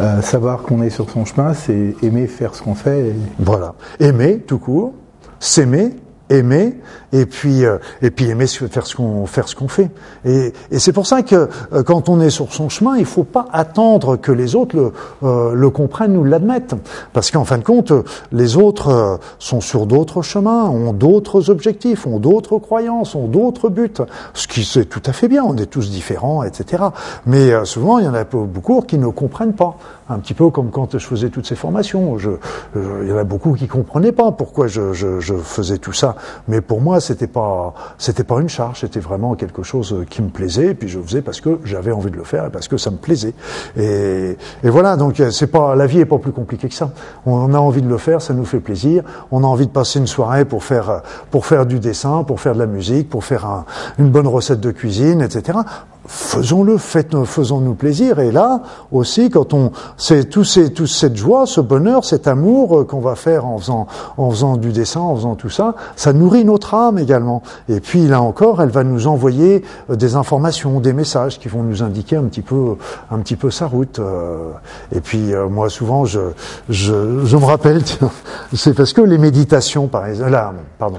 euh, 0.00 0.22
savoir 0.22 0.62
qu'on 0.62 0.82
est 0.82 0.90
sur 0.90 1.10
son 1.10 1.24
chemin, 1.24 1.54
c'est 1.54 1.94
aimer 2.02 2.26
faire 2.26 2.54
ce 2.54 2.62
qu'on 2.62 2.74
fait. 2.74 3.12
Voilà. 3.38 3.74
Aimer, 4.00 4.38
tout 4.38 4.58
court, 4.58 4.94
s'aimer 5.38 5.90
aimer 6.30 6.74
et 7.12 7.26
puis 7.26 7.64
euh, 7.64 7.78
et 8.00 8.10
puis 8.10 8.28
aimer 8.28 8.46
faire 8.46 8.86
ce 8.86 8.96
qu'on 8.96 9.26
faire 9.26 9.48
ce 9.48 9.54
qu'on 9.54 9.68
fait. 9.68 9.90
Et, 10.24 10.52
et 10.70 10.78
c'est 10.78 10.92
pour 10.92 11.06
ça 11.06 11.22
que 11.22 11.48
euh, 11.72 11.82
quand 11.82 12.08
on 12.08 12.20
est 12.20 12.30
sur 12.30 12.52
son 12.52 12.68
chemin 12.68 12.96
il 12.96 13.04
faut 13.04 13.24
pas 13.24 13.46
attendre 13.52 14.16
que 14.16 14.32
les 14.32 14.54
autres 14.54 14.76
le, 14.76 14.92
euh, 15.22 15.52
le 15.54 15.70
comprennent 15.70 16.16
ou 16.16 16.24
l'admettent. 16.24 16.74
Parce 17.12 17.30
qu'en 17.30 17.44
fin 17.44 17.58
de 17.58 17.64
compte 17.64 17.92
les 18.32 18.56
autres 18.56 19.20
sont 19.38 19.60
sur 19.60 19.86
d'autres 19.86 20.22
chemins 20.22 20.64
ont 20.64 20.92
d'autres 20.92 21.50
objectifs 21.50 22.06
ont 22.06 22.18
d'autres 22.18 22.58
croyances 22.58 23.14
ont 23.14 23.26
d'autres 23.26 23.68
buts. 23.68 23.92
Ce 24.34 24.46
qui 24.46 24.64
c'est 24.64 24.86
tout 24.86 25.02
à 25.06 25.12
fait 25.12 25.28
bien 25.28 25.44
on 25.44 25.56
est 25.56 25.66
tous 25.66 25.90
différents 25.90 26.42
etc 26.42 26.84
mais 27.26 27.64
souvent 27.64 27.98
il 27.98 28.04
y 28.04 28.08
en 28.08 28.14
a 28.14 28.24
beaucoup 28.24 28.80
qui 28.82 28.98
ne 28.98 29.08
comprennent 29.08 29.54
pas 29.54 29.76
un 30.12 30.18
petit 30.18 30.34
peu 30.34 30.50
comme 30.50 30.70
quand 30.70 30.98
je 30.98 31.06
faisais 31.06 31.30
toutes 31.30 31.46
ces 31.46 31.56
formations. 31.56 32.18
Je, 32.18 32.30
il 32.76 33.08
y 33.08 33.12
en 33.12 33.16
a 33.16 33.24
beaucoup 33.24 33.54
qui 33.54 33.66
comprenaient 33.66 34.12
pas 34.12 34.32
pourquoi 34.32 34.66
je, 34.66 34.92
je, 34.92 35.20
je 35.20 35.34
faisais 35.34 35.78
tout 35.78 35.92
ça, 35.92 36.16
mais 36.48 36.60
pour 36.60 36.80
moi 36.80 37.00
c'était 37.00 37.26
pas 37.26 37.74
c'était 37.98 38.24
pas 38.24 38.40
une 38.40 38.48
charge, 38.48 38.80
c'était 38.80 39.00
vraiment 39.00 39.34
quelque 39.34 39.62
chose 39.62 40.04
qui 40.08 40.22
me 40.22 40.28
plaisait. 40.28 40.68
Et 40.68 40.74
puis 40.74 40.88
je 40.88 41.00
faisais 41.00 41.22
parce 41.22 41.40
que 41.40 41.58
j'avais 41.64 41.92
envie 41.92 42.10
de 42.10 42.16
le 42.16 42.24
faire 42.24 42.46
et 42.46 42.50
parce 42.50 42.68
que 42.68 42.76
ça 42.76 42.90
me 42.90 42.96
plaisait. 42.96 43.34
Et, 43.76 44.36
et 44.62 44.70
voilà, 44.70 44.96
donc 44.96 45.20
c'est 45.30 45.46
pas 45.46 45.74
la 45.74 45.86
vie 45.86 46.00
est 46.00 46.06
pas 46.06 46.18
plus 46.18 46.32
compliquée 46.32 46.68
que 46.68 46.74
ça. 46.74 46.90
On 47.26 47.54
a 47.54 47.58
envie 47.58 47.82
de 47.82 47.88
le 47.88 47.98
faire, 47.98 48.22
ça 48.22 48.34
nous 48.34 48.44
fait 48.44 48.60
plaisir. 48.60 49.04
On 49.30 49.44
a 49.44 49.46
envie 49.46 49.66
de 49.66 49.72
passer 49.72 49.98
une 49.98 50.06
soirée 50.06 50.44
pour 50.44 50.64
faire 50.64 51.02
pour 51.30 51.46
faire 51.46 51.66
du 51.66 51.78
dessin, 51.78 52.24
pour 52.24 52.40
faire 52.40 52.54
de 52.54 52.58
la 52.58 52.66
musique, 52.66 53.08
pour 53.08 53.24
faire 53.24 53.46
un, 53.46 53.64
une 53.98 54.10
bonne 54.10 54.26
recette 54.26 54.60
de 54.60 54.70
cuisine, 54.70 55.22
etc 55.22 55.58
faisons-le, 56.06 56.78
faisons-nous 56.78 57.74
plaisir. 57.74 58.18
Et 58.18 58.32
là 58.32 58.62
aussi, 58.90 59.30
quand 59.30 59.54
on, 59.54 59.72
c'est 59.96 60.28
tout, 60.28 60.44
ces, 60.44 60.72
tout 60.72 60.86
cette 60.86 61.16
joie, 61.16 61.46
ce 61.46 61.60
bonheur, 61.60 62.04
cet 62.04 62.26
amour 62.26 62.80
euh, 62.80 62.84
qu'on 62.84 63.00
va 63.00 63.14
faire 63.14 63.46
en 63.46 63.58
faisant, 63.58 63.86
en 64.16 64.30
faisant 64.30 64.56
du 64.56 64.72
dessin, 64.72 65.00
en 65.00 65.14
faisant 65.16 65.34
tout 65.34 65.50
ça, 65.50 65.74
ça 65.96 66.12
nourrit 66.12 66.44
notre 66.44 66.74
âme 66.74 66.98
également. 66.98 67.42
Et 67.68 67.80
puis 67.80 68.06
là 68.06 68.20
encore, 68.20 68.62
elle 68.62 68.70
va 68.70 68.84
nous 68.84 69.06
envoyer 69.06 69.62
euh, 69.90 69.96
des 69.96 70.16
informations, 70.16 70.80
des 70.80 70.92
messages 70.92 71.38
qui 71.38 71.48
vont 71.48 71.62
nous 71.62 71.82
indiquer 71.82 72.16
un 72.16 72.24
petit 72.24 72.42
peu, 72.42 72.76
un 73.10 73.18
petit 73.18 73.36
peu 73.36 73.50
sa 73.50 73.66
route. 73.66 73.98
Euh. 73.98 74.50
Et 74.94 75.00
puis 75.00 75.32
moi, 75.50 75.68
souvent, 75.70 76.04
je, 76.04 76.20
je, 76.68 77.24
je 77.24 77.36
me 77.36 77.44
rappelle, 77.44 77.82
c'est 78.54 78.74
parce 78.74 78.92
que 78.92 79.00
les 79.00 79.18
méditations, 79.18 79.86
par 79.86 80.06
exemple, 80.06 80.30
là, 80.30 80.52
pardon 80.78 80.98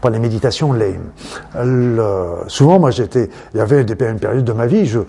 pas 0.00 0.10
les 0.10 0.18
méditations, 0.18 0.72
les, 0.72 0.98
souvent 2.48 2.78
moi 2.78 2.90
j'étais, 2.90 3.28
il 3.54 3.58
y 3.58 3.60
avait 3.60 3.84
des, 3.84 3.96
une 4.04 4.18
période 4.18 4.44
de 4.44 4.52
ma 4.52 4.66
vie, 4.66 4.86
je, 4.86 5.00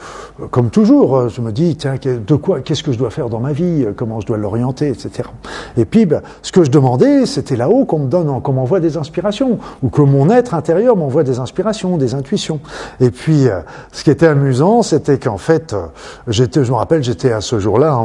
comme 0.50 0.70
toujours, 0.70 1.30
je 1.30 1.42
me 1.42 1.52
dis 1.52 1.76
tiens 1.76 1.96
de 2.04 2.36
quoi, 2.36 2.62
qu'est-ce 2.62 2.84
que 2.84 2.92
je 2.92 2.98
dois 2.98 3.10
faire 3.10 3.30
dans 3.30 3.40
ma 3.40 3.54
vie, 3.54 3.86
comment 3.96 4.20
je 4.20 4.28
dois 4.28 4.38
l'orienter, 4.38 4.90
etc. 4.90 5.30
Et 5.78 5.86
puis 5.86 6.06
ben, 6.06 6.22
ce 6.42 6.52
que 6.52 6.64
je 6.64 6.72
demandais, 6.72 7.26
c'était 7.26 7.56
là-haut 7.56 7.86
qu'on 7.86 8.00
me 8.00 8.08
donne, 8.08 8.42
qu'on 8.42 8.54
m'envoie 8.54 8.80
des 8.80 8.98
inspirations, 8.98 9.60
ou 9.84 9.90
que 9.90 10.02
mon 10.02 10.30
être 10.30 10.54
intérieur 10.54 10.96
m'envoie 10.96 11.24
des 11.24 11.40
inspirations, 11.40 11.98
des 11.98 12.14
intuitions. 12.16 12.60
Et 13.00 13.12
puis 13.12 13.48
euh, 13.48 13.62
ce 13.92 14.04
qui 14.04 14.10
était 14.10 14.28
amusant, 14.28 14.82
c'était 14.82 15.18
qu'en 15.18 15.38
fait, 15.38 15.74
euh, 15.74 15.88
j'étais, 16.28 16.64
je 16.64 16.72
me 16.72 16.78
rappelle, 16.78 17.04
j'étais 17.04 17.32
à 17.32 17.42
ce 17.42 17.60
jour-là 17.60 18.00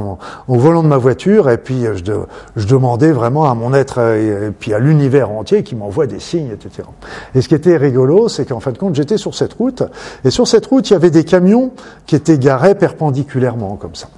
au 0.49 0.57
volant 0.57 0.83
de 0.83 0.89
ma 0.89 0.99
voiture, 0.99 1.51
et 1.51 1.59
puis 1.59 1.85
je, 1.95 2.13
je 2.57 2.67
demandais 2.67 3.13
vraiment 3.13 3.51
à 3.51 3.55
mon 3.55 3.75
être 3.75 3.99
et, 3.99 4.47
et 4.47 4.51
puis 4.51 4.73
à 4.75 4.79
l'univers 4.79 5.31
entier 5.31 5.63
qui 5.63 5.75
m'envoie 5.75 6.07
des 6.07 6.21
signes, 6.21 6.46
Et 7.35 7.41
ce 7.41 7.49
qui 7.49 7.55
était 7.55 7.77
rigolo, 7.77 8.29
c'est 8.29 8.47
qu'en 8.47 8.61
fin 8.61 8.73
de 8.73 8.79
compte, 8.79 8.95
j'étais 8.95 9.19
sur 9.19 9.35
cette 9.35 9.55
route, 9.55 9.83
et 10.25 10.31
sur 10.31 10.47
cette 10.47 10.67
route, 10.67 10.89
il 10.91 10.93
y 10.93 10.97
avait 10.97 11.11
des 11.11 11.25
camions 11.25 11.73
qui 12.07 12.17
étaient 12.17 12.39
garés 12.39 12.75
perpendiculairement, 12.75 13.77
comme 13.77 13.95
ça. 13.95 14.09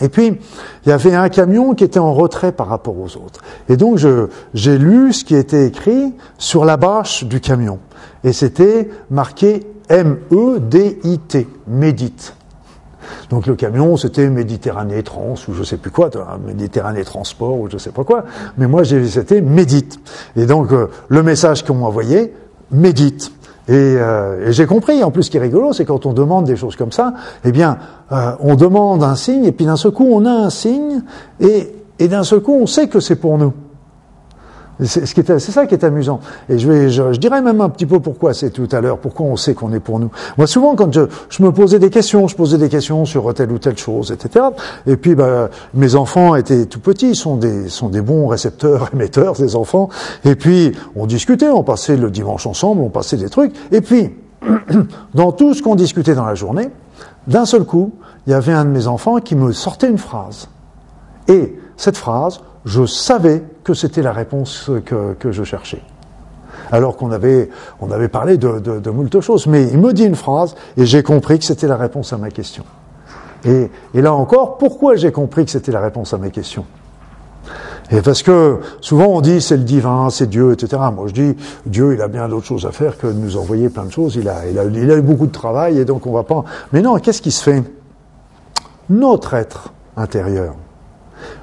Et 0.00 0.08
puis, 0.08 0.38
il 0.84 0.88
y 0.88 0.92
avait 0.92 1.14
un 1.14 1.28
camion 1.28 1.74
qui 1.74 1.84
était 1.84 1.98
en 1.98 2.14
retrait 2.14 2.52
par 2.52 2.68
rapport 2.68 2.98
aux 2.98 3.16
autres. 3.16 3.40
Et 3.68 3.76
donc, 3.76 3.98
j'ai 4.54 4.78
lu 4.78 5.12
ce 5.12 5.24
qui 5.24 5.36
était 5.36 5.66
écrit 5.66 6.14
sur 6.38 6.64
la 6.64 6.76
bâche 6.76 7.24
du 7.24 7.40
camion. 7.40 7.78
Et 8.24 8.32
c'était 8.32 8.88
marqué 9.10 9.66
M-E-D-I-T, 9.88 11.48
médite. 11.66 12.34
Donc 13.30 13.46
le 13.46 13.54
camion, 13.54 13.96
c'était 13.96 14.28
Méditerranée 14.28 15.02
Trans 15.02 15.34
ou 15.48 15.54
je 15.54 15.62
sais 15.62 15.76
plus 15.76 15.90
quoi, 15.90 16.10
Méditerranée 16.46 17.04
Transport 17.04 17.58
ou 17.58 17.68
je 17.70 17.78
sais 17.78 17.90
pas 17.90 18.04
quoi. 18.04 18.24
Mais 18.58 18.66
moi, 18.66 18.82
c'était 18.84 19.40
Médite. 19.40 19.98
Et 20.36 20.46
donc 20.46 20.72
euh, 20.72 20.88
le 21.08 21.22
message 21.22 21.64
qu'on 21.64 21.74
m'a 21.74 21.86
envoyé, 21.86 22.32
Médite. 22.70 23.32
Euh, 23.68 24.48
et, 24.48 24.52
j'ai 24.52 24.66
compris. 24.66 25.02
En 25.04 25.10
plus, 25.10 25.24
ce 25.24 25.30
qui 25.30 25.36
est 25.36 25.40
rigolo, 25.40 25.72
c'est 25.72 25.84
quand 25.84 26.06
on 26.06 26.12
demande 26.12 26.44
des 26.44 26.56
choses 26.56 26.76
comme 26.76 26.92
ça, 26.92 27.14
eh 27.44 27.52
bien, 27.52 27.78
euh, 28.12 28.32
on 28.40 28.56
demande 28.56 29.02
un 29.02 29.14
signe 29.14 29.44
et 29.44 29.52
puis 29.52 29.66
d'un 29.66 29.76
seul 29.76 29.92
coup, 29.92 30.08
on 30.10 30.24
a 30.24 30.30
un 30.30 30.50
signe 30.50 31.02
et, 31.40 31.72
et 31.98 32.08
d'un 32.08 32.24
seul 32.24 32.40
coup, 32.40 32.58
on 32.60 32.66
sait 32.66 32.88
que 32.88 33.00
c'est 33.00 33.16
pour 33.16 33.38
nous. 33.38 33.52
C'est 34.84 35.40
ça 35.40 35.66
qui 35.66 35.74
est 35.74 35.84
amusant. 35.84 36.20
Et 36.48 36.58
je, 36.58 36.70
vais, 36.70 37.18
dirais 37.18 37.42
même 37.42 37.60
un 37.60 37.68
petit 37.68 37.86
peu 37.86 38.00
pourquoi 38.00 38.34
c'est 38.34 38.50
tout 38.50 38.68
à 38.72 38.80
l'heure, 38.80 38.98
pourquoi 38.98 39.26
on 39.26 39.36
sait 39.36 39.54
qu'on 39.54 39.72
est 39.72 39.80
pour 39.80 39.98
nous. 39.98 40.10
Moi, 40.38 40.46
souvent, 40.46 40.74
quand 40.74 40.92
je, 40.92 41.42
me 41.42 41.50
posais 41.50 41.78
des 41.78 41.90
questions, 41.90 42.28
je 42.28 42.36
posais 42.36 42.58
des 42.58 42.68
questions 42.68 43.04
sur 43.04 43.32
telle 43.34 43.52
ou 43.52 43.58
telle 43.58 43.76
chose, 43.76 44.12
etc. 44.12 44.46
Et 44.86 44.96
puis, 44.96 45.14
bah, 45.14 45.50
mes 45.74 45.94
enfants 45.94 46.34
étaient 46.34 46.66
tout 46.66 46.80
petits, 46.80 47.14
sont 47.14 47.36
des, 47.36 47.68
sont 47.68 47.88
des 47.88 48.00
bons 48.00 48.26
récepteurs, 48.26 48.90
émetteurs, 48.94 49.36
ces 49.36 49.56
enfants. 49.56 49.88
Et 50.24 50.34
puis, 50.34 50.72
on 50.96 51.06
discutait, 51.06 51.48
on 51.48 51.62
passait 51.62 51.96
le 51.96 52.10
dimanche 52.10 52.46
ensemble, 52.46 52.82
on 52.82 52.90
passait 52.90 53.16
des 53.16 53.28
trucs. 53.28 53.54
Et 53.72 53.80
puis, 53.80 54.14
dans 55.14 55.32
tout 55.32 55.54
ce 55.54 55.62
qu'on 55.62 55.74
discutait 55.74 56.14
dans 56.14 56.26
la 56.26 56.34
journée, 56.34 56.70
d'un 57.26 57.44
seul 57.44 57.64
coup, 57.64 57.92
il 58.26 58.30
y 58.30 58.34
avait 58.34 58.52
un 58.52 58.64
de 58.64 58.70
mes 58.70 58.86
enfants 58.86 59.18
qui 59.18 59.34
me 59.34 59.52
sortait 59.52 59.88
une 59.88 59.98
phrase. 59.98 60.48
Et 61.28 61.58
cette 61.76 61.96
phrase, 61.96 62.40
je 62.64 62.86
savais 62.86 63.42
que 63.64 63.74
c'était 63.74 64.02
la 64.02 64.12
réponse 64.12 64.70
que, 64.84 65.14
que, 65.14 65.32
je 65.32 65.44
cherchais. 65.44 65.82
Alors 66.70 66.96
qu'on 66.96 67.10
avait, 67.10 67.48
on 67.80 67.90
avait 67.90 68.08
parlé 68.08 68.36
de, 68.36 68.58
de, 68.58 68.78
de 68.78 68.90
moult 68.90 69.20
choses. 69.20 69.46
Mais 69.46 69.66
il 69.68 69.78
me 69.78 69.92
dit 69.92 70.04
une 70.04 70.14
phrase 70.14 70.54
et 70.76 70.86
j'ai 70.86 71.02
compris 71.02 71.38
que 71.38 71.44
c'était 71.44 71.66
la 71.66 71.76
réponse 71.76 72.12
à 72.12 72.18
ma 72.18 72.30
question. 72.30 72.64
Et, 73.44 73.70
et 73.94 74.02
là 74.02 74.12
encore, 74.12 74.58
pourquoi 74.58 74.96
j'ai 74.96 75.12
compris 75.12 75.44
que 75.44 75.50
c'était 75.50 75.72
la 75.72 75.80
réponse 75.80 76.12
à 76.12 76.18
ma 76.18 76.30
question? 76.30 76.64
Et 77.92 78.02
parce 78.02 78.22
que 78.22 78.60
souvent 78.80 79.06
on 79.06 79.20
dit 79.20 79.40
c'est 79.40 79.56
le 79.56 79.64
divin, 79.64 80.10
c'est 80.10 80.28
Dieu, 80.28 80.52
etc. 80.52 80.80
Moi 80.94 81.06
je 81.08 81.12
dis 81.12 81.36
Dieu 81.66 81.94
il 81.94 82.02
a 82.02 82.08
bien 82.08 82.28
d'autres 82.28 82.46
choses 82.46 82.66
à 82.66 82.70
faire 82.70 82.96
que 82.96 83.08
de 83.08 83.14
nous 83.14 83.36
envoyer 83.36 83.68
plein 83.68 83.84
de 83.84 83.90
choses. 83.90 84.14
Il 84.16 84.28
a, 84.28 84.46
il 84.48 84.58
a, 84.58 84.64
il 84.64 84.90
a 84.90 84.96
eu 84.96 85.02
beaucoup 85.02 85.26
de 85.26 85.32
travail 85.32 85.78
et 85.78 85.84
donc 85.84 86.06
on 86.06 86.12
va 86.12 86.22
pas. 86.22 86.44
Mais 86.72 86.82
non, 86.82 86.98
qu'est-ce 86.98 87.22
qui 87.22 87.32
se 87.32 87.42
fait? 87.42 87.64
Notre 88.88 89.34
être 89.34 89.72
intérieur, 89.96 90.54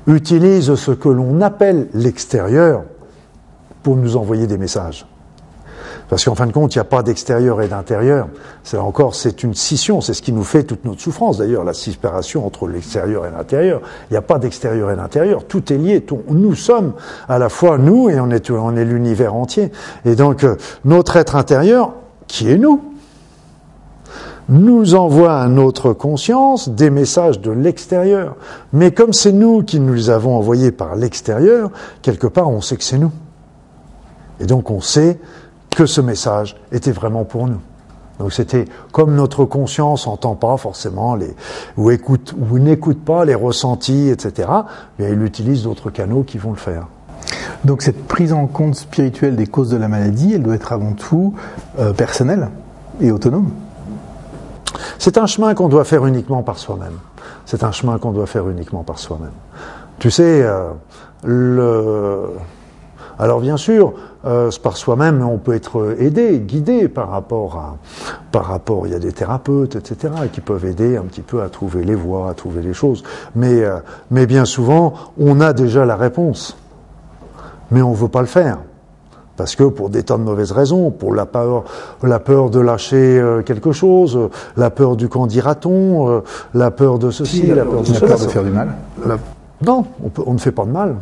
utilise 0.07 0.75
ce 0.75 0.91
que 0.91 1.09
l'on 1.09 1.41
appelle 1.41 1.87
l'extérieur 1.93 2.83
pour 3.83 3.95
nous 3.95 4.17
envoyer 4.17 4.47
des 4.47 4.57
messages. 4.57 5.05
Parce 6.09 6.23
qu'en 6.23 6.35
fin 6.35 6.47
de 6.47 6.53
compte, 6.53 6.73
il 6.73 6.77
n'y 6.77 6.81
a 6.81 6.85
pas 6.85 7.03
d'extérieur 7.03 7.61
et 7.61 7.67
d'intérieur. 7.67 8.29
C'est 8.63 8.77
encore, 8.77 9.13
c'est 9.13 9.43
une 9.43 9.53
scission. 9.53 9.99
C'est 9.99 10.13
ce 10.13 10.21
qui 10.21 10.31
nous 10.31 10.43
fait 10.43 10.63
toute 10.63 10.85
notre 10.85 11.01
souffrance. 11.01 11.37
D'ailleurs, 11.37 11.65
la 11.65 11.73
séparation 11.73 12.45
entre 12.45 12.67
l'extérieur 12.67 13.25
et 13.25 13.31
l'intérieur. 13.31 13.81
Il 14.09 14.13
n'y 14.13 14.17
a 14.17 14.21
pas 14.21 14.39
d'extérieur 14.39 14.89
et 14.91 14.95
d'intérieur. 14.95 15.43
Tout 15.45 15.73
est 15.73 15.77
lié. 15.77 16.05
nous 16.29 16.55
sommes 16.55 16.93
à 17.27 17.39
la 17.39 17.49
fois 17.49 17.77
nous 17.77 18.09
et 18.09 18.19
on 18.19 18.29
est, 18.29 18.85
l'univers 18.85 19.35
entier. 19.35 19.71
Et 20.05 20.15
donc, 20.15 20.43
euh, 20.43 20.55
notre 20.85 21.17
être 21.17 21.35
intérieur, 21.35 21.93
qui 22.27 22.49
est 22.49 22.57
nous, 22.57 22.93
nous 24.49 24.95
envoie 24.95 25.39
à 25.39 25.47
notre 25.47 25.93
conscience 25.93 26.69
des 26.69 26.89
messages 26.89 27.41
de 27.41 27.51
l'extérieur. 27.51 28.35
Mais 28.73 28.91
comme 28.91 29.13
c'est 29.13 29.33
nous 29.33 29.63
qui 29.63 29.79
nous 29.79 29.93
les 29.93 30.09
avons 30.09 30.35
envoyés 30.37 30.71
par 30.71 30.95
l'extérieur, 30.95 31.71
quelque 32.01 32.27
part 32.27 32.49
on 32.49 32.61
sait 32.61 32.77
que 32.77 32.83
c'est 32.83 32.97
nous. 32.97 33.11
Et 34.39 34.45
donc 34.45 34.71
on 34.71 34.81
sait 34.81 35.19
que 35.75 35.85
ce 35.85 36.01
message 36.01 36.55
était 36.71 36.91
vraiment 36.91 37.25
pour 37.25 37.47
nous. 37.47 37.59
Donc 38.19 38.33
c'était 38.33 38.65
comme 38.91 39.13
notre 39.13 39.45
conscience 39.45 40.07
n'entend 40.07 40.35
pas 40.35 40.57
forcément 40.57 41.15
les 41.15 41.35
ou 41.75 41.91
écoute 41.91 42.33
ou 42.49 42.57
n'écoute 42.57 43.03
pas 43.03 43.25
les 43.25 43.35
ressentis, 43.35 44.09
etc. 44.09 44.49
Mais 44.97 45.11
il 45.11 45.21
utilise 45.21 45.63
d'autres 45.63 45.91
canaux 45.91 46.23
qui 46.23 46.37
vont 46.37 46.51
le 46.51 46.57
faire. 46.57 46.87
Donc 47.63 47.81
cette 47.81 48.07
prise 48.07 48.33
en 48.33 48.47
compte 48.47 48.75
spirituelle 48.75 49.35
des 49.35 49.47
causes 49.47 49.69
de 49.69 49.77
la 49.77 49.87
maladie, 49.87 50.33
elle 50.33 50.43
doit 50.43 50.55
être 50.55 50.71
avant 50.71 50.93
tout 50.93 51.33
euh, 51.79 51.93
personnelle 51.93 52.49
et 53.01 53.11
autonome. 53.11 53.51
C'est 54.99 55.17
un 55.17 55.25
chemin 55.25 55.53
qu'on 55.53 55.69
doit 55.69 55.83
faire 55.83 56.05
uniquement 56.05 56.43
par 56.43 56.57
soi-même. 56.57 56.99
C'est 57.45 57.63
un 57.63 57.71
chemin 57.71 57.97
qu'on 57.97 58.11
doit 58.11 58.25
faire 58.25 58.49
uniquement 58.49 58.83
par 58.83 58.99
soi-même. 58.99 59.31
Tu 59.99 60.11
sais, 60.11 60.43
euh, 60.43 60.71
le... 61.23 62.29
alors 63.17 63.39
bien 63.39 63.57
sûr, 63.57 63.93
euh, 64.25 64.51
par 64.61 64.77
soi-même, 64.77 65.21
on 65.21 65.37
peut 65.37 65.53
être 65.53 65.95
aidé, 65.99 66.39
guidé 66.39 66.87
par 66.87 67.09
rapport 67.09 67.55
à, 67.55 67.77
par 68.31 68.45
rapport, 68.45 68.85
il 68.87 68.93
y 68.93 68.95
a 68.95 68.99
des 68.99 69.13
thérapeutes, 69.13 69.75
etc., 69.75 70.13
qui 70.31 70.41
peuvent 70.41 70.65
aider 70.65 70.97
un 70.97 71.03
petit 71.03 71.21
peu 71.21 71.41
à 71.41 71.49
trouver 71.49 71.83
les 71.83 71.95
voies, 71.95 72.29
à 72.29 72.33
trouver 72.33 72.61
les 72.61 72.73
choses. 72.73 73.03
Mais, 73.35 73.63
euh, 73.63 73.79
mais 74.11 74.25
bien 74.25 74.45
souvent, 74.45 74.93
on 75.19 75.39
a 75.39 75.53
déjà 75.53 75.85
la 75.85 75.95
réponse, 75.95 76.57
mais 77.71 77.81
on 77.81 77.91
ne 77.91 77.95
veut 77.95 78.09
pas 78.09 78.21
le 78.21 78.27
faire. 78.27 78.57
Parce 79.37 79.55
que 79.55 79.63
pour 79.63 79.89
des 79.89 80.03
tas 80.03 80.17
de 80.17 80.23
mauvaises 80.23 80.51
raisons, 80.51 80.89
pour 80.89 81.13
la 81.13 81.27
peur, 81.27 81.63
la 82.03 82.19
peur 82.19 82.49
de 82.49 82.59
lâcher 82.59 83.19
euh, 83.19 83.43
quelque 83.43 83.71
chose, 83.71 84.19
la 84.57 84.71
peur 84.71 84.95
du 84.95 85.07
quand 85.07 85.27
dira-t-on, 85.27 86.09
euh, 86.09 86.19
la 86.55 86.71
peur 86.71 86.97
de 86.97 87.11
ceci, 87.11 87.45
la, 87.45 87.63
peur 87.63 87.83
de 87.83 87.93
La 87.93 87.99
peur 87.99 88.19
de 88.19 88.27
faire 88.27 88.43
du 88.43 88.49
mal 88.49 88.73
Non, 89.65 89.85
on, 90.03 90.11
on, 90.25 90.33
ne 90.33 90.39
fait 90.39 90.51
pas 90.51 90.65
de 90.65 90.71
mal. 90.71 90.95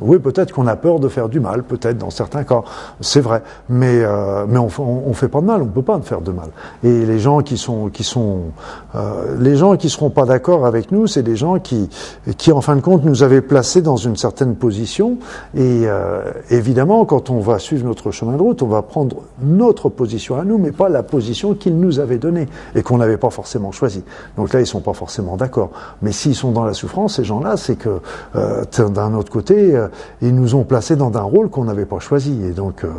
Oui, 0.00 0.18
peut-être 0.18 0.52
qu'on 0.52 0.66
a 0.66 0.76
peur 0.76 1.00
de 1.00 1.08
faire 1.08 1.28
du 1.28 1.40
mal, 1.40 1.62
peut-être 1.62 1.98
dans 1.98 2.10
certains 2.10 2.44
cas, 2.44 2.62
c'est 3.00 3.20
vrai. 3.20 3.42
Mais 3.68 4.00
euh, 4.02 4.46
mais 4.48 4.58
on, 4.58 4.68
on, 4.78 5.12
fait 5.12 5.28
pas 5.28 5.40
de 5.40 5.46
mal, 5.46 5.62
on 5.62 5.66
peut 5.66 5.82
pas 5.82 5.98
faire 6.00 6.20
de 6.20 6.32
mal. 6.32 6.48
Et 6.82 7.04
les 7.06 7.18
gens 7.18 7.40
qui 7.40 7.58
sont 7.58 7.88
qui 7.88 8.04
sont 8.04 8.52
euh, 8.94 9.36
les 9.38 9.56
gens 9.56 9.76
qui 9.76 9.90
seront 9.90 10.10
pas 10.10 10.24
d'accord 10.24 10.66
avec 10.66 10.92
nous, 10.92 11.06
c'est 11.06 11.22
des 11.22 11.36
gens 11.36 11.58
qui 11.58 11.88
qui 12.36 12.52
en 12.52 12.60
fin 12.60 12.76
de 12.76 12.80
compte 12.80 13.04
nous 13.04 13.22
avaient 13.22 13.42
placés 13.42 13.82
dans 13.82 13.96
une 13.96 14.16
certaine 14.16 14.54
position. 14.54 15.18
Et 15.54 15.82
euh, 15.84 16.22
évidemment, 16.50 17.04
quand 17.04 17.30
on 17.30 17.40
va 17.40 17.58
suivre 17.58 17.86
notre 17.86 18.10
chemin 18.10 18.36
de 18.36 18.42
route, 18.42 18.62
on 18.62 18.68
va 18.68 18.82
prendre 18.82 19.16
notre 19.42 19.88
position 19.88 20.38
à 20.38 20.44
nous, 20.44 20.58
mais 20.58 20.72
pas 20.72 20.88
la 20.88 21.02
position 21.02 21.54
qu'ils 21.54 21.78
nous 21.78 22.00
avaient 22.00 22.18
donnée 22.18 22.48
et 22.74 22.82
qu'on 22.82 22.98
n'avait 22.98 23.16
pas 23.16 23.30
forcément 23.30 23.72
choisie. 23.72 24.04
Donc 24.36 24.52
là, 24.52 24.60
ils 24.60 24.66
sont 24.66 24.80
pas 24.80 24.92
forcément 24.92 25.36
d'accord. 25.36 25.70
Mais 26.02 26.12
s'ils 26.12 26.34
sont 26.34 26.52
dans 26.52 26.64
la 26.64 26.74
souffrance, 26.74 27.16
ces 27.16 27.24
gens-là, 27.24 27.56
c'est 27.56 27.76
que 27.76 28.00
euh, 28.36 28.64
d'un 28.88 29.14
autre 29.14 29.30
côté, 29.30 29.74
euh, 29.74 29.88
ils 30.22 30.34
nous 30.34 30.54
ont 30.54 30.64
placés 30.64 30.96
dans 30.96 31.16
un 31.16 31.22
rôle 31.22 31.50
qu'on 31.50 31.64
n'avait 31.64 31.86
pas 31.86 31.98
choisi. 31.98 32.38
Et 32.44 32.52
donc, 32.52 32.84
euh, 32.84 32.90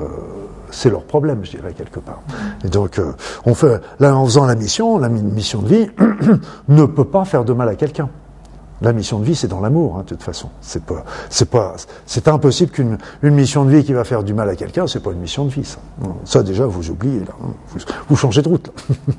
c'est 0.72 0.90
leur 0.90 1.04
problème, 1.04 1.40
je 1.44 1.52
dirais, 1.52 1.74
quelque 1.74 2.00
part. 2.00 2.22
Donc, 2.70 3.02
on 3.46 3.54
fait, 3.54 3.82
là, 4.00 4.16
en 4.16 4.26
faisant 4.26 4.46
la 4.46 4.56
mission, 4.56 4.98
la 4.98 5.10
mission 5.10 5.62
de 5.62 5.68
vie 5.68 5.90
ne 6.70 6.86
peut 6.86 7.06
pas 7.06 7.26
faire 7.26 7.44
de 7.44 7.54
mal 7.54 7.68
à 7.68 7.76
quelqu'un. 7.76 8.10
La 8.82 8.94
mission 8.94 9.20
de 9.20 9.26
vie, 9.26 9.36
c'est 9.36 9.48
dans 9.48 9.60
l'amour, 9.60 9.98
hein, 9.98 10.02
de 10.02 10.08
toute 10.08 10.24
façon. 10.24 10.50
C'est 10.60 10.84
pas, 10.84 11.04
c'est 11.30 11.50
pas, 11.50 11.76
c'est 12.08 12.28
impossible 12.28 12.72
qu'une 12.72 12.98
une 13.22 13.36
mission 13.36 13.64
de 13.64 13.70
vie 13.70 13.84
qui 13.84 13.94
va 13.94 14.04
faire 14.04 14.24
du 14.24 14.34
mal 14.34 14.50
à 14.50 14.56
quelqu'un, 14.56 14.88
c'est 14.88 15.02
pas 15.02 15.12
une 15.12 15.20
mission 15.20 15.46
de 15.46 15.52
vie. 15.52 15.76
Ça, 16.26 16.42
déjà, 16.42 16.66
vous 16.66 16.90
oubliez 16.90 17.20
là, 17.20 17.34
hein. 17.44 17.78
vous, 18.10 18.16
changez 18.16 18.42
de 18.42 18.48
route. 18.48 18.72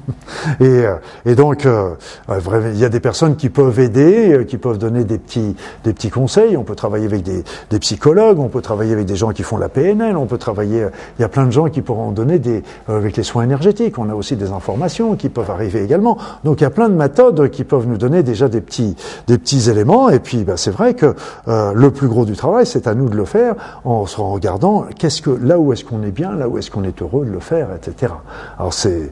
et, 0.61 0.65
euh, 0.65 0.97
et 1.25 1.37
donc, 1.37 1.65
euh, 1.67 1.95
il 2.29 2.79
y 2.79 2.85
a 2.85 2.89
des 2.89 2.99
personnes 2.99 3.37
qui 3.37 3.51
peuvent 3.51 3.79
aider, 3.79 4.33
euh, 4.33 4.45
qui 4.45 4.59
peuvent 4.59 4.79
donner 4.79 5.05
des 5.05 5.19
petits, 5.19 5.55
des 5.85 5.93
petits 5.93 6.11
conseils. 6.11 6.57
On 6.57 6.65
peut 6.65 6.75
travailler 6.75 7.07
avec 7.07 7.23
des, 7.23 7.45
des 7.71 7.79
psychologues, 7.79 8.41
on 8.41 8.49
peut 8.49 8.63
travailler 8.63 8.93
avec 8.93 9.07
des 9.07 9.17
gens 9.17 9.31
qui 9.31 9.45
font 9.45 9.59
la 9.59 9.69
PNL, 9.69 10.17
on 10.17 10.27
peut 10.27 10.39
travailler. 10.39 10.87
Il 11.19 11.23
y 11.23 11.25
a 11.25 11.29
plein 11.29 11.47
de 11.47 11.53
gens 11.53 11.69
qui 11.69 11.83
pourront 11.83 12.11
donner 12.11 12.41
des, 12.41 12.65
avec 12.89 13.17
les 13.17 13.23
soins 13.23 13.45
énergétiques. 13.45 13.97
On 13.97 14.11
a 14.11 14.15
aussi 14.15 14.35
des 14.35 14.51
informations 14.51 15.15
qui 15.15 15.29
peuvent 15.29 15.51
arriver 15.53 15.85
également. 15.85 16.19
Donc, 16.43 16.61
il 16.61 16.65
y 16.65 16.67
a 16.67 16.71
plein 16.71 16.89
de 16.89 16.97
méthodes 16.97 17.49
qui 17.51 17.63
peuvent 17.63 17.87
nous 17.87 17.99
donner 17.99 18.25
déjà 18.25 18.49
des 18.49 18.61
petits, 18.61 18.97
des 19.29 19.39
petits 19.39 19.52
éléments. 19.59 20.09
Et 20.09 20.21
puis, 20.21 20.45
ben, 20.45 20.57
c'est 20.57 20.71
vrai 20.71 20.95
que 20.95 21.15
euh, 21.49 21.73
le 21.75 21.91
plus 21.91 22.09
gros 22.09 22.25
du 22.25 22.37
travail, 22.37 22.67
c'est 22.67 22.87
à 22.87 22.95
nous 22.95 23.09
de 23.09 23.17
le 23.17 23.25
faire 23.25 23.55
en 23.85 24.07
se 24.07 24.21
regardant 24.21 24.87
qu'est-ce 24.99 25.23
que 25.23 25.31
là 25.31 25.59
où 25.59 25.73
est-ce 25.73 25.85
qu'on 25.85 26.03
est 26.03 26.11
bien, 26.11 26.35
là 26.35 26.49
où 26.49 26.59
est-ce 26.59 26.71
qu'on 26.71 26.85
est 26.85 27.03
heureux 27.03 27.25
de 27.25 27.31
le 27.31 27.41
faire, 27.41 27.69
etc. 27.75 28.13
Alors 28.59 28.75
c'est, 28.75 29.11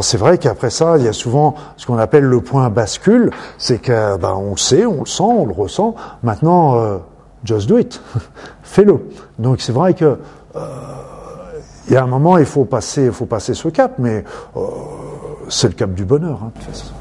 c'est 0.00 0.16
vrai 0.16 0.38
qu'après 0.38 0.70
ça, 0.70 0.98
il 0.98 1.04
y 1.04 1.08
a 1.08 1.12
souvent 1.12 1.54
ce 1.76 1.86
qu'on 1.86 1.98
appelle 1.98 2.24
le 2.24 2.40
point 2.40 2.70
bascule, 2.70 3.30
c'est 3.58 3.78
que 3.78 4.16
ben, 4.16 4.34
on 4.36 4.52
le 4.52 4.56
sait, 4.56 4.86
on 4.86 5.00
le 5.00 5.06
sent, 5.06 5.22
on 5.22 5.46
le 5.46 5.52
ressent. 5.52 5.94
Maintenant, 6.22 6.76
euh, 6.76 6.98
just 7.44 7.68
do 7.68 7.78
it, 7.78 8.00
fais-le. 8.62 9.00
Donc 9.38 9.60
c'est 9.60 9.72
vrai 9.72 9.94
que 9.94 10.18
euh, 10.56 10.60
il 11.88 11.94
y 11.94 11.96
a 11.96 12.02
un 12.02 12.06
moment, 12.06 12.38
il 12.38 12.46
faut 12.46 12.64
passer, 12.64 13.06
il 13.06 13.12
faut 13.12 13.26
passer 13.26 13.54
ce 13.54 13.68
cap, 13.68 13.94
mais 13.98 14.24
c'est 15.48 15.68
le 15.68 15.74
cap 15.74 15.92
du 15.94 16.04
bonheur. 16.04 16.40
Hein, 16.42 16.52
de 16.54 16.60
toute 16.60 16.74
façon. 16.74 16.97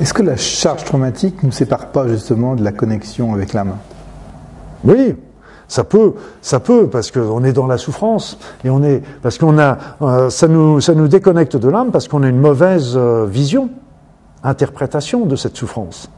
Est-ce 0.00 0.14
que 0.14 0.22
la 0.22 0.36
charge 0.36 0.84
traumatique 0.84 1.42
ne 1.42 1.48
nous 1.48 1.52
sépare 1.52 1.88
pas 1.88 2.08
justement 2.08 2.54
de 2.54 2.64
la 2.64 2.72
connexion 2.72 3.34
avec 3.34 3.52
l'âme? 3.52 3.76
Oui, 4.84 5.14
ça 5.68 5.84
peut, 5.84 6.14
ça 6.40 6.60
peut, 6.60 6.88
parce 6.88 7.10
qu'on 7.10 7.44
est 7.44 7.52
dans 7.52 7.66
la 7.66 7.76
souffrance 7.76 8.38
et 8.64 8.70
on 8.70 8.82
est, 8.82 9.02
parce 9.22 9.36
qu'on 9.38 9.58
a, 9.58 9.78
euh, 10.00 10.30
ça 10.30 10.48
nous, 10.48 11.08
déconnecte 11.08 11.56
de 11.56 11.68
l'âme 11.68 11.90
parce 11.90 12.08
qu'on 12.08 12.22
a 12.22 12.28
une 12.28 12.40
mauvaise 12.40 12.94
euh, 12.96 13.26
vision, 13.26 13.68
interprétation 14.42 15.26
de 15.26 15.36
cette 15.36 15.56
souffrance. 15.56 16.10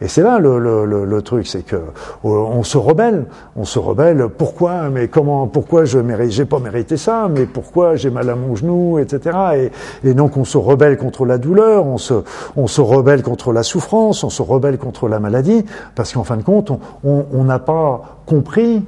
Et 0.00 0.08
c'est 0.08 0.22
là 0.22 0.38
le, 0.38 0.58
le, 0.58 1.04
le, 1.04 1.22
truc, 1.22 1.46
c'est 1.46 1.62
que 1.62 1.76
on 2.24 2.62
se 2.62 2.76
rebelle, 2.76 3.24
on 3.56 3.64
se 3.64 3.78
rebelle. 3.78 4.28
Pourquoi 4.28 4.90
Mais 4.90 5.08
comment 5.08 5.46
Pourquoi 5.46 5.86
je 5.86 5.98
mérite 5.98 6.32
J'ai 6.32 6.44
pas 6.44 6.58
mérité 6.58 6.98
ça, 6.98 7.26
mais 7.30 7.46
pourquoi 7.46 7.96
j'ai 7.96 8.10
mal 8.10 8.28
à 8.28 8.34
mon 8.34 8.54
genou, 8.54 8.98
etc. 8.98 9.38
Et, 9.54 10.08
et, 10.08 10.14
donc 10.14 10.36
on 10.36 10.44
se 10.44 10.58
rebelle 10.58 10.98
contre 10.98 11.24
la 11.24 11.38
douleur, 11.38 11.86
on 11.86 11.96
se, 11.96 12.14
on 12.56 12.66
se 12.66 12.82
rebelle 12.82 13.22
contre 13.22 13.52
la 13.52 13.62
souffrance, 13.62 14.24
on 14.24 14.30
se 14.30 14.42
rebelle 14.42 14.76
contre 14.76 15.08
la 15.08 15.20
maladie, 15.20 15.64
parce 15.94 16.12
qu'en 16.12 16.24
fin 16.24 16.36
de 16.36 16.42
compte, 16.42 16.70
on 17.02 17.44
n'a 17.44 17.58
pas 17.58 18.20
compris 18.26 18.84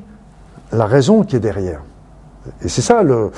la 0.70 0.86
raison 0.86 1.22
qui 1.22 1.36
est 1.36 1.40
derrière. 1.40 1.80
Et 2.64 2.68
c'est 2.68 2.82
ça, 2.82 3.04
le, 3.04 3.30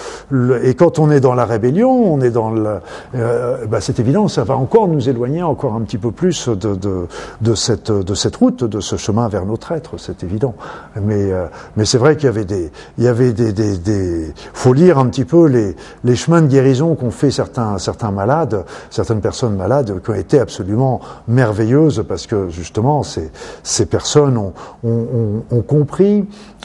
et 0.64 0.74
quand 0.74 0.98
on 0.98 1.10
est 1.10 1.20
dans 1.20 1.34
la 1.34 1.44
rébellion, 1.44 1.90
on 1.90 2.22
est 2.22 2.30
dans 2.30 2.50
le, 2.50 2.76
euh, 3.14 3.66
bah 3.66 3.80
c'est 3.82 4.00
évident, 4.00 4.28
ça 4.28 4.44
va 4.44 4.56
encore 4.56 4.88
nous 4.88 5.10
éloigner 5.10 5.42
encore 5.42 5.74
un 5.74 5.82
petit 5.82 5.98
peu 5.98 6.10
plus 6.10 6.48
de, 6.48 6.74
de, 6.74 7.06
de, 7.42 7.54
cette, 7.54 7.92
de 7.92 8.14
cette 8.14 8.36
route, 8.36 8.64
de 8.64 8.80
ce 8.80 8.96
chemin 8.96 9.28
vers 9.28 9.44
notre 9.44 9.72
être, 9.72 9.98
c'est 9.98 10.22
évident. 10.22 10.54
Mais, 11.02 11.32
euh, 11.32 11.46
mais 11.76 11.84
c'est 11.84 11.98
vrai 11.98 12.16
qu'il 12.16 12.26
y 12.26 12.28
avait 12.28 12.46
des, 12.46 12.72
il 12.96 13.04
y 13.04 13.08
avait 13.08 13.34
des, 13.34 13.52
des, 13.52 13.76
des, 13.76 14.32
faut 14.54 14.72
lire 14.72 14.98
un 14.98 15.06
petit 15.08 15.26
peu 15.26 15.48
les, 15.48 15.76
les 16.04 16.16
chemins 16.16 16.40
de 16.40 16.46
guérison 16.46 16.94
qu'ont 16.94 17.10
fait 17.10 17.30
certains, 17.30 17.76
certains 17.76 18.10
malades, 18.10 18.64
certaines 18.88 19.20
personnes 19.20 19.56
malades 19.56 20.00
qui 20.02 20.10
ont 20.10 20.14
été 20.14 20.38
absolument 20.38 21.00
merveilleuses 21.28 22.04
parce 22.08 22.26
que 22.26 22.48
justement 22.48 23.02
ces, 23.02 23.30
ces 23.62 23.84
personnes 23.84 24.38
ont, 24.38 24.54
ont, 24.82 25.06
ont, 25.50 25.56
ont 25.56 25.62
compris, 25.62 26.24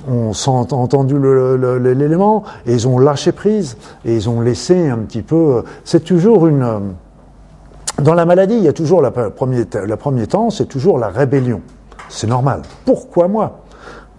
ont 0.10 0.32
entendu 0.48 1.16
l'élément 1.20 2.29
et 2.66 2.74
ils 2.74 2.88
ont 2.88 3.00
lâché 3.00 3.32
prise 3.32 3.78
et 4.06 4.16
ils 4.16 4.30
ont 4.30 4.42
laissé 4.42 4.90
un 4.90 5.00
petit 5.00 5.22
peu. 5.22 5.64
C'est 5.84 6.04
toujours 6.04 6.48
une. 6.48 6.64
Euh, 6.64 6.80
dans 8.02 8.14
la 8.14 8.26
maladie, 8.26 8.56
il 8.56 8.64
y 8.64 8.68
a 8.68 8.74
toujours 8.74 9.02
la 9.02 9.12
le 9.12 9.96
premier 9.96 10.28
temps, 10.28 10.50
c'est 10.50 10.68
toujours 10.68 10.98
la 10.98 11.10
rébellion. 11.10 11.62
C'est 12.08 12.28
normal. 12.28 12.62
Pourquoi 12.86 13.28
moi? 13.28 13.60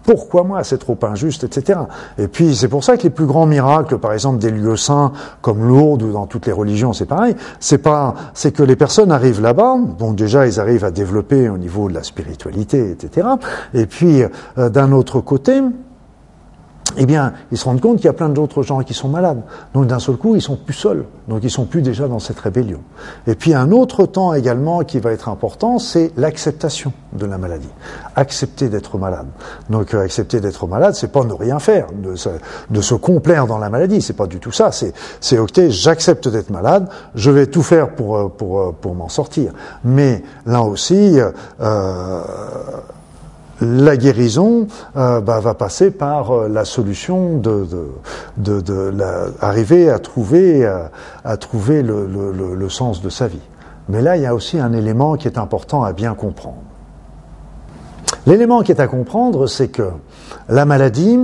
Pourquoi 0.03 0.43
moi 0.43 0.63
C'est 0.63 0.79
trop 0.79 0.97
injuste, 1.03 1.43
etc. 1.43 1.79
Et 2.17 2.27
puis 2.27 2.55
c'est 2.55 2.67
pour 2.67 2.83
ça 2.83 2.97
que 2.97 3.03
les 3.03 3.09
plus 3.09 3.25
grands 3.25 3.45
miracles, 3.45 3.99
par 3.99 4.13
exemple 4.13 4.39
des 4.39 4.49
lieux 4.49 4.77
saints 4.77 5.11
comme 5.41 5.67
Lourdes 5.67 6.03
ou 6.03 6.11
dans 6.11 6.25
toutes 6.25 6.47
les 6.47 6.51
religions, 6.51 6.93
c'est 6.93 7.05
pareil. 7.05 7.35
C'est 7.59 7.77
pas, 7.77 8.15
que 8.53 8.63
les 8.63 8.75
personnes 8.75 9.11
arrivent 9.11 9.41
là-bas. 9.41 9.75
Bon, 9.99 10.13
déjà 10.13 10.47
ils 10.47 10.59
arrivent 10.59 10.85
à 10.85 10.91
développer 10.91 11.49
au 11.49 11.57
niveau 11.57 11.87
de 11.87 11.93
la 11.93 12.03
spiritualité, 12.03 12.91
etc. 12.91 13.27
Et 13.73 13.85
puis 13.85 14.23
euh, 14.57 14.69
d'un 14.69 14.91
autre 14.91 15.21
côté, 15.21 15.61
eh 16.97 17.05
bien, 17.05 17.33
ils 17.51 17.57
se 17.57 17.65
rendent 17.65 17.81
compte 17.81 17.97
qu'il 17.97 18.05
y 18.05 18.09
a 18.09 18.13
plein 18.13 18.29
d'autres 18.29 18.63
gens 18.63 18.81
qui 18.81 18.93
sont 18.93 19.09
malades. 19.09 19.41
Donc 19.73 19.87
d'un 19.87 19.99
seul 19.99 20.15
coup, 20.15 20.35
ils 20.35 20.41
sont 20.41 20.55
plus 20.55 20.73
seuls. 20.73 21.05
Donc 21.27 21.41
ils 21.43 21.49
sont 21.49 21.65
plus 21.65 21.81
déjà 21.81 22.07
dans 22.07 22.19
cette 22.19 22.39
rébellion. 22.39 22.79
Et 23.27 23.35
puis 23.35 23.53
un 23.53 23.71
autre 23.71 24.05
temps 24.05 24.33
également 24.33 24.81
qui 24.81 24.99
va 24.99 25.11
être 25.11 25.29
important, 25.29 25.79
c'est 25.79 26.11
l'acceptation 26.17 26.93
de 27.13 27.25
la 27.25 27.37
maladie. 27.37 27.69
Accepter 28.15 28.69
d'être 28.69 28.97
malade. 28.97 29.27
Donc 29.69 29.93
euh, 29.93 30.03
accepter 30.03 30.39
d'être 30.39 30.67
malade, 30.67 30.95
c'est 30.95 31.11
pas 31.11 31.23
ne 31.23 31.33
rien 31.33 31.59
faire, 31.59 31.87
de 31.91 32.15
se, 32.81 32.95
complaire 32.95 33.47
dans 33.47 33.57
la 33.57 33.69
maladie. 33.69 34.01
C'est 34.01 34.13
pas 34.13 34.27
du 34.27 34.39
tout 34.39 34.51
ça. 34.51 34.71
C'est, 34.71 34.93
c'est 35.19 35.37
ok, 35.37 35.67
j'accepte 35.69 36.27
d'être 36.27 36.49
malade, 36.49 36.87
je 37.15 37.31
vais 37.31 37.47
tout 37.47 37.63
faire 37.63 37.95
pour 37.95 38.17
euh, 38.17 38.27
pour 38.27 38.59
euh, 38.59 38.75
pour 38.79 38.95
m'en 38.95 39.09
sortir. 39.09 39.53
Mais 39.83 40.23
là 40.45 40.63
aussi. 40.63 41.19
Euh, 41.61 42.21
la 43.61 43.95
guérison 43.95 44.67
euh, 44.97 45.21
bah, 45.21 45.39
va 45.39 45.53
passer 45.53 45.91
par 45.91 46.31
euh, 46.31 46.47
la 46.49 46.65
solution 46.65 47.37
de, 47.37 47.67
de, 48.37 48.93
arriver 49.39 49.89
à 49.89 49.99
trouver, 49.99 50.65
à, 51.23 51.37
trouver 51.37 51.83
le, 51.83 52.69
sens 52.69 53.01
de 53.01 53.09
sa 53.09 53.27
vie. 53.27 53.41
Mais 53.87 54.01
là, 54.01 54.17
il 54.17 54.23
y 54.23 54.25
a 54.25 54.33
aussi 54.33 54.59
un 54.59 54.73
élément 54.73 55.15
qui 55.15 55.27
est 55.27 55.37
important 55.37 55.83
à 55.83 55.93
bien 55.93 56.13
comprendre. 56.15 56.61
L'élément 58.25 58.61
qui 58.61 58.71
est 58.71 58.79
à 58.79 58.87
comprendre, 58.87 59.47
c'est 59.47 59.69
que 59.69 59.89
la 60.47 60.65
maladie 60.65 61.19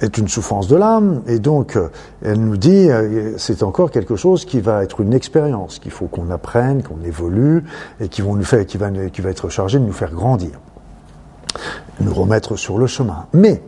est 0.00 0.16
une 0.16 0.28
souffrance 0.28 0.68
de 0.68 0.76
l'âme, 0.76 1.22
et 1.26 1.40
donc 1.40 1.76
elle 2.24 2.40
nous 2.40 2.56
dit 2.56 2.88
c'est 3.36 3.64
encore 3.64 3.90
quelque 3.90 4.14
chose 4.14 4.44
qui 4.44 4.60
va 4.60 4.84
être 4.84 5.00
une 5.00 5.12
expérience, 5.12 5.80
qu'il 5.80 5.90
faut 5.90 6.06
qu'on 6.06 6.30
apprenne, 6.30 6.84
qu'on 6.84 7.02
évolue, 7.04 7.64
et 8.00 8.08
qui, 8.08 8.22
nous 8.22 8.44
faire, 8.44 8.64
qui, 8.64 8.78
va, 8.78 8.90
qui 8.90 9.20
va 9.20 9.30
être 9.30 9.48
chargé 9.48 9.80
de 9.80 9.84
nous 9.84 9.92
faire 9.92 10.12
grandir 10.12 10.60
nous 12.00 12.14
remettre 12.14 12.56
sur 12.56 12.78
le 12.78 12.86
chemin. 12.86 13.26
Mais, 13.32 13.62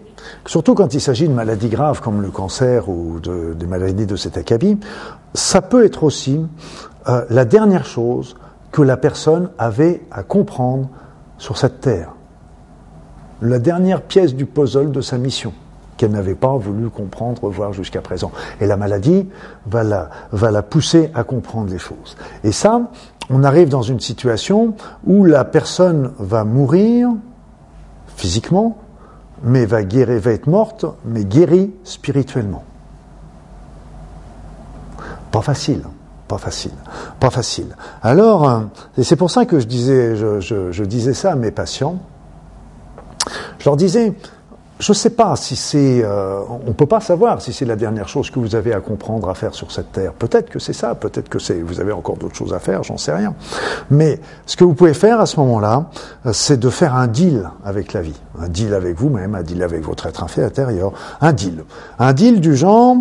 surtout 0.47 0.75
quand 0.75 0.95
il 0.95 1.01
s'agit 1.01 1.29
de 1.29 1.33
maladies 1.33 1.69
graves 1.69 2.01
comme 2.01 2.23
le 2.23 2.31
cancer 2.31 2.89
ou 2.89 3.21
de, 3.21 3.55
des 3.55 3.67
maladies 3.67 4.07
de 4.07 4.17
cet 4.17 4.37
acabit, 4.37 4.79
ça 5.35 5.63
peut 5.63 5.85
être 5.85 6.05
aussi 6.05 6.41
euh, 7.09 7.25
la 7.31 7.45
dernière 7.45 7.85
chose 7.85 8.37
que 8.73 8.83
la 8.83 8.97
personne 8.97 9.51
avait 9.59 10.03
à 10.11 10.23
comprendre 10.23 10.89
sur 11.39 11.59
cette 11.59 11.81
terre. 11.81 12.13
La 13.43 13.59
dernière 13.59 14.03
pièce 14.03 14.35
du 14.35 14.47
puzzle 14.47 14.93
de 14.93 15.01
sa 15.01 15.19
mission 15.19 15.53
qu'elle 15.97 16.13
n'avait 16.13 16.35
pas 16.35 16.57
voulu 16.57 16.89
comprendre, 16.89 17.49
voir 17.51 17.75
jusqu'à 17.75 18.01
présent. 18.01 18.33
Et 18.61 18.67
la 18.67 18.79
maladie 18.79 19.29
va 19.67 19.85
la, 19.85 20.09
va 20.33 20.51
la 20.51 20.63
pousser 20.63 21.11
à 21.15 21.25
comprendre 21.25 21.71
les 21.71 21.79
choses. 21.79 22.17
Et 22.43 22.53
ça, 22.53 22.91
on 23.29 23.45
arrive 23.45 23.69
dans 23.69 23.83
une 23.83 24.01
situation 24.01 24.75
où 25.07 25.25
la 25.25 25.45
personne 25.45 26.13
va 26.19 26.45
mourir 26.45 27.11
physiquement, 28.21 28.77
mais 29.43 29.65
va 29.65 29.83
guérir, 29.83 30.21
va 30.21 30.33
être 30.33 30.47
morte, 30.47 30.85
mais 31.07 31.25
guérie 31.25 31.73
spirituellement. 31.85 32.65
Pas 35.31 35.41
facile, 35.41 35.83
pas 36.29 36.37
facile, 36.37 36.73
pas 37.19 37.31
facile. 37.31 37.75
Alors, 38.03 38.65
et 38.99 39.05
c'est 39.05 39.17
pour 39.17 39.31
ça 39.31 39.47
que 39.47 39.59
je 39.59 39.67
disais, 39.67 40.17
je, 40.17 40.85
disais 40.85 41.15
ça 41.15 41.33
à 41.33 41.35
mes 41.35 41.51
patients. 41.51 41.99
Je 43.59 43.65
leur 43.65 43.77
disais, 43.77 44.13
je 44.81 44.93
ne 44.93 44.95
sais 44.95 45.11
pas 45.11 45.37
si 45.37 45.57
c'est, 45.57 46.03
euh, 46.03 46.41
on 46.67 46.73
peut 46.73 46.87
pas 46.87 47.01
savoir 47.01 47.43
si 47.43 47.53
c'est 47.53 47.67
la 47.67 47.77
dernière 47.77 48.09
chose 48.09 48.31
que 48.31 48.39
vous 48.39 48.55
avez 48.55 48.73
à 48.73 48.81
comprendre 48.81 49.29
à 49.29 49.35
faire 49.35 49.55
sur 49.55 49.71
cette 49.71 49.93
terre. 49.93 50.15
Peut-être 50.15 50.49
que 50.49 50.59
c'est 50.59 50.73
ça, 50.73 50.95
peut-être 50.95 51.29
que 51.29 51.39
c'est, 51.39 51.61
vous 51.61 51.81
avez 51.81 51.93
encore 51.93 52.17
d'autres 52.17 52.35
choses 52.35 52.55
à 52.55 52.59
faire, 52.59 52.83
j'en 52.83 52.97
sais 52.97 53.13
rien. 53.13 53.35
Mais 53.91 54.21
ce 54.47 54.57
que 54.57 54.65
vous 54.65 54.73
pouvez 54.73 54.95
faire 54.95 55.21
à 55.21 55.27
ce 55.27 55.39
moment-là, 55.41 55.91
euh, 56.25 56.33
c'est 56.33 56.59
de 56.59 56.71
faire 56.71 56.97
un 56.97 57.09
deal 57.09 57.51
avec 57.63 57.93
la 57.93 58.01
vie, 58.01 58.19
un 58.41 58.49
deal 58.49 58.73
avec 58.73 58.97
vous-même, 58.97 59.35
un 59.35 59.43
deal 59.43 59.63
avec 59.63 59.85
votre 59.85 60.07
être 60.07 60.25
intérieur, 60.25 60.93
un 61.21 61.33
deal, 61.33 61.65
un 61.99 62.15
deal 62.15 62.41
du 62.41 62.57
genre, 62.57 62.97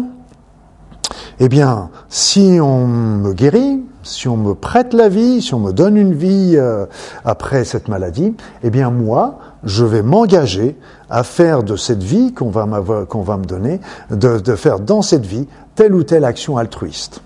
eh 1.40 1.48
bien, 1.48 1.90
si 2.10 2.60
on 2.62 2.88
me 2.88 3.32
guérit, 3.32 3.82
si 4.10 4.28
on 4.28 4.38
me 4.38 4.54
prête 4.54 4.94
la 4.94 5.10
vie, 5.10 5.42
si 5.42 5.54
on 5.54 5.60
me 5.60 5.72
donne 5.72 5.98
une 5.98 6.14
vie 6.14 6.56
euh, 6.56 6.86
après 7.24 7.64
cette 7.64 7.88
maladie, 7.88 8.36
eh 8.64 8.70
bien 8.70 8.90
moi, 8.90 9.40
je 9.64 9.86
vais 9.86 10.02
m'engager 10.02 10.78
à 11.10 11.24
faire 11.24 11.64
de 11.64 11.76
cette 11.76 12.04
vie 12.04 12.34
qu'on 12.34 12.50
va, 12.50 12.68
qu'on 13.08 13.22
va 13.22 13.38
me 13.38 13.46
donner, 13.46 13.80
de, 14.10 14.40
de 14.40 14.56
faire 14.56 14.80
dans 14.80 15.02
cette 15.02 15.26
vie 15.26 15.48
telle 15.76 15.94
ou 15.94 16.04
telle 16.04 16.26
action 16.26 16.58
altruiste. 16.58 17.22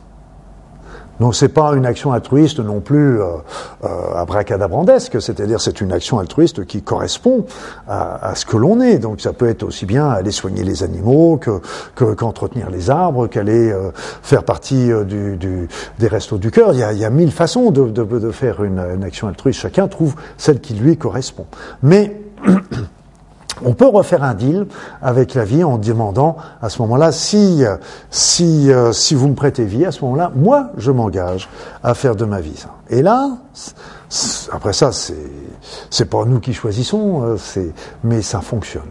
Donc 1.19 1.35
c'est 1.35 1.49
pas 1.49 1.73
une 1.73 1.85
action 1.85 2.11
altruiste 2.11 2.59
non 2.59 2.79
plus 2.79 3.21
euh, 3.21 3.25
euh, 3.83 3.87
abracadabrandesque, 4.15 5.21
c'est-à-dire 5.21 5.61
c'est 5.61 5.79
une 5.81 5.91
action 5.91 6.19
altruiste 6.19 6.65
qui 6.65 6.81
correspond 6.81 7.45
à, 7.87 8.29
à 8.29 8.35
ce 8.35 8.45
que 8.45 8.57
l'on 8.57 8.81
est. 8.81 8.97
Donc 8.97 9.21
ça 9.21 9.33
peut 9.33 9.47
être 9.47 9.63
aussi 9.63 9.85
bien 9.85 10.09
aller 10.09 10.31
soigner 10.31 10.63
les 10.63 10.83
animaux 10.83 11.37
que 11.37 11.61
qu'entretenir 11.95 12.69
les 12.69 12.89
arbres, 12.89 13.27
qu'aller 13.27 13.71
euh, 13.71 13.91
faire 13.93 14.43
partie 14.43 14.91
euh, 14.91 15.03
du, 15.03 15.37
du, 15.37 15.67
des 15.99 16.07
restos 16.07 16.37
du 16.37 16.51
cœur. 16.51 16.73
Il 16.73 16.79
y 16.79 16.83
a, 16.83 16.93
il 16.93 16.99
y 16.99 17.05
a 17.05 17.09
mille 17.09 17.31
façons 17.31 17.71
de, 17.71 17.89
de, 17.89 18.03
de 18.03 18.31
faire 18.31 18.63
une, 18.63 18.79
une 18.79 19.03
action 19.03 19.27
altruiste. 19.27 19.59
Chacun 19.59 19.87
trouve 19.87 20.15
celle 20.37 20.59
qui 20.59 20.73
lui 20.73 20.97
correspond. 20.97 21.45
Mais 21.81 22.19
on 23.65 23.73
peut 23.73 23.87
refaire 23.87 24.23
un 24.23 24.33
deal 24.33 24.67
avec 25.01 25.33
la 25.33 25.45
vie 25.45 25.63
en 25.63 25.77
demandant 25.77 26.37
à 26.61 26.69
ce 26.69 26.81
moment-là 26.81 27.11
si 27.11 27.63
si 28.09 28.71
euh, 28.71 28.91
si 28.91 29.15
vous 29.15 29.27
me 29.27 29.35
prêtez 29.35 29.65
vie 29.65 29.85
à 29.85 29.91
ce 29.91 30.01
moment-là, 30.05 30.31
moi 30.35 30.71
je 30.77 30.91
m'engage 30.91 31.49
à 31.83 31.93
faire 31.93 32.15
de 32.15 32.25
ma 32.25 32.41
vie 32.41 32.55
ça. 32.55 32.69
Et 32.89 33.01
là, 33.01 33.37
après 34.51 34.73
ça 34.73 34.91
c'est 34.91 35.31
c'est 35.89 36.09
pas 36.09 36.25
nous 36.25 36.39
qui 36.39 36.53
choisissons, 36.53 37.23
euh, 37.23 37.37
c'est 37.37 37.71
mais 38.03 38.21
ça 38.21 38.41
fonctionne, 38.41 38.81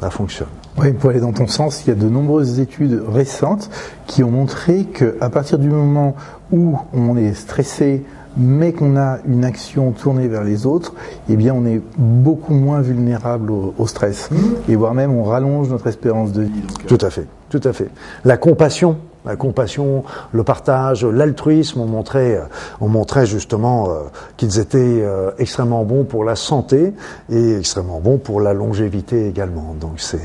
ça 0.00 0.10
fonctionne. 0.10 0.48
Oui, 0.76 0.92
pour 0.92 1.10
aller 1.10 1.20
dans 1.20 1.32
ton 1.32 1.46
sens, 1.46 1.84
il 1.84 1.90
y 1.90 1.92
a 1.92 1.94
de 1.94 2.08
nombreuses 2.08 2.58
études 2.58 3.00
récentes 3.06 3.70
qui 4.06 4.24
ont 4.24 4.30
montré 4.30 4.84
que 4.84 5.16
à 5.20 5.30
partir 5.30 5.58
du 5.58 5.68
moment 5.68 6.16
où 6.50 6.76
on 6.92 7.16
est 7.16 7.34
stressé 7.34 8.04
mais 8.36 8.72
qu'on 8.72 8.96
a 8.96 9.18
une 9.26 9.44
action 9.44 9.92
tournée 9.92 10.28
vers 10.28 10.44
les 10.44 10.66
autres, 10.66 10.94
eh 11.28 11.36
bien 11.36 11.54
on 11.54 11.64
est 11.66 11.80
beaucoup 11.96 12.54
moins 12.54 12.80
vulnérable 12.80 13.50
au, 13.50 13.74
au 13.78 13.86
stress. 13.86 14.30
Et 14.68 14.76
voire 14.76 14.94
même 14.94 15.12
on 15.12 15.24
rallonge 15.24 15.68
notre 15.68 15.86
espérance 15.86 16.32
de 16.32 16.42
vie. 16.42 16.60
Donc, 16.60 16.86
tout 16.86 16.98
à 17.00 17.10
fait, 17.10 17.26
tout 17.50 17.60
à 17.64 17.72
fait. 17.72 17.88
La 18.24 18.36
compassion, 18.36 18.96
la 19.24 19.36
compassion, 19.36 20.04
le 20.32 20.44
partage, 20.44 21.04
l'altruisme 21.04 21.80
ont 21.80 21.86
montré, 21.86 22.38
ont 22.80 22.88
montré 22.88 23.26
justement 23.26 23.88
euh, 23.88 24.00
qu'ils 24.36 24.58
étaient 24.58 25.00
euh, 25.02 25.30
extrêmement 25.38 25.84
bons 25.84 26.04
pour 26.04 26.24
la 26.24 26.36
santé 26.36 26.92
et 27.30 27.56
extrêmement 27.56 28.00
bons 28.00 28.18
pour 28.18 28.40
la 28.40 28.52
longévité 28.52 29.26
également. 29.26 29.74
Donc 29.80 29.94
c'est 29.96 30.20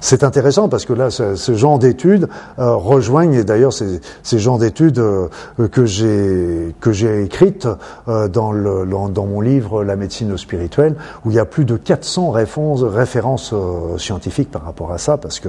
c'est 0.00 0.22
intéressant 0.22 0.68
parce 0.68 0.84
que 0.84 0.92
là, 0.92 1.10
ce, 1.10 1.34
ce 1.34 1.54
genre 1.54 1.78
d'études 1.78 2.28
euh, 2.58 2.74
rejoignent, 2.74 3.34
et 3.34 3.44
d'ailleurs, 3.44 3.72
ces, 3.72 4.38
genres 4.38 4.58
d'études 4.58 4.98
euh, 4.98 5.28
que 5.72 5.86
j'ai 5.86 6.74
que 6.80 6.92
j'ai 6.92 7.24
écrites 7.24 7.68
euh, 8.06 8.28
dans, 8.28 8.52
le, 8.52 8.86
dans 8.86 9.26
mon 9.26 9.40
livre 9.40 9.82
La 9.82 9.96
médecine 9.96 10.36
spirituelle, 10.38 10.94
où 11.24 11.30
il 11.30 11.36
y 11.36 11.40
a 11.40 11.44
plus 11.44 11.64
de 11.64 11.76
400 11.76 12.30
références, 12.30 12.82
références 12.82 13.54
scientifiques 13.96 14.50
par 14.50 14.64
rapport 14.64 14.92
à 14.92 14.98
ça, 14.98 15.16
parce 15.16 15.40
que 15.40 15.48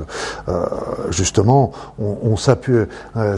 justement, 1.09 1.71
on, 1.99 2.17
on 2.23 2.37
s'appuie 2.37 2.85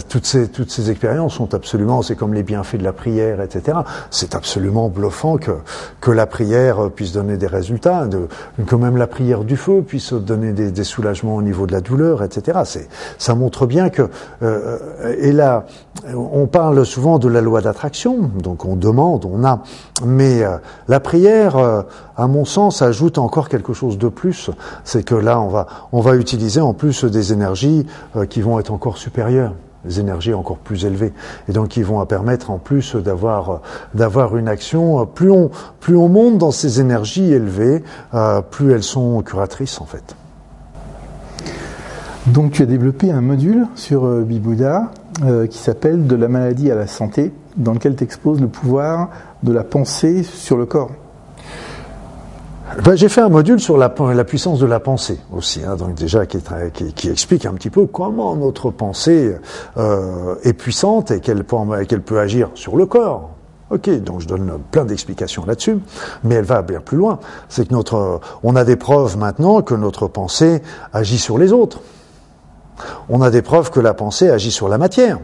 toutes 0.10 0.26
ces 0.26 0.48
toutes 0.48 0.72
ces 0.72 0.90
expériences 0.90 1.36
sont 1.36 1.54
absolument, 1.54 2.02
c'est 2.02 2.16
comme 2.16 2.34
les 2.34 2.44
bienfaits 2.44 2.78
de 2.78 2.84
la 2.84 2.94
prière, 2.94 3.42
etc. 3.42 3.80
C'est 4.10 4.36
absolument 4.36 4.90
bluffant 4.90 5.38
que 5.38 5.52
que 6.00 6.12
la 6.12 6.26
prière 6.26 6.90
puisse 6.90 7.12
donner 7.12 7.38
des 7.38 7.48
résultats, 7.48 8.08
de, 8.08 8.28
que 8.66 8.76
même 8.76 8.98
la 8.98 9.08
prière 9.08 9.44
du 9.44 9.58
feu 9.58 9.84
puisse 9.86 10.14
donner 10.14 10.54
des, 10.54 10.72
des 10.72 10.84
soulagement 11.02 11.36
au 11.36 11.42
niveau 11.42 11.66
de 11.66 11.72
la 11.72 11.82
douleur, 11.82 12.24
etc. 12.24 12.60
C'est, 12.66 12.88
ça 13.18 13.34
montre 13.34 13.66
bien 13.66 13.90
que, 13.90 14.04
euh, 14.44 14.78
et 15.18 15.32
là, 15.32 15.66
on 16.16 16.46
parle 16.46 16.86
souvent 16.86 17.18
de 17.18 17.28
la 17.28 17.42
loi 17.42 17.62
d'attraction, 17.62 18.30
donc 18.42 18.66
on 18.66 18.76
demande, 18.76 19.26
on 19.26 19.44
a, 19.44 19.64
mais 20.06 20.44
euh, 20.44 20.58
la 20.88 21.00
prière, 21.00 21.58
euh, 21.58 21.82
à 22.18 22.28
mon 22.28 22.46
sens, 22.46 22.84
ajoute 22.84 23.18
encore 23.18 23.50
quelque 23.50 23.74
chose 23.74 23.98
de 23.98 24.10
plus, 24.10 24.52
c'est 24.84 25.04
que 25.04 25.16
là, 25.16 25.42
on 25.42 25.50
va, 25.50 25.66
on 25.92 26.02
va 26.02 26.16
utiliser 26.16 26.62
en 26.62 26.74
plus 26.74 27.04
des 27.04 27.34
énergies 27.34 27.88
euh, 28.16 28.26
qui 28.26 28.42
vont 28.42 28.60
être 28.60 28.72
encore 28.72 28.98
supérieures 28.98 29.54
des 29.86 30.00
énergies 30.00 30.34
encore 30.34 30.58
plus 30.58 30.86
élevées 30.86 31.14
et 31.50 31.54
donc 31.54 31.70
qui 31.70 31.82
vont 31.82 32.06
permettre 32.06 32.52
en 32.52 32.58
plus 32.58 32.96
d'avoir 32.96 33.62
d'avoir 33.94 34.38
une 34.38 34.48
action 34.48 35.06
plus 35.06 35.32
on 35.32 36.08
monte 36.08 36.38
dans 36.38 36.52
ces 36.52 36.80
énergies 36.80 37.32
élevées 37.32 37.84
euh, 38.14 38.42
plus 38.42 38.74
elles 38.74 38.84
sont 38.84 39.22
curatrices 39.22 39.82
en 39.82 39.86
fait. 39.86 40.16
Donc 42.28 42.52
tu 42.52 42.62
as 42.62 42.68
développé 42.68 43.12
un 43.12 43.22
module 43.22 43.66
sur 43.74 44.06
euh, 44.06 44.24
euh, 45.24 45.48
qui 45.48 45.58
s'appelle 45.58 46.06
De 46.06 46.16
la 46.16 46.28
maladie 46.28 46.70
à 46.70 46.76
la 46.76 46.86
santé, 46.86 47.32
dans 47.58 47.74
lequel 47.74 47.96
tu 47.96 48.04
exposes 48.04 48.40
le 48.40 48.48
pouvoir 48.48 49.10
de 49.42 49.52
la 49.52 49.64
pensée 49.64 50.22
sur 50.22 50.56
le 50.58 50.68
corps. 50.68 50.92
Ben, 52.84 52.96
j'ai 52.96 53.10
fait 53.10 53.22
un 53.22 53.30
module 53.30 53.60
sur 53.60 53.76
la, 53.76 53.90
puissance 53.90 54.60
de 54.60 54.66
la 54.68 54.80
pensée 54.80 55.20
aussi, 55.34 55.62
hein, 55.68 55.76
donc 55.76 55.96
déjà 55.96 56.26
qui, 56.26 57.10
explique 57.10 57.46
un 57.46 57.54
petit 57.54 57.72
peu 57.72 57.86
comment 57.86 58.36
notre 58.36 58.70
pensée 58.70 59.36
euh, 59.78 60.36
est 60.44 60.54
puissante 60.54 61.12
et 61.12 61.20
qu'elle 61.20 61.44
peut, 61.44 61.58
peut 62.06 62.20
agir 62.20 62.52
sur 62.54 62.78
le 62.78 62.86
corps. 62.86 63.32
Ok, 63.72 63.90
donc 64.02 64.22
je 64.22 64.28
donne 64.28 64.60
plein 64.70 64.86
d'explications 64.86 65.44
là-dessus, 65.46 65.80
mais 66.24 66.36
elle 66.36 66.46
va 66.46 66.62
bien 66.62 66.82
plus 66.82 66.98
loin. 66.98 67.20
C'est 67.50 67.68
que 67.68 67.74
notre, 67.74 68.22
on 68.44 68.56
a 68.56 68.64
des 68.64 68.76
preuves 68.76 69.18
maintenant 69.18 69.62
que 69.64 69.74
notre 69.74 70.08
pensée 70.08 70.62
agit 70.94 71.18
sur 71.18 71.38
les 71.38 71.52
autres. 71.52 71.82
On 73.10 73.22
a 73.22 73.30
des 73.30 73.42
preuves 73.42 73.72
que 73.72 73.80
la 73.80 73.94
pensée 73.94 74.30
agit 74.30 74.52
sur 74.52 74.70
la 74.70 74.78
matière. 74.78 75.20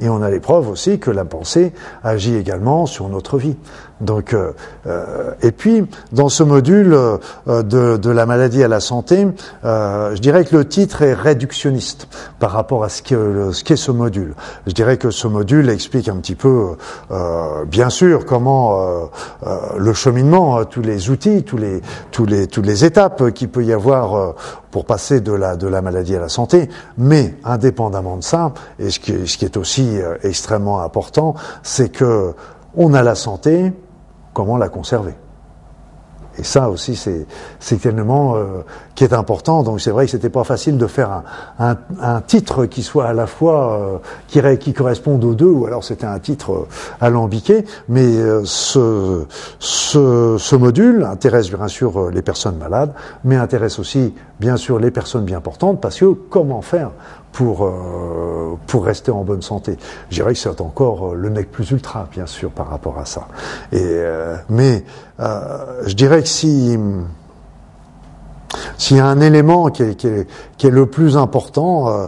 Et 0.00 0.08
on 0.08 0.22
a 0.22 0.30
les 0.30 0.40
preuves 0.40 0.68
aussi 0.68 0.98
que 0.98 1.10
la 1.10 1.24
pensée 1.24 1.72
agit 2.02 2.36
également 2.36 2.86
sur 2.86 3.08
notre 3.08 3.38
vie. 3.38 3.56
Donc, 4.00 4.34
euh, 4.34 4.52
euh, 4.86 5.30
et 5.40 5.52
puis 5.52 5.86
dans 6.12 6.28
ce 6.28 6.42
module 6.42 6.92
euh, 6.92 7.16
de, 7.62 7.96
de, 7.96 8.10
la 8.10 8.26
maladie 8.26 8.62
à 8.62 8.68
la 8.68 8.80
santé, 8.80 9.26
euh, 9.64 10.14
je 10.14 10.20
dirais 10.20 10.44
que 10.44 10.54
le 10.54 10.68
titre 10.68 11.00
est 11.00 11.14
réductionniste 11.14 12.08
par 12.38 12.50
rapport 12.50 12.84
à 12.84 12.90
ce 12.90 13.02
qu'est 13.02 13.16
ce 13.76 13.86
ce 13.86 13.90
module. 13.92 14.34
Je 14.66 14.72
dirais 14.72 14.98
que 14.98 15.10
ce 15.10 15.28
module 15.28 15.70
explique 15.70 16.08
un 16.08 16.16
petit 16.16 16.34
peu, 16.34 16.76
euh, 17.10 17.64
bien 17.64 17.88
sûr, 17.88 18.26
comment 18.26 18.80
euh, 19.46 19.56
le 19.78 19.94
cheminement, 19.94 20.64
tous 20.64 20.82
les 20.82 21.08
outils, 21.08 21.44
tous 21.44 21.56
les 21.56 21.80
tous 22.10 22.26
les 22.26 22.48
toutes 22.48 22.66
les 22.66 22.84
étapes 22.84 23.30
qu'il 23.30 23.48
peut 23.48 23.64
y 23.64 23.72
avoir 23.72 24.34
pour 24.72 24.84
passer 24.84 25.20
de 25.20 25.32
la 25.32 25.56
de 25.56 25.68
la 25.68 25.80
maladie 25.80 26.16
à 26.16 26.20
la 26.20 26.28
santé. 26.28 26.68
Mais 26.98 27.34
indépendamment 27.44 28.16
de 28.16 28.24
ça, 28.24 28.52
et 28.78 28.90
ce 28.90 28.98
qui 28.98 29.26
ce 29.26 29.38
qui 29.38 29.44
est 29.44 29.56
aussi 29.56 29.85
extrêmement 30.22 30.80
important, 30.80 31.34
c'est 31.62 31.90
que 31.90 32.34
on 32.76 32.94
a 32.94 33.02
la 33.02 33.14
santé, 33.14 33.72
comment 34.32 34.56
la 34.56 34.68
conserver? 34.68 35.14
Et 36.38 36.44
ça 36.44 36.68
aussi, 36.68 36.96
c'est 36.96 37.86
élément 37.86 38.36
euh, 38.36 38.62
qui 38.96 39.04
est 39.04 39.12
important. 39.12 39.62
Donc 39.62 39.80
c'est 39.80 39.92
vrai 39.92 40.06
que 40.06 40.10
c'était 40.10 40.30
pas 40.30 40.42
facile 40.42 40.78
de 40.78 40.88
faire 40.88 41.22
un, 41.58 41.76
titre 42.22 42.66
qui 42.66 42.82
soit 42.82 43.06
à 43.06 43.12
la 43.12 43.26
fois 43.26 44.00
euh, 44.34 44.56
qui, 44.56 44.72
corresponde 44.72 45.22
aux 45.24 45.34
deux, 45.34 45.46
ou 45.46 45.66
alors 45.66 45.84
c'était 45.84 46.06
un 46.06 46.18
titre 46.18 46.52
euh, 46.52 46.68
alambiqué. 47.00 47.64
Mais 47.88 48.04
euh, 48.04 48.42
ce, 48.44 49.26
module 50.56 51.04
intéresse 51.04 51.50
bien 51.50 51.68
sûr 51.68 52.10
les 52.10 52.22
personnes 52.22 52.56
malades, 52.56 52.92
mais 53.22 53.36
intéresse 53.36 53.78
aussi 53.78 54.14
bien 54.40 54.56
sûr 54.56 54.78
les 54.78 54.90
personnes 54.90 55.24
bien 55.24 55.40
portantes, 55.40 55.80
parce 55.80 56.00
que 56.00 56.06
comment 56.06 56.62
faire? 56.62 56.90
Pour, 57.36 57.66
euh, 57.66 58.56
pour 58.66 58.86
rester 58.86 59.10
en 59.10 59.22
bonne 59.22 59.42
santé. 59.42 59.76
Je 60.08 60.14
dirais 60.14 60.32
que 60.32 60.38
c'est 60.38 60.60
encore 60.62 61.14
le 61.14 61.28
mec 61.28 61.52
plus 61.52 61.70
ultra, 61.70 62.08
bien 62.10 62.24
sûr, 62.24 62.50
par 62.50 62.70
rapport 62.70 62.98
à 62.98 63.04
ça. 63.04 63.28
Et, 63.72 63.80
euh, 63.82 64.36
mais 64.48 64.84
euh, 65.20 65.82
je 65.86 65.94
dirais 65.94 66.22
que 66.22 66.28
si 66.28 66.78
s'il 68.78 68.96
y 68.96 69.00
a 69.00 69.06
un 69.06 69.20
élément 69.20 69.68
qui 69.68 69.82
est, 69.82 69.94
qui 69.96 70.06
est, 70.06 70.26
qui 70.56 70.66
est 70.66 70.70
le 70.70 70.86
plus 70.86 71.18
important 71.18 71.88
euh, 71.88 72.06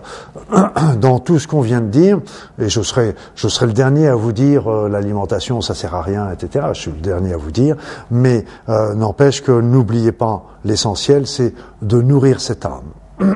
dans 1.00 1.18
tout 1.18 1.38
ce 1.38 1.46
qu'on 1.46 1.60
vient 1.60 1.82
de 1.82 1.88
dire, 1.88 2.20
et 2.58 2.70
je 2.70 2.80
serai, 2.80 3.14
je 3.34 3.48
serai 3.48 3.66
le 3.66 3.74
dernier 3.74 4.08
à 4.08 4.14
vous 4.14 4.32
dire 4.32 4.66
euh, 4.66 4.88
l'alimentation 4.88 5.60
ça 5.60 5.74
sert 5.74 5.94
à 5.94 6.00
rien, 6.00 6.30
etc. 6.32 6.68
Je 6.72 6.80
suis 6.80 6.90
le 6.90 7.00
dernier 7.00 7.34
à 7.34 7.36
vous 7.36 7.50
dire, 7.50 7.76
mais 8.10 8.46
euh, 8.70 8.94
n'empêche 8.94 9.42
que 9.42 9.52
n'oubliez 9.52 10.12
pas 10.12 10.44
l'essentiel, 10.64 11.26
c'est 11.26 11.52
de 11.82 12.00
nourrir 12.00 12.40
cette 12.40 12.64
âme. 12.64 12.92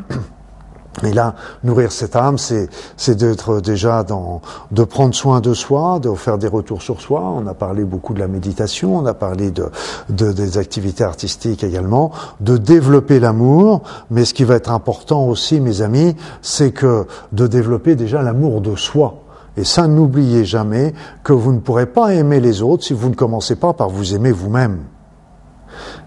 Et 1.04 1.12
là, 1.12 1.34
nourrir 1.64 1.90
cette 1.90 2.16
âme, 2.16 2.36
c'est, 2.36 2.68
c'est 2.96 3.14
d'être 3.14 3.60
déjà 3.60 4.02
dans, 4.02 4.42
de 4.70 4.84
prendre 4.84 5.14
soin 5.14 5.40
de 5.40 5.54
soi, 5.54 5.98
de 5.98 6.12
faire 6.14 6.36
des 6.36 6.46
retours 6.46 6.82
sur 6.82 7.00
soi. 7.00 7.22
On 7.22 7.46
a 7.46 7.54
parlé 7.54 7.84
beaucoup 7.84 8.12
de 8.12 8.18
la 8.20 8.28
méditation, 8.28 8.98
on 8.98 9.06
a 9.06 9.14
parlé 9.14 9.50
de, 9.50 9.70
de 10.10 10.32
des 10.32 10.58
activités 10.58 11.02
artistiques 11.02 11.64
également, 11.64 12.12
de 12.40 12.58
développer 12.58 13.20
l'amour. 13.20 13.82
Mais 14.10 14.26
ce 14.26 14.34
qui 14.34 14.44
va 14.44 14.56
être 14.56 14.70
important 14.70 15.26
aussi, 15.26 15.60
mes 15.60 15.80
amis, 15.80 16.14
c'est 16.42 16.72
que 16.72 17.06
de 17.32 17.46
développer 17.46 17.96
déjà 17.96 18.22
l'amour 18.22 18.60
de 18.60 18.76
soi. 18.76 19.14
Et 19.56 19.64
ça, 19.64 19.86
n'oubliez 19.86 20.44
jamais 20.44 20.94
que 21.24 21.32
vous 21.32 21.52
ne 21.52 21.60
pourrez 21.60 21.86
pas 21.86 22.14
aimer 22.14 22.40
les 22.40 22.62
autres 22.62 22.84
si 22.84 22.92
vous 22.92 23.08
ne 23.08 23.14
commencez 23.14 23.56
pas 23.56 23.72
par 23.72 23.88
vous 23.88 24.14
aimer 24.14 24.32
vous-même. 24.32 24.78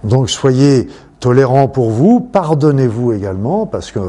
Donc 0.04 0.30
soyez 0.30 0.88
tolérant 1.20 1.68
pour 1.68 1.90
vous, 1.90 2.20
pardonnez-vous 2.20 3.14
également, 3.14 3.66
parce 3.66 3.92
que 3.92 4.00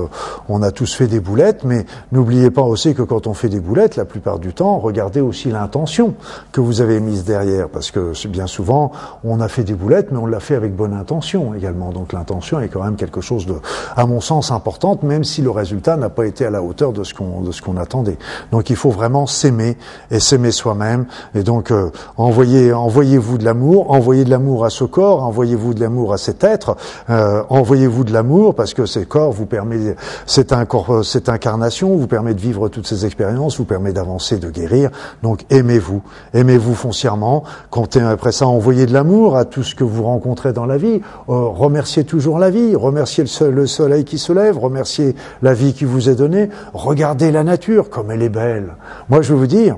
on 0.48 0.62
a 0.62 0.70
tous 0.70 0.94
fait 0.94 1.06
des 1.06 1.20
boulettes, 1.20 1.64
mais 1.64 1.86
n'oubliez 2.12 2.50
pas 2.50 2.62
aussi 2.62 2.94
que 2.94 3.02
quand 3.02 3.26
on 3.26 3.34
fait 3.34 3.48
des 3.48 3.60
boulettes, 3.60 3.96
la 3.96 4.04
plupart 4.04 4.38
du 4.38 4.52
temps, 4.52 4.78
regardez 4.78 5.20
aussi 5.20 5.50
l'intention 5.50 6.14
que 6.52 6.60
vous 6.60 6.80
avez 6.80 7.00
mise 7.00 7.24
derrière, 7.24 7.68
parce 7.68 7.90
que 7.90 8.12
bien 8.26 8.46
souvent, 8.46 8.92
on 9.24 9.40
a 9.40 9.48
fait 9.48 9.64
des 9.64 9.74
boulettes, 9.74 10.08
mais 10.10 10.18
on 10.18 10.26
l'a 10.26 10.40
fait 10.40 10.54
avec 10.54 10.74
bonne 10.74 10.94
intention 10.94 11.54
également. 11.54 11.90
Donc 11.90 12.12
l'intention 12.12 12.60
est 12.60 12.68
quand 12.68 12.82
même 12.82 12.96
quelque 12.96 13.20
chose 13.20 13.46
de, 13.46 13.54
à 13.96 14.06
mon 14.06 14.20
sens, 14.20 14.50
importante, 14.50 15.02
même 15.02 15.24
si 15.24 15.42
le 15.42 15.50
résultat 15.50 15.96
n'a 15.96 16.08
pas 16.08 16.26
été 16.26 16.44
à 16.44 16.50
la 16.50 16.62
hauteur 16.62 16.92
de 16.92 17.04
ce 17.04 17.14
qu'on 17.14 17.40
de 17.40 17.52
ce 17.52 17.62
qu'on 17.62 17.76
attendait. 17.76 18.18
Donc 18.52 18.70
il 18.70 18.76
faut 18.76 18.90
vraiment 18.90 19.26
s'aimer 19.26 19.76
et 20.10 20.20
s'aimer 20.20 20.50
soi-même. 20.50 21.06
Et 21.34 21.42
donc 21.42 21.70
euh, 21.70 21.90
envoyez 22.16 22.72
envoyez-vous 22.72 23.38
de 23.38 23.44
l'amour, 23.44 23.90
envoyez 23.90 24.24
de 24.24 24.30
l'amour 24.30 24.64
à 24.64 24.70
ce 24.70 24.84
corps, 24.84 25.22
envoyez-vous 25.24 25.74
de 25.74 25.80
l'amour 25.80 26.12
à 26.12 26.18
cet 26.18 26.44
être. 26.44 26.76
Euh, 27.10 27.42
envoyez-vous 27.48 28.04
de 28.04 28.12
l'amour 28.12 28.54
parce 28.54 28.74
que 28.74 28.86
ces 28.86 29.06
corps 29.06 29.32
vous 29.32 29.46
permet, 29.46 29.96
c'est 30.26 30.52
un 30.52 30.64
corps, 30.64 31.04
cette 31.04 31.28
incarnation 31.28 31.96
vous 31.96 32.06
permet 32.06 32.34
de 32.34 32.40
vivre 32.40 32.68
toutes 32.68 32.86
ces 32.86 33.06
expériences, 33.06 33.58
vous 33.58 33.64
permet 33.64 33.92
d'avancer, 33.92 34.38
de 34.38 34.50
guérir. 34.50 34.90
Donc 35.22 35.44
aimez-vous, 35.50 36.02
aimez-vous 36.34 36.74
foncièrement. 36.74 37.44
Comptez 37.70 38.00
après 38.00 38.32
ça, 38.32 38.46
envoyez 38.46 38.86
de 38.86 38.92
l'amour 38.92 39.36
à 39.36 39.44
tout 39.44 39.62
ce 39.62 39.74
que 39.74 39.84
vous 39.84 40.02
rencontrez 40.04 40.52
dans 40.52 40.66
la 40.66 40.78
vie. 40.78 41.00
Euh, 41.28 41.46
remerciez 41.46 42.04
toujours 42.04 42.38
la 42.38 42.50
vie, 42.50 42.74
remerciez 42.74 43.24
le, 43.24 43.50
le 43.50 43.66
soleil 43.66 44.04
qui 44.04 44.18
se 44.18 44.32
lève, 44.32 44.58
remerciez 44.58 45.14
la 45.42 45.54
vie 45.54 45.74
qui 45.74 45.84
vous 45.84 46.08
est 46.08 46.16
donnée. 46.16 46.48
Regardez 46.72 47.30
la 47.30 47.44
nature 47.44 47.90
comme 47.90 48.10
elle 48.10 48.22
est 48.22 48.28
belle. 48.28 48.74
Moi, 49.08 49.22
je 49.22 49.32
veux 49.32 49.38
vous 49.38 49.46
dire, 49.46 49.76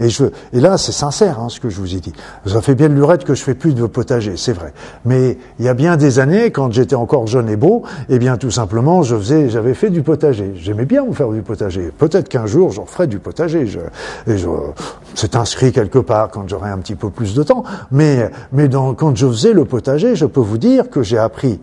et, 0.00 0.60
là, 0.60 0.78
c'est 0.78 0.92
sincère 0.92 1.40
hein, 1.40 1.48
ce 1.50 1.60
que 1.60 1.68
je 1.68 1.78
vous 1.78 1.94
ai 1.94 2.00
dit. 2.00 2.12
Ça 2.46 2.62
fait 2.62 2.74
bien 2.74 2.88
de 2.88 2.94
lurette 2.94 3.24
que 3.24 3.34
je 3.34 3.42
fais 3.42 3.54
plus 3.54 3.74
de 3.74 3.84
potager, 3.84 4.36
c'est 4.36 4.52
vrai. 4.52 4.72
Mais 5.04 5.36
il 5.58 5.66
y 5.66 5.68
a 5.68 5.74
bien 5.74 5.98
des 5.98 6.18
années, 6.18 6.50
quand 6.50 6.72
j'étais 6.72 6.94
encore 6.94 7.26
jeune 7.26 7.50
et 7.50 7.56
beau, 7.56 7.82
eh 8.08 8.18
bien 8.18 8.38
tout 8.38 8.50
simplement, 8.50 9.02
je 9.02 9.14
faisais, 9.16 9.50
j'avais 9.50 9.74
fait 9.74 9.90
du 9.90 10.02
potager. 10.02 10.52
J'aimais 10.56 10.86
bien 10.86 11.04
vous 11.04 11.12
faire 11.12 11.28
du 11.28 11.42
potager. 11.42 11.92
Peut-être 11.96 12.28
qu'un 12.28 12.46
jour, 12.46 12.72
j'en 12.72 12.86
ferai 12.86 13.06
du 13.06 13.18
potager. 13.18 13.66
C'est 15.14 15.36
inscrit 15.36 15.72
quelque 15.72 15.98
part 15.98 16.30
quand 16.30 16.48
j'aurai 16.48 16.70
un 16.70 16.78
petit 16.78 16.94
peu 16.94 17.10
plus 17.10 17.34
de 17.34 17.42
temps. 17.42 17.64
Mais, 17.90 18.30
quand 18.96 19.16
je 19.16 19.26
faisais 19.26 19.52
le 19.52 19.66
potager, 19.66 20.16
je 20.16 20.24
peux 20.24 20.40
vous 20.40 20.58
dire 20.58 20.88
que 20.88 21.02
j'ai 21.02 21.18
appris 21.18 21.60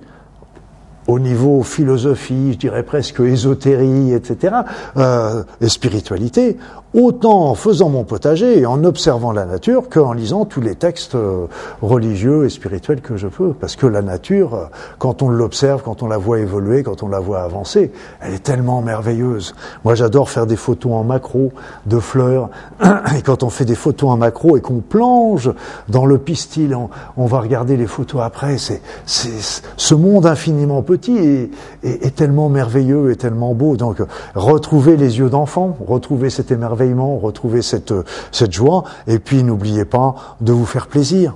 au 1.08 1.20
niveau 1.20 1.64
philosophie, 1.64 2.54
je 2.54 2.58
dirais 2.58 2.84
presque 2.84 3.22
ésotérie, 3.22 4.14
etc., 4.14 4.56
euh, 4.98 5.44
et 5.62 5.70
spiritualité, 5.70 6.58
autant 6.94 7.50
en 7.50 7.56
faisant 7.56 7.90
mon 7.90 8.04
potager 8.04 8.60
et 8.60 8.66
en 8.66 8.84
observant 8.84 9.32
la 9.32 9.46
nature 9.46 9.90
qu'en 9.90 10.14
lisant 10.14 10.46
tous 10.46 10.62
les 10.62 10.76
textes 10.76 11.16
euh, 11.16 11.48
religieux 11.82 12.46
et 12.46 12.50
spirituels 12.50 13.02
que 13.02 13.18
je 13.18 13.28
peux. 13.28 13.52
Parce 13.54 13.76
que 13.76 13.86
la 13.88 14.02
nature, 14.02 14.54
euh, 14.54 14.66
quand 14.98 15.22
on 15.22 15.30
l'observe, 15.30 15.82
quand 15.84 16.02
on 16.02 16.08
la 16.08 16.18
voit 16.18 16.40
évoluer, 16.40 16.84
quand 16.84 17.04
on 17.04 17.10
la 17.10 17.20
voit 17.20 17.42
avancer, 17.42 17.92
elle 18.22 18.34
est 18.34 18.44
tellement 18.44 18.82
merveilleuse. 18.82 19.54
Moi, 19.84 19.96
j'adore 19.96 20.30
faire 20.30 20.46
des 20.46 20.56
photos 20.56 20.94
en 20.94 21.04
macro 21.04 21.52
de 21.86 22.00
fleurs. 22.00 22.50
Et 23.18 23.22
quand 23.22 23.44
on 23.44 23.50
fait 23.50 23.66
des 23.66 23.76
photos 23.76 24.10
en 24.10 24.18
macro 24.18 24.56
et 24.56 24.62
qu'on 24.62 24.80
plonge 24.80 25.52
dans 25.90 26.06
le 26.06 26.18
pistil, 26.18 26.76
on, 27.18 27.26
va 27.26 27.42
regarder 27.42 27.76
les 27.76 27.88
photos 27.88 28.22
après. 28.24 28.58
C'est 28.58 28.82
ce 29.06 29.96
monde 29.96 30.26
infiniment 30.26 30.82
petit 30.82 31.18
est, 31.18 31.52
est, 31.84 32.16
tellement 32.16 32.48
merveilleux 32.48 33.12
et 33.12 33.18
tellement 33.18 33.54
beau. 33.54 33.76
Donc, 33.76 33.98
retrouver 34.34 34.96
les 34.96 35.20
yeux 35.20 35.30
d'enfant, 35.30 35.78
retrouver 35.86 36.30
cet 36.30 36.52
émerveillement 36.52 36.77
retrouver 37.20 37.62
cette, 37.62 37.94
cette 38.32 38.54
joie, 38.54 38.84
et 39.08 39.20
puis 39.20 39.44
n'oubliez 39.44 39.86
pas 39.86 40.16
de 40.42 40.52
vous 40.52 40.66
faire 40.66 40.88
plaisir. 40.88 41.34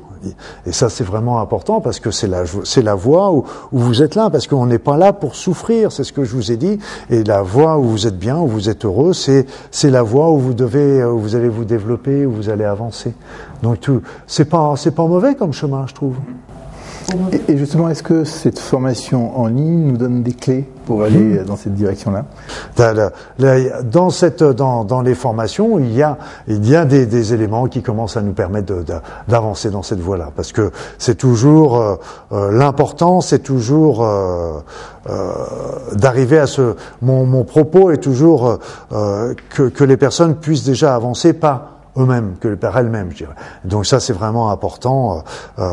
Et 0.68 0.72
ça, 0.72 0.90
c'est 0.90 1.04
vraiment 1.04 1.40
important 1.40 1.82
parce 1.82 2.00
que 2.00 2.12
c'est 2.12 2.28
la, 2.28 2.44
la 2.84 2.96
voie 2.96 3.32
où, 3.32 3.44
où, 3.72 3.80
vous 3.80 4.04
êtes 4.04 4.16
là, 4.16 4.30
parce 4.30 4.48
qu'on 4.48 4.68
n'est 4.68 4.78
pas 4.78 4.98
là 4.98 5.14
pour 5.14 5.36
souffrir, 5.36 5.92
c'est 5.92 6.04
ce 6.04 6.14
que 6.14 6.24
je 6.24 6.36
vous 6.36 6.52
ai 6.52 6.58
dit. 6.58 6.78
Et 7.10 7.24
la 7.24 7.42
voie 7.42 7.80
où 7.80 7.84
vous 7.84 8.08
êtes 8.08 8.18
bien, 8.18 8.38
où 8.38 8.48
vous 8.48 8.70
êtes 8.70 8.86
heureux, 8.86 9.14
c'est, 9.14 9.46
la 9.84 10.04
voie 10.04 10.30
où 10.30 10.38
vous 10.38 10.54
devez, 10.54 11.04
où 11.04 11.18
vous 11.20 11.36
allez 11.36 11.50
vous 11.50 11.66
développer, 11.66 12.26
où 12.26 12.32
vous 12.32 12.50
allez 12.50 12.66
avancer. 12.66 13.14
Donc 13.64 13.80
tout, 13.80 14.02
c'est 14.28 14.46
pas, 14.46 14.76
c'est 14.78 14.92
pas 14.92 15.06
mauvais 15.06 15.36
comme 15.36 15.54
chemin, 15.54 15.86
je 15.88 15.94
trouve. 15.94 16.16
Et 17.48 17.58
justement, 17.58 17.90
est-ce 17.90 18.04
que 18.04 18.24
cette 18.24 18.60
formation 18.60 19.38
en 19.38 19.48
ligne 19.48 19.88
nous 19.88 19.98
donne 19.98 20.24
des 20.24 20.34
clés 20.34 20.68
pour 20.86 21.04
aller 21.04 21.20
mmh. 21.20 21.46
dans 21.46 21.56
cette 21.56 21.74
direction-là? 21.74 22.26
Dans 23.84 24.10
cette, 24.10 24.44
dans, 24.44 24.84
dans, 24.84 25.02
les 25.02 25.16
formations, 25.16 25.80
il 25.80 25.94
y 25.94 26.02
a, 26.02 26.18
il 26.48 26.68
y 26.68 26.76
a 26.76 26.86
des, 26.86 27.06
des 27.06 27.34
éléments 27.34 27.68
qui 27.68 27.82
commencent 27.82 28.18
à 28.18 28.22
nous 28.22 28.34
permettre 28.34 28.74
d'avancer 29.28 29.70
dans 29.70 29.84
cette 29.84 30.00
voie-là, 30.00 30.30
parce 30.36 30.52
que 30.52 30.72
c'est 30.98 31.16
toujours 31.16 31.78
euh, 31.78 31.96
euh, 32.32 32.52
l'important, 32.52 33.22
c'est 33.22 33.40
toujours 33.40 34.04
euh, 34.04 34.60
euh, 35.10 35.32
d'arriver 35.94 36.40
à 36.40 36.48
ce. 36.48 36.76
Mon, 37.02 37.26
mon, 37.26 37.44
propos 37.44 37.92
est 37.92 37.98
toujours 37.98 38.60
euh, 38.92 39.34
que, 39.50 39.64
que 39.64 39.84
les 39.84 39.98
personnes 39.98 40.36
puissent 40.36 40.64
déjà 40.64 40.96
avancer 40.96 41.34
pas 41.34 41.81
eux-mêmes, 41.98 42.36
que 42.40 42.56
par 42.56 42.78
elles-mêmes, 42.78 43.12
je 43.12 43.18
dirais. 43.18 43.36
Donc 43.66 43.86
ça, 43.86 44.00
c'est 44.00 44.14
vraiment 44.14 44.50
important. 44.52 45.24
Euh, 45.60 45.66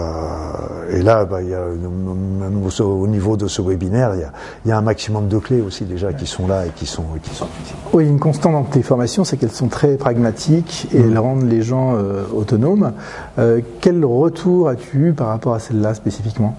et 0.91 1.03
là, 1.03 1.25
bah, 1.25 1.43
il 1.43 1.51
y 1.51 1.55
a, 1.55 1.61
même 1.61 2.63
au, 2.65 2.83
au, 2.83 3.07
niveau 3.07 3.37
de 3.37 3.47
ce 3.47 3.63
webinaire, 3.63 4.15
il 4.15 4.21
y, 4.21 4.25
a, 4.25 4.33
il 4.65 4.69
y, 4.69 4.73
a, 4.73 4.79
un 4.79 4.83
maximum 4.83 5.29
de 5.29 5.39
clés 5.39 5.61
aussi 5.61 5.85
déjà 5.85 6.13
qui 6.13 6.27
sont 6.27 6.47
là 6.47 6.67
et 6.67 6.71
qui 6.71 6.87
sont, 6.87 7.05
qui 7.23 7.35
sont 7.35 7.47
Oui, 7.93 8.07
une 8.07 8.19
constante 8.19 8.53
dans 8.53 8.65
tes 8.65 8.83
formations, 8.83 9.25
c'est 9.25 9.37
qu'elles 9.37 9.51
sont 9.51 9.69
très 9.69 9.97
pragmatiques 9.97 10.89
et 10.93 10.99
mmh. 10.99 11.11
elles 11.11 11.19
rendent 11.19 11.49
les 11.49 11.63
gens 11.63 11.95
euh, 11.95 12.25
autonomes. 12.35 12.93
Euh, 13.39 13.61
quel 13.81 14.05
retour 14.05 14.69
as-tu 14.69 15.09
eu 15.09 15.13
par 15.13 15.29
rapport 15.29 15.55
à 15.55 15.59
celle-là 15.59 15.95
spécifiquement? 15.95 16.57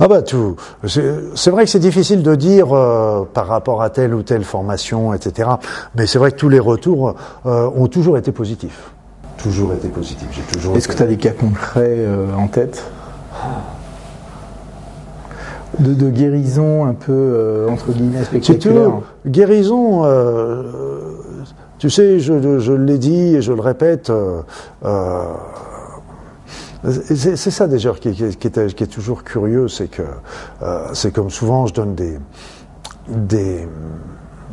Ah 0.00 0.08
bah 0.08 0.22
tout. 0.22 0.56
C'est 0.86 1.50
vrai 1.50 1.64
que 1.64 1.70
c'est 1.70 1.78
difficile 1.78 2.22
de 2.22 2.34
dire 2.34 2.72
euh, 2.72 3.28
par 3.32 3.46
rapport 3.46 3.82
à 3.82 3.90
telle 3.90 4.14
ou 4.14 4.22
telle 4.22 4.44
formation, 4.44 5.14
etc. 5.14 5.50
Mais 5.94 6.06
c'est 6.06 6.18
vrai 6.18 6.32
que 6.32 6.36
tous 6.36 6.48
les 6.48 6.58
retours 6.58 7.14
euh, 7.46 7.70
ont 7.74 7.86
toujours 7.86 8.16
été 8.16 8.32
positifs. 8.32 8.92
Toujours 9.38 9.72
été 9.72 9.88
positifs. 9.88 10.28
J'ai 10.32 10.42
toujours. 10.42 10.76
Est-ce 10.76 10.88
que 10.88 10.94
tu 10.94 11.02
as 11.02 11.06
des 11.06 11.16
cas 11.16 11.32
concrets 11.32 11.96
euh, 11.98 12.32
en 12.34 12.46
tête? 12.48 12.84
De, 15.78 15.94
de, 15.94 16.10
guérison 16.10 16.84
un 16.84 16.92
peu 16.92 17.12
euh, 17.12 17.68
entre 17.68 17.92
guillemets 17.92 18.24
spectaculaire? 18.24 18.90
Guérison. 19.26 20.02
tu 21.78 21.88
sais, 21.88 22.20
je, 22.20 22.58
je 22.58 22.72
l'ai 22.72 22.98
dit 22.98 23.36
et 23.36 23.42
je 23.42 23.52
le 23.52 23.60
répète. 23.60 24.12
C'est 26.84 27.36
ça 27.36 27.68
déjà 27.68 27.92
qui, 27.92 28.12
qui, 28.12 28.36
qui, 28.36 28.46
est, 28.48 28.92
toujours 28.92 29.22
curieux, 29.22 29.68
c'est 29.68 29.88
que 29.88 30.02
euh, 30.62 30.88
c'est 30.94 31.12
comme 31.12 31.30
souvent 31.30 31.66
je 31.66 31.74
donne 31.74 31.94
des, 31.94 32.18
des 33.08 33.68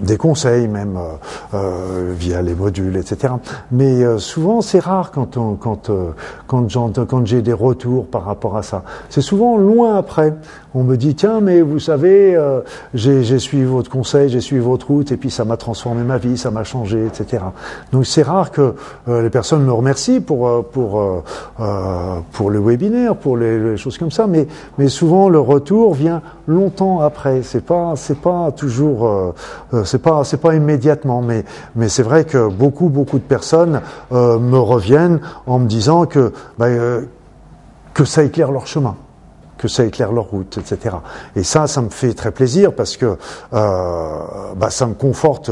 des 0.02 0.18
conseils 0.18 0.68
même 0.68 0.98
euh, 0.98 1.10
euh, 1.54 2.14
via 2.16 2.42
les 2.42 2.56
modules, 2.56 2.98
etc. 2.98 3.34
Mais 3.72 4.04
euh, 4.04 4.18
souvent 4.18 4.62
c'est 4.62 4.80
rare 4.80 5.12
quand 5.12 5.38
on, 5.38 5.56
quand 5.56 5.90
euh, 5.90 6.12
quand, 6.48 7.26
j'ai 7.26 7.42
des 7.42 7.54
retours 7.54 8.08
par 8.08 8.26
rapport 8.26 8.58
à 8.58 8.64
ça. 8.64 8.84
C'est 9.10 9.22
souvent 9.22 9.58
loin 9.58 9.96
après. 9.96 10.34
On 10.74 10.84
me 10.84 10.98
dit 10.98 11.16
tiens 11.16 11.42
mais 11.42 11.62
vous 11.62 11.80
savez 11.80 12.36
euh, 12.36 12.62
j'ai 12.94 13.40
suivi 13.40 13.66
votre 13.66 13.90
conseil, 13.90 14.30
j'ai 14.30 14.42
suivi 14.42 14.62
votre 14.62 14.88
route 14.88 15.12
et 15.12 15.18
puis 15.18 15.32
ça 15.32 15.44
m'a 15.44 15.58
transformé 15.58 16.04
ma 16.04 16.18
vie, 16.18 16.38
ça 16.38 16.52
m'a 16.52 16.64
changé, 16.64 17.06
etc. 17.06 17.44
Donc 17.92 18.06
c'est 18.06 18.22
rare 18.22 18.52
que 18.52 18.76
les 19.08 19.30
personnes 19.30 19.64
me 19.64 19.74
remercient 19.74 20.20
pour 20.20 20.66
pour 20.66 21.24
pour 22.32 22.50
le 22.52 22.60
webinaire, 22.60 23.16
pour 23.16 23.38
les, 23.38 23.60
les, 23.60 23.78
choses 23.78 23.98
comme 23.98 24.12
ça. 24.12 24.28
Mais 24.28 24.48
mais 24.78 24.90
souvent 24.90 25.30
le 25.30 25.40
retour 25.40 25.94
vient 25.94 26.22
longtemps 26.50 27.00
après. 27.02 27.42
C'est 27.44 27.66
pas 27.66 27.94
c'est 27.96 28.20
pas 28.20 28.52
toujours 28.52 29.34
c'est 29.86 30.02
pas 30.02 30.24
c'est 30.24 30.42
pas 30.42 30.56
immédiatement, 30.56 31.22
mais 31.22 31.90
c'est 31.90 32.04
vrai 32.04 32.26
que 32.26 32.50
beaucoup 32.50 32.90
beaucoup 32.90 33.20
de 33.20 33.24
personnes 33.24 33.82
euh, 34.12 34.40
me 34.40 34.58
reviennent 34.58 35.20
en 35.48 35.60
me 35.60 35.68
disant 35.68 36.06
que 36.06 36.34
bah, 36.58 36.66
euh, 36.66 37.06
que 37.94 38.06
ça 38.06 38.24
éclaire 38.24 38.52
leur 38.52 38.68
chemin. 38.68 38.96
Que 39.60 39.68
ça 39.68 39.86
éclaire 39.86 40.12
leur 40.12 40.26
route, 40.26 40.58
etc. 40.58 40.96
Et 41.36 41.44
ça, 41.44 41.68
ça 41.68 41.82
me 41.82 41.90
fait 41.90 42.14
très 42.14 42.32
plaisir 42.32 42.74
parce 42.74 42.98
que 42.98 43.18
euh, 43.54 44.20
bah, 44.56 44.70
ça 44.70 44.88
me 44.88 44.94
conforte 44.94 45.52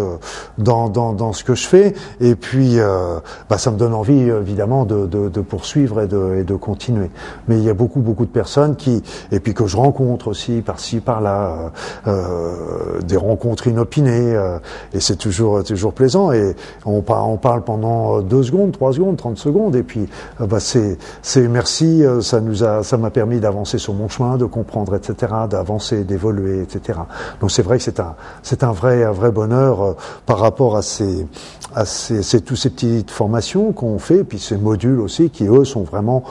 dans, 0.58 0.90
dans, 0.90 1.12
dans, 1.14 1.34
ce 1.34 1.44
que 1.44 1.56
je 1.56 1.68
fais 1.68 1.94
et 2.22 2.36
puis 2.36 2.80
euh, 2.80 3.20
bah, 3.50 3.58
ça 3.58 3.70
me 3.70 3.78
donne 3.78 3.94
envie 3.94 4.30
évidemment 4.30 4.86
de, 4.86 5.06
de, 5.06 5.28
de 5.28 5.42
poursuivre 5.42 6.02
et 6.02 6.08
de, 6.08 6.38
et 6.40 6.44
de, 6.44 6.56
continuer. 6.56 7.12
Mais 7.48 7.58
il 7.58 7.64
y 7.64 7.70
a 7.70 7.74
beaucoup 7.74 8.00
beaucoup 8.00 8.26
de 8.26 8.32
personnes 8.32 8.78
qui 8.78 9.04
et 9.32 9.42
puis 9.42 9.54
que 9.54 9.68
je 9.68 9.76
rencontre 9.76 10.30
aussi 10.30 10.62
par-ci 10.62 11.02
par-là 11.02 11.72
euh, 12.08 13.02
des 13.06 13.18
rencontres 13.18 13.68
inopinées 13.68 14.36
euh, 14.36 14.58
et 14.94 15.02
c'est 15.02 15.18
toujours 15.18 15.64
toujours 15.64 15.94
plaisant 15.94 16.32
et 16.32 16.56
on, 16.86 17.04
on 17.08 17.38
parle 17.38 17.64
pendant 17.64 18.22
deux 18.22 18.44
secondes, 18.44 18.72
trois 18.72 18.94
secondes, 18.94 19.18
trente 19.18 19.38
secondes 19.38 19.76
et 19.76 19.84
puis 19.84 20.08
bah, 20.40 20.62
c'est 20.62 20.98
c'est 21.22 21.48
merci 21.48 22.04
ça 22.22 22.40
nous 22.40 22.64
a 22.64 22.84
ça 22.84 22.98
m'a 22.98 23.10
permis 23.10 23.40
d'avancer 23.42 23.78
sur 23.78 23.97
mon 23.98 24.08
chemin, 24.08 24.38
de 24.38 24.46
comprendre, 24.46 24.96
etc., 24.96 25.34
d'avancer, 25.50 26.04
d'évoluer, 26.04 26.62
etc. 26.62 27.00
Donc 27.42 27.52
c'est 27.52 27.64
vrai 27.64 27.78
que 27.78 27.84
c'est 27.84 28.00
un, 28.00 28.16
c'est 28.44 28.64
un 28.64 28.72
vrai, 28.72 29.06
vrai 29.12 29.32
bonheur 29.32 29.82
euh, 29.82 29.94
par 30.26 30.40
rapport 30.40 30.78
à 30.78 30.82
ces, 30.82 31.28
à 31.74 31.86
ces, 31.86 32.42
tous 32.42 32.56
ces 32.56 32.70
petites 32.70 33.12
formations 33.12 33.72
qu'on 33.72 34.00
fait, 34.00 34.24
puis 34.24 34.40
ces 34.40 34.58
modules 34.58 35.00
aussi 35.00 35.30
qui 35.30 35.46
eux 35.46 35.66
sont 35.66 35.84
vraiment, 35.84 36.24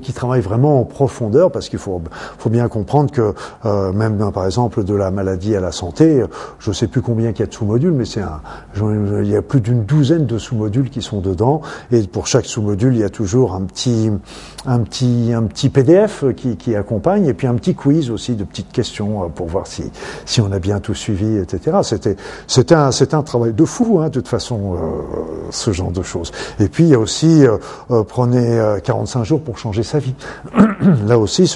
qui 0.00 0.12
travaillent 0.12 0.40
vraiment 0.40 0.80
en 0.80 0.84
profondeur, 0.84 1.50
parce 1.50 1.68
qu'il 1.68 1.78
faut, 1.78 2.00
faut 2.38 2.50
bien 2.50 2.68
comprendre 2.68 3.10
que 3.10 3.34
euh, 3.64 3.92
même 3.92 4.16
ben, 4.16 4.30
par 4.30 4.46
exemple 4.46 4.84
de 4.84 4.94
la 4.94 5.10
maladie 5.10 5.56
à 5.56 5.60
la 5.60 5.72
santé, 5.72 6.24
je 6.58 6.70
ne 6.70 6.74
sais 6.74 6.86
plus 6.86 7.02
combien 7.02 7.30
il 7.30 7.38
y 7.38 7.42
a 7.42 7.46
de 7.46 7.52
sous-modules, 7.52 7.92
mais 7.92 8.04
c'est 8.04 8.22
un, 8.22 8.40
il 8.76 9.28
y 9.28 9.36
a 9.36 9.42
plus 9.42 9.60
d'une 9.60 9.84
douzaine 9.84 10.26
de 10.26 10.38
sous-modules 10.38 10.90
qui 10.90 11.02
sont 11.02 11.20
dedans, 11.20 11.62
et 11.90 12.02
pour 12.06 12.26
chaque 12.26 12.46
sous-module 12.46 12.94
il 12.94 13.00
y 13.00 13.04
a 13.04 13.10
toujours 13.10 13.54
un 13.54 13.62
petit, 13.62 14.10
un 14.66 14.80
petit, 14.80 15.32
un 15.34 15.44
petit 15.44 15.68
PDF 15.68 16.24
qui 16.36 16.76
accompagne, 16.76 17.02
et 17.18 17.34
puis 17.34 17.46
un 17.46 17.54
petit 17.54 17.74
quiz 17.74 18.10
aussi 18.10 18.34
de 18.34 18.44
petites 18.44 18.72
questions 18.72 19.24
euh, 19.24 19.28
pour 19.28 19.46
voir 19.46 19.66
si, 19.66 19.84
si 20.24 20.40
on 20.40 20.50
a 20.52 20.58
bien 20.58 20.80
tout 20.80 20.94
suivi, 20.94 21.36
etc. 21.36 21.78
C'était, 21.82 22.16
c'était 22.46 22.74
un, 22.74 22.90
un 22.90 23.22
travail 23.22 23.52
de 23.52 23.64
fou, 23.64 24.00
hein, 24.00 24.08
de 24.08 24.14
toute 24.14 24.28
façon, 24.28 24.74
euh, 24.74 24.78
ce 25.50 25.72
genre 25.72 25.90
de 25.90 26.02
choses. 26.02 26.32
Et 26.60 26.68
puis 26.68 26.84
il 26.84 26.90
y 26.90 26.94
a 26.94 26.98
aussi, 26.98 27.46
euh, 27.46 27.58
euh 27.90 28.02
prenez 28.04 28.60
45 28.84 29.24
jours 29.24 29.40
pour 29.40 29.58
changer 29.58 29.82
sa 29.82 29.98
vie. 29.98 30.14
là 31.06 31.18
aussi, 31.18 31.52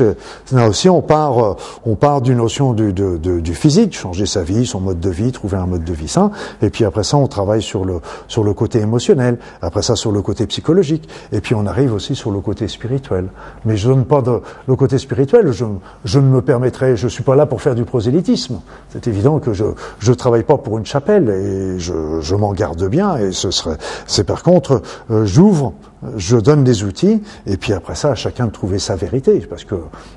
là 0.52 0.68
aussi, 0.68 0.88
on 0.88 1.02
part, 1.02 1.56
on 1.84 1.96
part 1.96 2.20
d'une 2.20 2.38
notion 2.38 2.72
du, 2.72 2.92
du 2.92 3.54
physique, 3.54 3.94
changer 3.96 4.26
sa 4.26 4.42
vie, 4.42 4.66
son 4.66 4.80
mode 4.80 5.00
de 5.00 5.10
vie, 5.10 5.32
trouver 5.32 5.56
un 5.56 5.66
mode 5.66 5.84
de 5.84 5.92
vie 5.92 6.08
sain. 6.08 6.30
Et 6.62 6.70
puis 6.70 6.84
après 6.84 7.04
ça, 7.04 7.16
on 7.16 7.26
travaille 7.26 7.62
sur 7.62 7.84
le, 7.84 8.00
sur 8.28 8.44
le 8.44 8.54
côté 8.54 8.80
émotionnel. 8.80 9.38
Après 9.60 9.82
ça, 9.82 9.96
sur 9.96 10.12
le 10.12 10.22
côté 10.22 10.46
psychologique. 10.46 11.08
Et 11.32 11.40
puis 11.40 11.54
on 11.54 11.66
arrive 11.66 11.92
aussi 11.92 12.14
sur 12.14 12.30
le 12.30 12.40
côté 12.40 12.68
spirituel. 12.68 13.28
Mais 13.64 13.76
je 13.76 13.88
donne 13.88 14.04
pas 14.04 14.22
de, 14.22 14.40
le 14.66 14.76
côté 14.76 14.98
spirituel, 14.98 15.45
je, 15.52 15.64
je 16.04 16.18
ne 16.18 16.28
me 16.28 16.42
permettrai, 16.42 16.96
je 16.96 17.08
suis 17.08 17.22
pas 17.22 17.36
là 17.36 17.46
pour 17.46 17.62
faire 17.62 17.74
du 17.74 17.84
prosélytisme. 17.84 18.60
C'est 18.90 19.06
évident 19.06 19.38
que 19.38 19.52
je 19.52 19.64
je 19.98 20.12
travaille 20.12 20.42
pas 20.42 20.58
pour 20.58 20.78
une 20.78 20.86
chapelle 20.86 21.28
et 21.28 21.78
je, 21.78 22.20
je 22.20 22.34
m'en 22.34 22.52
garde 22.52 22.88
bien. 22.88 23.16
Et 23.16 23.32
ce 23.32 23.50
serait, 23.50 23.76
c'est 24.06 24.24
par 24.24 24.42
contre, 24.42 24.82
euh, 25.10 25.24
j'ouvre, 25.24 25.72
je 26.16 26.36
donne 26.36 26.64
des 26.64 26.84
outils 26.84 27.22
et 27.46 27.56
puis 27.56 27.72
après 27.72 27.94
ça, 27.94 28.14
chacun 28.14 28.46
de 28.46 28.52
trouver 28.52 28.78
sa 28.78 28.96
vérité, 28.96 29.38
parce 29.48 29.64
que 29.64 29.76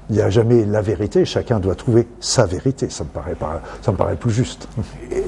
il 0.09 0.15
n'y 0.15 0.21
a 0.21 0.29
jamais 0.29 0.65
la 0.65 0.81
vérité. 0.81 1.25
Chacun 1.25 1.59
doit 1.59 1.75
trouver 1.75 2.07
sa 2.19 2.45
vérité. 2.45 2.89
Ça 2.89 3.03
me 3.03 3.09
paraît 3.09 3.35
pas, 3.35 3.61
ça 3.81 3.91
me 3.91 3.97
paraît 3.97 4.15
plus 4.15 4.31
juste. 4.31 4.67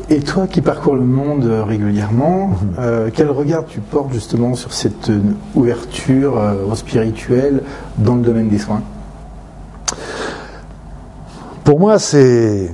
Et 0.10 0.20
toi, 0.20 0.48
qui 0.48 0.62
parcours 0.62 0.96
le 0.96 1.02
monde 1.02 1.46
euh, 1.46 1.64
régulièrement, 1.64 2.48
mhm. 2.48 2.56
euh, 2.80 3.10
quel 3.14 3.30
regard 3.30 3.66
tu 3.66 3.80
portes 3.80 4.14
justement 4.14 4.56
sur 4.56 4.74
cette 4.74 5.12
ouverture 5.56 6.38
euh, 6.38 6.76
spirituelle 6.76 7.64
dans 7.98 8.16
le 8.16 8.22
domaine 8.22 8.50
des 8.50 8.60
soins? 8.60 8.82
Pour 11.64 11.80
moi, 11.80 12.00
c'est 12.00 12.72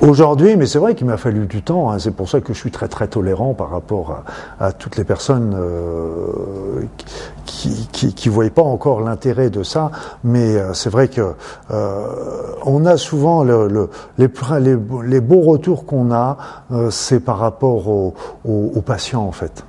aujourd'hui, 0.00 0.56
mais 0.56 0.66
c'est 0.66 0.78
vrai 0.78 0.94
qu'il 0.94 1.06
m'a 1.06 1.16
fallu 1.16 1.46
du 1.46 1.62
temps. 1.62 1.90
Hein. 1.90 1.98
c'est 1.98 2.10
pour 2.10 2.28
ça 2.28 2.40
que 2.40 2.52
je 2.52 2.58
suis 2.58 2.70
très 2.70 2.88
très 2.88 3.08
tolérant 3.08 3.54
par 3.54 3.70
rapport 3.70 4.22
à, 4.60 4.72
toutes 4.72 4.96
les 4.96 5.04
personnes 5.04 5.56
euh, 5.58 6.82
qui, 7.46 7.88
qui 8.14 8.28
voyaient 8.28 8.50
pas 8.50 8.62
encore 8.62 9.00
l'intérêt 9.00 9.50
de 9.50 9.62
ça. 9.62 9.90
Mais 10.22 10.56
euh, 10.56 10.72
c'est 10.74 10.90
vrai 10.90 11.08
que 11.08 11.34
euh, 11.70 12.06
on 12.64 12.84
a 12.86 12.96
souvent 12.96 13.42
le, 13.42 13.68
le, 13.68 13.90
les, 14.18 14.28
les, 15.04 15.20
beaux 15.20 15.40
retours 15.40 15.86
qu'on 15.86 16.12
a, 16.12 16.36
c'est 16.90 17.20
par 17.20 17.38
rapport 17.38 17.88
aux 17.88 18.82
patients 18.84 19.24
en 19.24 19.32
fait 19.32 19.64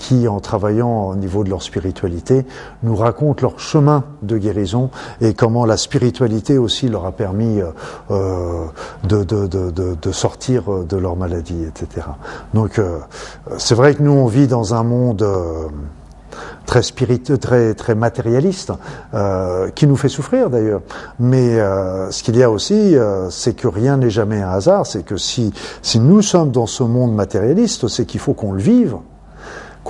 qui, 0.00 0.26
en 0.28 0.40
travaillant 0.40 1.08
au 1.08 1.14
niveau 1.14 1.44
de 1.44 1.50
leur 1.50 1.62
spiritualité, 1.62 2.46
nous 2.82 2.96
racontent 2.96 3.42
leur 3.42 3.60
chemin 3.60 4.04
de 4.22 4.38
guérison 4.38 4.88
et 5.20 5.34
comment 5.34 5.66
la 5.66 5.76
spiritualité 5.76 6.56
aussi 6.56 6.88
leur 6.88 7.04
a 7.04 7.12
permis 7.12 7.60
euh, 7.60 7.66
euh 8.10 8.64
de, 9.04 9.24
de, 9.24 9.46
de, 9.46 9.70
de, 9.70 10.12
sortir 10.12 10.62
de 10.88 10.96
leur 10.96 11.16
maladie, 11.16 11.64
etc. 11.64 12.06
Donc 12.54 12.78
euh, 12.78 12.98
c'est 13.58 13.74
vrai 13.74 13.94
que 13.94 14.02
nous, 14.02 14.12
on 14.12 14.26
vit 14.26 14.46
dans 14.46 14.74
un 14.74 14.82
monde... 14.82 15.22
Euh, 15.22 15.68
très 16.66 16.82
très 17.38 17.74
très 17.74 17.94
matérialiste, 17.96 18.72
euh, 19.12 19.70
qui 19.70 19.88
nous 19.88 19.96
fait 19.96 20.08
souffrir 20.08 20.50
d'ailleurs. 20.50 20.82
Mais 21.18 21.58
euh, 21.58 22.12
ce 22.12 22.22
qu'il 22.22 22.36
y 22.36 22.44
a 22.44 22.50
aussi, 22.50 22.96
euh, 22.96 23.28
c'est 23.28 23.54
que 23.54 23.66
rien 23.66 23.96
n'est 23.96 24.10
jamais 24.10 24.40
un 24.40 24.50
hasard. 24.50 24.86
C'est 24.86 25.02
que 25.02 25.16
si 25.16 25.52
si 25.82 25.98
nous 25.98 26.22
sommes 26.22 26.52
dans 26.52 26.66
ce 26.66 26.84
monde 26.84 27.12
matérialiste, 27.12 27.88
c'est 27.88 28.06
qu'il 28.06 28.20
faut 28.20 28.34
qu'on 28.34 28.52
le 28.52 28.62
vive 28.62 28.96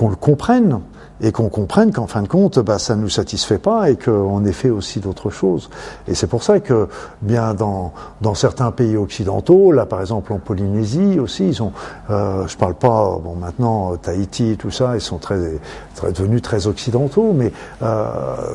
qu'on 0.01 0.09
le 0.09 0.15
comprenne 0.15 0.79
et 1.21 1.31
qu'on 1.31 1.49
comprenne 1.49 1.91
qu'en 1.91 2.07
fin 2.07 2.21
de 2.21 2.27
compte, 2.27 2.59
bah, 2.59 2.79
ça 2.79 2.95
ne 2.95 3.01
nous 3.01 3.09
satisfait 3.09 3.59
pas 3.59 3.89
et 3.89 3.95
qu'on 3.95 4.43
ait 4.45 4.51
fait 4.51 4.69
aussi 4.69 4.99
d'autres 4.99 5.29
choses. 5.29 5.69
Et 6.07 6.15
c'est 6.15 6.27
pour 6.27 6.43
ça 6.43 6.59
que, 6.59 6.87
bien 7.21 7.53
dans, 7.53 7.93
dans 8.21 8.33
certains 8.33 8.71
pays 8.71 8.97
occidentaux, 8.97 9.71
là 9.71 9.85
par 9.85 10.01
exemple 10.01 10.33
en 10.33 10.39
Polynésie 10.39 11.19
aussi, 11.19 11.47
ils 11.47 11.63
ont, 11.63 11.73
euh, 12.09 12.47
je 12.47 12.57
parle 12.57 12.75
pas, 12.75 13.19
bon 13.23 13.35
maintenant 13.35 13.95
Tahiti 13.97 14.51
et 14.51 14.55
tout 14.55 14.71
ça, 14.71 14.95
ils 14.95 15.01
sont 15.01 15.17
très, 15.17 15.59
très 15.95 16.11
devenus 16.11 16.41
très 16.41 16.67
occidentaux, 16.67 17.33
mais 17.33 17.51
euh, 17.83 18.05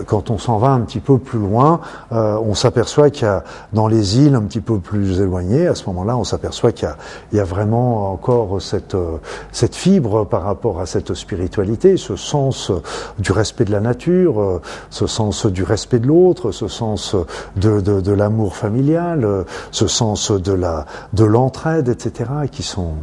quand 0.07 0.31
on 0.31 0.39
s'en 0.39 0.59
va 0.59 0.71
un 0.71 0.81
petit 0.81 1.01
peu 1.01 1.19
plus 1.19 1.39
loin, 1.39 1.81
euh, 2.13 2.37
on 2.45 2.55
s'aperçoit 2.55 3.11
qu'il 3.11 3.27
y 3.27 3.31
a 3.31 3.45
dans 3.73 3.87
les 3.87 4.19
îles 4.19 4.35
un 4.35 4.43
petit 4.43 4.61
peu 4.61 4.79
plus 4.79 5.21
éloignées, 5.21 5.69
à 5.69 5.75
ce 5.75 5.87
moment-là, 5.87 6.17
on 6.17 6.25
s'aperçoit 6.25 6.73
qu'il 6.73 6.89
y 6.89 6.91
a, 6.91 6.97
il 7.33 7.39
y 7.39 7.41
a 7.41 7.45
vraiment 7.45 8.13
encore 8.13 8.61
cette, 8.61 8.95
euh, 8.95 9.19
cette 9.53 9.75
fibre 9.75 10.25
par 10.25 10.43
rapport 10.43 10.81
à 10.81 10.87
cette 10.87 11.15
spiritualité, 11.15 11.97
ce 11.97 12.17
sens 12.17 12.56
du 13.19 13.33
respect 13.33 13.65
de 13.65 13.73
la 13.73 13.81
nature, 13.81 14.41
euh, 14.41 14.63
ce 14.91 15.07
sens 15.07 15.47
du 15.47 15.63
respect 15.63 15.99
de 15.99 16.07
l'autre, 16.07 16.53
ce 16.53 16.69
sens 16.69 17.15
de, 17.57 17.81
de, 17.81 18.13
l'amour 18.13 18.57
familial, 18.57 19.25
euh, 19.25 19.45
ce 19.71 19.87
sens 19.87 20.31
de 20.31 20.53
la 20.53 20.87
de 21.13 21.25
l'entraide, 21.25 21.89
etc. 21.89 22.31
qui 22.51 22.63
sont 22.63 22.95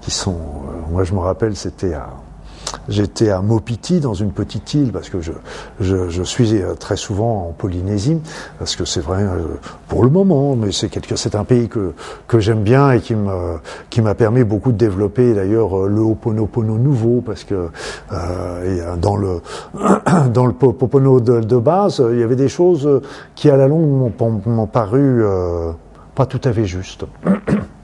qui 0.00 0.10
sont. 0.10 0.32
Euh, 0.32 0.90
moi, 0.90 1.04
je 1.04 1.14
me 1.14 1.20
rappelle, 1.20 1.56
c'était 1.56 1.94
à 1.94 2.10
J'étais 2.88 3.30
à 3.30 3.40
Mopiti, 3.40 4.00
dans 4.00 4.14
une 4.14 4.32
petite 4.32 4.74
île, 4.74 4.92
parce 4.92 5.08
que 5.08 5.20
je, 5.20 5.32
je, 5.80 6.08
je 6.08 6.22
suis 6.22 6.60
euh, 6.60 6.74
très 6.74 6.96
souvent 6.96 7.48
en 7.48 7.52
Polynésie, 7.52 8.20
parce 8.58 8.76
que 8.76 8.84
c'est 8.84 9.00
vrai, 9.00 9.22
euh, 9.22 9.58
pour 9.88 10.04
le 10.04 10.10
moment, 10.10 10.56
mais 10.56 10.72
c'est 10.72 10.88
quelque, 10.88 11.16
c'est 11.16 11.34
un 11.34 11.44
pays 11.44 11.68
que, 11.68 11.92
que 12.26 12.40
j'aime 12.40 12.62
bien 12.62 12.92
et 12.92 13.00
qui 13.00 13.14
me, 13.14 13.58
qui 13.90 14.00
m'a 14.00 14.14
permis 14.14 14.44
beaucoup 14.44 14.72
de 14.72 14.78
développer 14.78 15.34
d'ailleurs 15.34 15.78
euh, 15.78 15.88
le 15.88 16.00
Ho'oponopono 16.00 16.78
nouveau, 16.78 17.22
parce 17.24 17.44
que 17.44 17.68
euh, 18.12 18.96
dans 18.96 19.16
le, 19.16 19.40
dans 20.32 20.46
le 20.46 20.52
Ho'oponopono 20.60 21.20
de, 21.20 21.56
base, 21.56 22.02
il 22.12 22.18
y 22.18 22.22
avait 22.22 22.36
des 22.36 22.48
choses 22.48 22.88
qui 23.34 23.50
à 23.50 23.56
la 23.56 23.68
longue 23.68 24.12
m'ont 24.46 24.66
paru 24.66 25.22
euh, 25.22 25.72
pas 26.14 26.26
tout 26.26 26.40
à 26.44 26.52
fait 26.52 26.64
justes. 26.64 27.04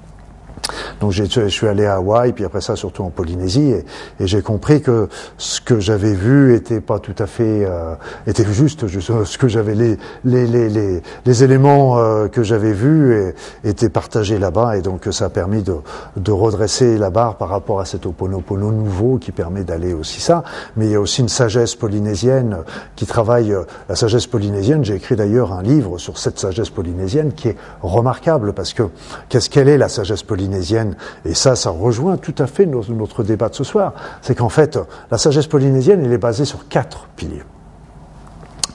Donc 1.00 1.12
je 1.12 1.48
suis 1.48 1.66
allé 1.66 1.86
à 1.86 1.96
Hawaï, 1.96 2.32
puis 2.32 2.44
après 2.44 2.60
ça 2.60 2.76
surtout 2.76 3.02
en 3.02 3.10
Polynésie, 3.10 3.70
et, 3.70 3.84
et 4.20 4.26
j'ai 4.26 4.42
compris 4.42 4.82
que 4.82 5.08
ce 5.36 5.60
que 5.60 5.80
j'avais 5.80 6.14
vu 6.14 6.54
était 6.54 6.80
pas 6.80 6.98
tout 6.98 7.14
à 7.18 7.26
fait, 7.26 7.64
euh, 7.64 7.94
était 8.26 8.44
juste, 8.44 8.86
ce 8.88 9.38
que 9.38 9.48
j'avais 9.48 9.74
les, 9.74 9.96
les, 10.24 10.46
les, 10.46 10.68
les, 10.68 11.02
les 11.24 11.44
éléments 11.44 11.98
euh, 11.98 12.28
que 12.28 12.42
j'avais 12.42 12.72
vus 12.72 13.32
étaient 13.64 13.88
partagés 13.88 14.38
là-bas, 14.38 14.76
et 14.76 14.82
donc 14.82 15.06
ça 15.10 15.26
a 15.26 15.28
permis 15.28 15.62
de, 15.62 15.76
de 16.16 16.32
redresser 16.32 16.98
la 16.98 17.10
barre 17.10 17.36
par 17.36 17.48
rapport 17.48 17.80
à 17.80 17.84
cet 17.84 18.06
Oponopono 18.06 18.70
nouveau 18.72 19.18
qui 19.18 19.32
permet 19.32 19.64
d'aller 19.64 19.92
aussi 19.92 20.20
ça. 20.20 20.42
Mais 20.76 20.86
il 20.86 20.92
y 20.92 20.94
a 20.94 21.00
aussi 21.00 21.20
une 21.20 21.28
sagesse 21.28 21.74
polynésienne 21.74 22.58
qui 22.96 23.06
travaille, 23.06 23.52
euh, 23.52 23.64
la 23.88 23.96
sagesse 23.96 24.26
polynésienne. 24.26 24.84
J'ai 24.84 24.94
écrit 24.94 25.16
d'ailleurs 25.16 25.52
un 25.52 25.62
livre 25.62 25.98
sur 25.98 26.18
cette 26.18 26.38
sagesse 26.38 26.70
polynésienne 26.70 27.32
qui 27.32 27.48
est 27.48 27.56
remarquable 27.82 28.52
parce 28.52 28.72
que 28.72 28.84
qu'est-ce 29.28 29.50
qu'elle 29.50 29.68
est 29.68 29.78
la 29.78 29.88
sagesse 29.88 30.22
polynésienne? 30.22 30.87
Et 31.24 31.34
ça, 31.34 31.56
ça 31.56 31.70
rejoint 31.70 32.16
tout 32.16 32.34
à 32.38 32.46
fait 32.46 32.66
notre, 32.66 33.22
débat 33.22 33.48
de 33.48 33.54
ce 33.54 33.64
soir, 33.64 33.92
c'est 34.22 34.34
qu'en 34.34 34.48
fait, 34.48 34.78
la 35.10 35.18
sagesse 35.18 35.46
polynésienne, 35.46 36.04
elle 36.04 36.12
est 36.12 36.18
basée 36.18 36.44
sur 36.44 36.68
quatre 36.68 37.06
piliers. 37.16 37.42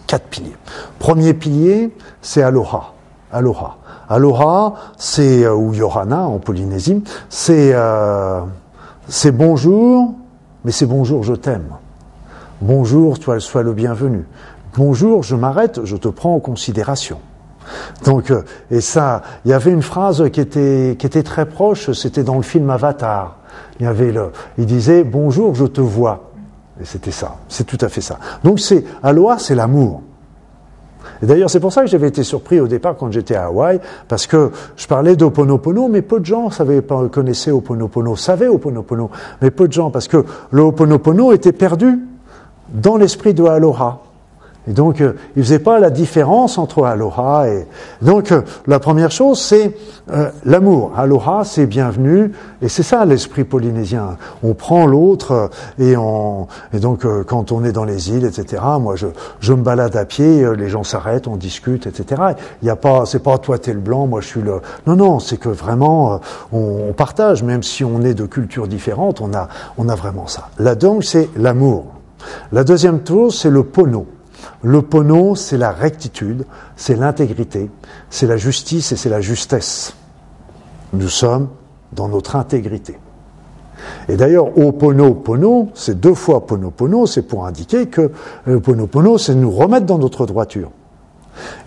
Quatre 0.07 0.25
piliers. 0.25 0.55
Premier 0.99 1.33
pilier, 1.33 1.95
c'est 2.21 2.43
Aloha. 2.43 2.93
Aloha. 3.31 3.77
Aloha, 4.09 4.73
c'est, 4.97 5.43
euh, 5.43 5.55
ou 5.55 5.73
Yorana 5.73 6.27
en 6.27 6.37
Polynésie, 6.37 7.03
c'est, 7.29 7.71
euh, 7.73 8.41
c'est 9.07 9.31
bonjour, 9.31 10.13
mais 10.63 10.71
c'est 10.71 10.85
bonjour, 10.85 11.23
je 11.23 11.33
t'aime. 11.33 11.69
Bonjour, 12.61 13.19
toi, 13.19 13.39
sois 13.39 13.63
le 13.63 13.73
bienvenu. 13.73 14.25
bonjour, 14.77 15.23
je 15.23 15.35
m'arrête, 15.35 15.81
je 15.83 15.95
te 15.97 16.07
prends 16.07 16.35
en 16.35 16.39
considération. 16.39 17.19
Donc, 18.05 18.31
euh, 18.31 18.43
et 18.71 18.81
ça, 18.81 19.21
il 19.45 19.51
y 19.51 19.53
avait 19.53 19.71
une 19.71 19.81
phrase 19.81 20.23
qui 20.31 20.41
était, 20.41 21.23
très 21.23 21.45
proche, 21.45 21.91
c'était 21.91 22.23
dans 22.23 22.35
le 22.35 22.41
film 22.41 22.69
Avatar. 22.69 23.37
Il 23.79 23.85
y 23.85 23.89
avait 23.89 24.11
le, 24.11 24.31
il 24.57 24.65
disait 24.65 25.03
bonjour, 25.03 25.55
je 25.55 25.65
te 25.65 25.81
vois. 25.81 26.31
Et 26.81 26.85
c'était 26.85 27.11
ça, 27.11 27.35
c'est 27.47 27.65
tout 27.65 27.77
à 27.81 27.89
fait 27.89 28.01
ça. 28.01 28.17
Donc 28.43 28.59
c'est, 28.59 28.83
aloha, 29.03 29.37
c'est 29.37 29.55
l'amour. 29.55 30.01
D'ailleurs, 31.21 31.49
c'est 31.49 31.59
pour 31.59 31.71
ça 31.71 31.81
que 31.81 31.87
j'avais 31.87 32.07
été 32.07 32.23
surpris 32.23 32.59
au 32.59 32.67
départ 32.67 32.95
quand 32.97 33.11
j'étais 33.11 33.35
à 33.35 33.45
Hawaï, 33.45 33.79
parce 34.07 34.27
que 34.27 34.51
je 34.75 34.87
parlais 34.87 35.15
d'Oponopono, 35.15 35.87
mais 35.87 36.01
peu 36.01 36.19
de 36.19 36.25
gens 36.25 36.49
connaissaient 37.11 37.51
Oponopono, 37.51 38.15
savaient 38.15 38.47
Oponopono, 38.47 39.09
mais 39.41 39.51
peu 39.51 39.67
de 39.67 39.73
gens, 39.73 39.89
parce 39.89 40.07
que 40.07 40.25
le 40.51 40.61
Oponopono 40.61 41.31
était 41.31 41.53
perdu 41.53 41.99
dans 42.73 42.97
l'esprit 42.97 43.33
de 43.33 43.43
Aloha. 43.43 43.99
Et 44.67 44.71
donc, 44.71 45.01
euh, 45.01 45.13
il 45.35 45.39
ne 45.39 45.43
faisait 45.43 45.59
pas 45.59 45.79
la 45.79 45.89
différence 45.89 46.57
entre 46.57 46.85
aloha 46.85 47.49
et... 47.49 47.67
Donc, 48.01 48.31
euh, 48.31 48.41
la 48.65 48.79
première 48.79 49.11
chose, 49.11 49.41
c'est 49.41 49.75
euh, 50.11 50.29
l'amour. 50.45 50.93
Aloha, 50.95 51.43
c'est 51.43 51.65
bienvenu, 51.65 52.31
et 52.61 52.69
c'est 52.69 52.83
ça 52.83 53.03
l'esprit 53.03 53.43
polynésien. 53.43 54.17
On 54.41 54.53
prend 54.53 54.85
l'autre, 54.85 55.49
et, 55.79 55.97
on... 55.97 56.47
et 56.73 56.79
donc, 56.79 57.05
quand 57.25 57.51
on 57.51 57.63
est 57.63 57.73
dans 57.73 57.83
les 57.83 58.11
îles, 58.11 58.25
etc., 58.25 58.63
moi, 58.79 58.95
je, 58.95 59.07
je 59.39 59.53
me 59.53 59.63
balade 59.63 59.95
à 59.97 60.05
pied, 60.05 60.45
les 60.55 60.69
gens 60.69 60.83
s'arrêtent, 60.83 61.27
on 61.27 61.35
discute, 61.35 61.87
etc. 61.87 62.21
Il 62.61 62.65
n'y 62.65 62.71
a 62.71 62.75
pas, 62.75 63.05
c'est 63.05 63.23
pas 63.23 63.37
toi 63.37 63.57
t'es 63.57 63.73
le 63.73 63.79
blanc, 63.79 64.07
moi 64.07 64.21
je 64.21 64.27
suis 64.27 64.41
le... 64.41 64.61
Non, 64.87 64.95
non, 64.95 65.19
c'est 65.19 65.37
que 65.37 65.49
vraiment, 65.49 66.21
on, 66.51 66.89
on, 66.89 66.93
partage, 66.93 67.43
même 67.43 67.63
si 67.63 67.83
on 67.83 68.01
est 68.01 68.13
de 68.13 68.25
cultures 68.25 68.67
différentes, 68.67 69.21
on 69.21 69.33
a, 69.33 69.49
on 69.77 69.89
a 69.89 69.95
vraiment 69.95 70.27
ça. 70.27 70.49
Là 70.59 70.75
donc, 70.75 71.03
c'est 71.03 71.29
l'amour. 71.35 71.85
La 72.51 72.63
deuxième 72.63 73.05
chose, 73.05 73.37
c'est 73.39 73.49
le 73.49 73.63
pono. 73.63 74.05
Le 74.61 74.81
pono, 74.81 75.35
c'est 75.35 75.57
la 75.57 75.71
rectitude, 75.71 76.45
c'est 76.75 76.95
l'intégrité, 76.95 77.69
c'est 78.09 78.27
la 78.27 78.37
justice 78.37 78.91
et 78.91 78.95
c'est 78.95 79.09
la 79.09 79.21
justesse. 79.21 79.93
Nous 80.93 81.09
sommes 81.09 81.49
dans 81.91 82.07
notre 82.07 82.35
intégrité. 82.35 82.97
Et 84.07 84.15
d'ailleurs, 84.15 84.57
au 84.57 84.71
pono 84.71 85.13
pono, 85.13 85.69
c'est 85.73 85.99
deux 85.99 86.13
fois 86.13 86.45
pono 86.45 86.71
pono, 86.71 87.05
c'est 87.05 87.23
pour 87.23 87.45
indiquer 87.45 87.87
que 87.87 88.11
le 88.45 88.59
pono 88.59 88.87
pono, 88.87 89.17
c'est 89.17 89.35
nous 89.35 89.51
remettre 89.51 89.85
dans 89.85 89.97
notre 89.97 90.25
droiture. 90.25 90.71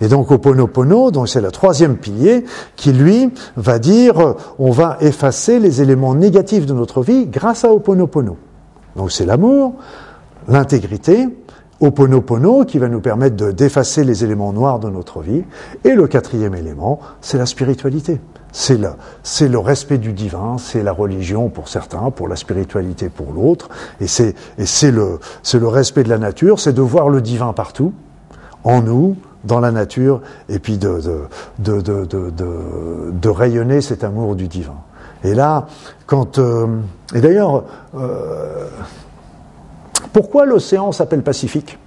Et 0.00 0.08
donc 0.08 0.30
au 0.30 0.38
pono 0.38 0.66
pono, 0.66 1.10
donc 1.10 1.28
c'est 1.28 1.40
le 1.40 1.50
troisième 1.50 1.96
pilier 1.96 2.44
qui 2.76 2.92
lui 2.92 3.30
va 3.56 3.78
dire 3.78 4.36
on 4.58 4.70
va 4.70 4.96
effacer 5.00 5.58
les 5.58 5.82
éléments 5.82 6.14
négatifs 6.14 6.66
de 6.66 6.74
notre 6.74 7.02
vie 7.02 7.26
grâce 7.26 7.64
à 7.64 7.72
Oponopono. 7.72 8.36
Donc 8.94 9.10
c'est 9.12 9.26
l'amour, 9.26 9.74
l'intégrité, 10.48 11.28
Oponopono 11.80 12.64
qui 12.64 12.78
va 12.78 12.88
nous 12.88 13.00
permettre 13.00 13.36
de 13.36 13.52
d'effacer 13.52 14.04
les 14.04 14.24
éléments 14.24 14.52
noirs 14.52 14.78
de 14.78 14.88
notre 14.88 15.20
vie. 15.20 15.44
Et 15.84 15.94
le 15.94 16.06
quatrième 16.06 16.54
élément, 16.54 17.00
c'est 17.20 17.38
la 17.38 17.46
spiritualité. 17.46 18.20
C'est 18.52 18.78
le, 18.78 18.88
c'est 19.22 19.48
le 19.48 19.58
respect 19.58 19.98
du 19.98 20.14
divin, 20.14 20.56
c'est 20.58 20.82
la 20.82 20.92
religion 20.92 21.50
pour 21.50 21.68
certains, 21.68 22.10
pour 22.10 22.26
la 22.26 22.36
spiritualité 22.36 23.10
pour 23.10 23.32
l'autre, 23.34 23.68
et 24.00 24.06
c'est, 24.06 24.34
et 24.56 24.64
c'est 24.64 24.90
le, 24.90 25.18
c'est 25.42 25.58
le 25.58 25.68
respect 25.68 26.04
de 26.04 26.08
la 26.08 26.16
nature, 26.16 26.58
c'est 26.58 26.72
de 26.72 26.80
voir 26.80 27.10
le 27.10 27.20
divin 27.20 27.52
partout, 27.52 27.92
en 28.64 28.80
nous, 28.80 29.16
dans 29.44 29.60
la 29.60 29.72
nature, 29.72 30.22
et 30.48 30.58
puis 30.58 30.78
de, 30.78 31.00
de, 31.58 31.82
de, 31.82 32.04
de, 32.06 32.30
de 33.12 33.28
rayonner 33.28 33.82
cet 33.82 34.04
amour 34.04 34.36
du 34.36 34.48
divin. 34.48 34.76
Et 35.22 35.34
là, 35.34 35.66
quand, 36.06 36.38
euh, 36.38 36.66
et 37.14 37.20
d'ailleurs, 37.20 37.64
euh, 37.98 38.68
pourquoi 40.12 40.46
l'océan 40.46 40.92
s'appelle 40.92 41.22
Pacifique? 41.22 41.78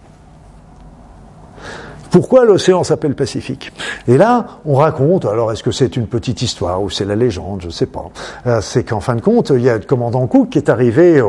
Pourquoi 2.11 2.43
l'océan 2.43 2.83
s'appelle 2.83 3.13
Pacifique? 3.13 3.71
Et 4.07 4.17
là, 4.17 4.45
on 4.65 4.75
raconte, 4.75 5.25
alors 5.25 5.51
est-ce 5.51 5.61
que 5.61 5.71
c'est 5.71 5.95
une 5.95 6.07
petite 6.07 6.41
histoire 6.41 6.81
ou 6.81 6.89
c'est 6.89 7.05
la 7.05 7.15
légende, 7.15 7.61
je 7.61 7.67
ne 7.67 7.71
sais 7.71 7.85
pas. 7.85 8.05
Euh, 8.47 8.61
c'est 8.61 8.83
qu'en 8.83 8.99
fin 8.99 9.15
de 9.15 9.21
compte, 9.21 9.51
il 9.51 9.61
y 9.61 9.69
a 9.69 9.77
le 9.77 9.83
commandant 9.83 10.25
Cook 10.25 10.49
qui 10.49 10.57
est 10.57 10.69
arrivé 10.69 11.23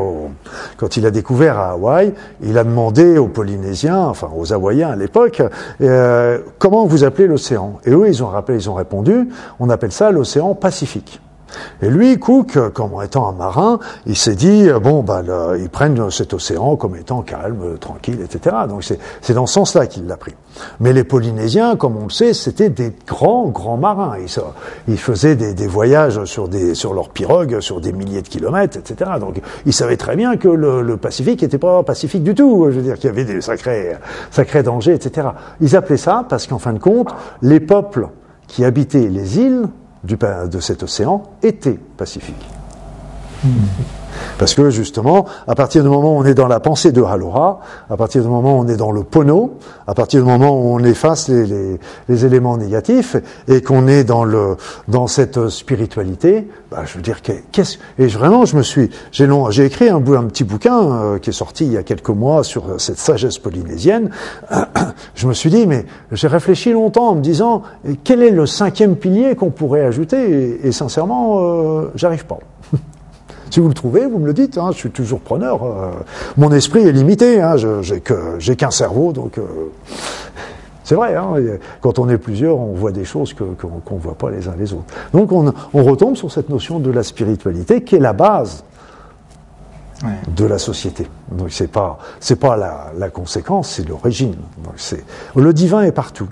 quand 0.77 0.97
il 0.97 1.05
a 1.05 1.11
découvert 1.11 1.59
à 1.59 1.71
Hawaï, 1.71 2.13
il 2.41 2.57
a 2.57 2.63
demandé 2.63 3.19
aux 3.19 3.27
Polynésiens, 3.27 3.99
enfin 3.99 4.29
aux 4.35 4.53
Hawaïens 4.53 4.89
à 4.89 4.95
l'époque, 4.95 5.43
euh, 5.81 6.39
comment 6.57 6.87
vous 6.87 7.03
appelez 7.03 7.27
l'océan? 7.27 7.79
Et 7.85 7.91
eux, 7.91 8.07
ils 8.07 8.23
ont 8.23 8.27
rappelé, 8.27 8.57
ils 8.57 8.69
ont 8.69 8.73
répondu, 8.73 9.29
on 9.59 9.69
appelle 9.69 9.91
ça 9.91 10.09
l'océan 10.09 10.55
Pacifique. 10.55 11.21
Et 11.81 11.89
lui, 11.89 12.19
Cook, 12.19 12.57
comme 12.73 12.91
étant 13.03 13.27
un 13.27 13.33
marin, 13.33 13.79
il 14.05 14.15
s'est 14.15 14.35
dit, 14.35 14.67
bon, 14.81 15.01
bah, 15.03 15.21
ils 15.57 15.69
prennent 15.69 16.09
cet 16.11 16.33
océan 16.33 16.75
comme 16.75 16.95
étant 16.95 17.21
calme, 17.21 17.77
tranquille, 17.79 18.19
etc. 18.23 18.55
Donc 18.67 18.83
c'est 19.21 19.33
dans 19.33 19.45
ce 19.45 19.53
sens-là 19.53 19.87
qu'il 19.87 20.07
l'a 20.07 20.17
pris. 20.17 20.33
Mais 20.79 20.93
les 20.93 21.03
Polynésiens, 21.03 21.75
comme 21.75 21.95
on 21.97 22.05
le 22.05 22.09
sait, 22.09 22.33
c'était 22.33 22.69
des 22.69 22.93
grands, 23.07 23.47
grands 23.47 23.77
marins. 23.77 24.17
Ils, 24.87 24.97
faisaient 24.97 25.35
des, 25.35 25.67
voyages 25.67 26.23
sur 26.25 26.47
leurs 26.93 27.09
pirogues, 27.09 27.59
sur 27.59 27.81
des 27.81 27.93
milliers 27.93 28.21
de 28.21 28.27
kilomètres, 28.27 28.77
etc. 28.77 29.11
Donc 29.19 29.41
ils 29.65 29.73
savaient 29.73 29.97
très 29.97 30.15
bien 30.15 30.37
que 30.37 30.47
le, 30.47 30.81
le 30.81 30.97
Pacifique 30.97 31.41
n'était 31.41 31.57
pas 31.57 31.83
pacifique 31.83 32.23
du 32.23 32.35
tout. 32.35 32.67
Je 32.69 32.77
veux 32.77 32.81
dire 32.81 32.95
qu'il 32.95 33.05
y 33.05 33.09
avait 33.09 33.25
des 33.25 33.41
sacrés, 33.41 33.95
sacrés 34.29 34.63
dangers, 34.63 34.93
etc. 34.93 35.29
Ils 35.61 35.75
appelaient 35.75 35.97
ça 35.97 36.25
parce 36.27 36.47
qu'en 36.47 36.59
fin 36.59 36.73
de 36.73 36.79
compte, 36.79 37.09
les 37.41 37.59
peuples 37.59 38.09
qui 38.47 38.65
habitaient 38.65 39.07
les 39.07 39.39
îles 39.39 39.67
du, 40.03 40.17
de 40.17 40.59
cet 40.59 40.83
océan 40.83 41.23
était 41.43 41.79
pacifique. 41.97 42.45
Hmm. 43.43 43.49
Parce 44.37 44.53
que 44.53 44.69
justement, 44.69 45.25
à 45.47 45.55
partir 45.55 45.83
du 45.83 45.89
moment 45.89 46.15
où 46.15 46.19
on 46.19 46.25
est 46.25 46.33
dans 46.33 46.47
la 46.47 46.59
pensée 46.59 46.91
de 46.91 47.01
Halora, 47.01 47.59
à 47.89 47.97
partir 47.97 48.21
du 48.21 48.27
moment 48.27 48.57
où 48.57 48.61
on 48.61 48.67
est 48.67 48.77
dans 48.77 48.91
le 48.91 49.03
pono, 49.03 49.57
à 49.87 49.93
partir 49.93 50.23
du 50.23 50.29
moment 50.29 50.51
où 50.59 50.73
on 50.73 50.79
efface 50.79 51.27
les, 51.27 51.45
les, 51.45 51.79
les 52.09 52.25
éléments 52.25 52.57
négatifs 52.57 53.15
et 53.47 53.61
qu'on 53.61 53.87
est 53.87 54.03
dans 54.03 54.23
le 54.23 54.57
dans 54.87 55.07
cette 55.07 55.49
spiritualité, 55.49 56.47
bah, 56.71 56.83
je 56.85 56.95
veux 56.95 57.01
dire 57.01 57.21
qu'est-ce 57.21 57.77
et 57.99 58.07
vraiment 58.07 58.45
je 58.45 58.55
me 58.55 58.63
suis 58.63 58.89
j'ai 59.11 59.29
j'ai 59.49 59.65
écrit 59.65 59.89
un, 59.89 59.97
un 59.97 60.23
petit 60.23 60.43
bouquin 60.43 60.81
euh, 60.81 61.19
qui 61.19 61.29
est 61.29 61.33
sorti 61.33 61.65
il 61.65 61.73
y 61.73 61.77
a 61.77 61.83
quelques 61.83 62.09
mois 62.09 62.43
sur 62.43 62.79
cette 62.79 62.97
sagesse 62.97 63.37
polynésienne. 63.37 64.09
je 65.15 65.27
me 65.27 65.33
suis 65.33 65.49
dit 65.49 65.67
mais 65.67 65.85
j'ai 66.11 66.27
réfléchi 66.27 66.71
longtemps 66.71 67.09
en 67.09 67.15
me 67.15 67.21
disant 67.21 67.63
quel 68.03 68.21
est 68.21 68.31
le 68.31 68.45
cinquième 68.45 68.95
pilier 68.95 69.35
qu'on 69.35 69.51
pourrait 69.51 69.85
ajouter? 69.85 70.57
Et, 70.63 70.67
et 70.67 70.71
sincèrement 70.71 71.39
euh, 71.39 71.91
j'arrive 71.95 72.25
pas. 72.25 72.39
Si 73.51 73.59
vous 73.59 73.67
le 73.67 73.73
trouvez, 73.73 74.07
vous 74.07 74.17
me 74.17 74.25
le 74.25 74.33
dites. 74.33 74.57
Hein, 74.57 74.69
je 74.71 74.77
suis 74.77 74.91
toujours 74.91 75.19
preneur. 75.19 75.63
Euh, 75.63 75.91
mon 76.37 76.51
esprit 76.51 76.87
est 76.87 76.91
limité. 76.93 77.41
Hein, 77.41 77.55
j'ai 77.57 78.55
qu'un 78.55 78.71
cerveau, 78.71 79.11
donc 79.11 79.37
euh, 79.37 79.43
c'est 80.85 80.95
vrai. 80.95 81.15
Hein, 81.15 81.33
quand 81.81 81.99
on 81.99 82.07
est 82.09 82.17
plusieurs, 82.17 82.57
on 82.57 82.73
voit 82.73 82.93
des 82.93 83.03
choses 83.03 83.33
qu'on 83.33 83.95
ne 83.95 83.99
voit 83.99 84.15
pas 84.15 84.31
les 84.31 84.47
uns 84.47 84.55
les 84.57 84.73
autres. 84.73 84.85
Donc 85.13 85.33
on, 85.33 85.83
retombe 85.83 86.15
sur 86.15 86.31
cette 86.31 86.49
notion 86.49 86.79
de 86.79 86.89
la 86.91 87.03
spiritualité 87.03 87.83
qui 87.83 87.95
est 87.95 87.99
la 87.99 88.13
base 88.13 88.63
de 90.35 90.45
la 90.45 90.57
société. 90.57 91.07
Donc 91.31 91.51
c'est 91.51 91.67
pas 91.67 91.99
c'est 92.21 92.37
pas 92.37 92.55
la, 92.55 92.93
la 92.97 93.09
conséquence, 93.09 93.69
c'est 93.71 93.87
l'origine. 93.87 94.35
Le 95.35 95.53
divin 95.53 95.81
est 95.81 95.91
partout. 95.91 96.29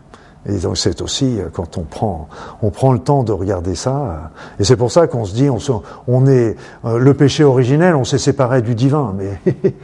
Et 0.47 0.57
donc 0.57 0.77
c'est 0.77 1.01
aussi 1.01 1.39
euh, 1.39 1.49
quand 1.51 1.77
on 1.77 1.83
prend, 1.83 2.29
on 2.61 2.69
prend 2.69 2.93
le 2.93 2.99
temps 2.99 3.23
de 3.23 3.33
regarder 3.33 3.75
ça, 3.75 3.95
euh, 3.95 4.17
et 4.59 4.63
c'est 4.63 4.77
pour 4.77 4.91
ça 4.91 5.07
qu'on 5.07 5.25
se 5.25 5.33
dit, 5.33 5.49
on, 5.49 6.27
est 6.27 6.55
euh, 6.85 6.97
le 6.97 7.13
péché 7.13 7.43
originel, 7.43 7.95
on 7.95 8.05
s'est 8.05 8.17
séparé 8.17 8.61
du 8.61 8.73
divin, 8.73 9.13
mais 9.17 9.39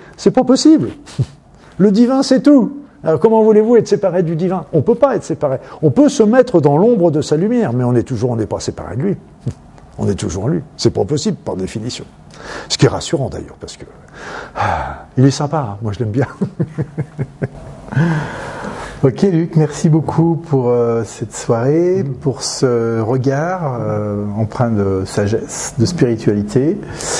c'est 0.17 0.31
pas 0.31 0.43
possible. 0.43 0.89
Le 1.77 1.91
divin, 1.91 2.23
c'est 2.23 2.41
tout. 2.41 2.77
Alors 3.03 3.19
comment 3.19 3.43
voulez-vous 3.43 3.75
être 3.75 3.89
séparé 3.89 4.23
du 4.23 4.37
divin? 4.37 4.65
On 4.71 4.81
peut 4.81 4.95
pas 4.95 5.17
être 5.17 5.25
séparé. 5.25 5.57
On 5.81 5.91
peut 5.91 6.07
se 6.07 6.23
mettre 6.23 6.61
dans 6.61 6.77
l'ombre 6.77 7.11
de 7.11 7.21
sa 7.21 7.35
lumière, 7.35 7.73
mais 7.73 7.83
on 7.83 7.93
est 7.95 8.03
toujours, 8.03 8.31
on 8.31 8.37
n'est 8.37 8.45
pas 8.45 8.61
séparé 8.61 8.95
de 8.95 9.01
lui. 9.01 9.17
On 9.97 10.09
est 10.09 10.15
toujours 10.15 10.49
lui. 10.49 10.61
C'est 10.75 10.89
pas 10.89 11.05
possible 11.05 11.37
par 11.37 11.55
définition. 11.55 12.03
Ce 12.67 12.77
qui 12.77 12.85
est 12.85 12.89
rassurant 12.89 13.29
d'ailleurs, 13.29 13.55
parce 13.61 13.77
que 13.77 13.85
ah, 14.53 15.05
il 15.17 15.23
est 15.23 15.31
sympa. 15.31 15.69
Hein. 15.71 15.77
moi 15.81 15.93
je 15.93 15.99
l'aime 15.99 16.11
bien. 16.11 16.27
Ok 19.03 19.23
Luc, 19.23 19.55
merci 19.57 19.89
beaucoup 19.89 20.35
pour 20.35 20.69
euh, 20.69 21.03
cette 21.05 21.35
soirée, 21.35 22.03
pour 22.21 22.41
ce 22.41 23.01
regard 23.01 23.77
euh, 23.81 24.23
empreint 24.37 24.69
de 24.69 25.03
sagesse, 25.05 25.73
de 25.77 25.85
spiritualité. 25.85 26.77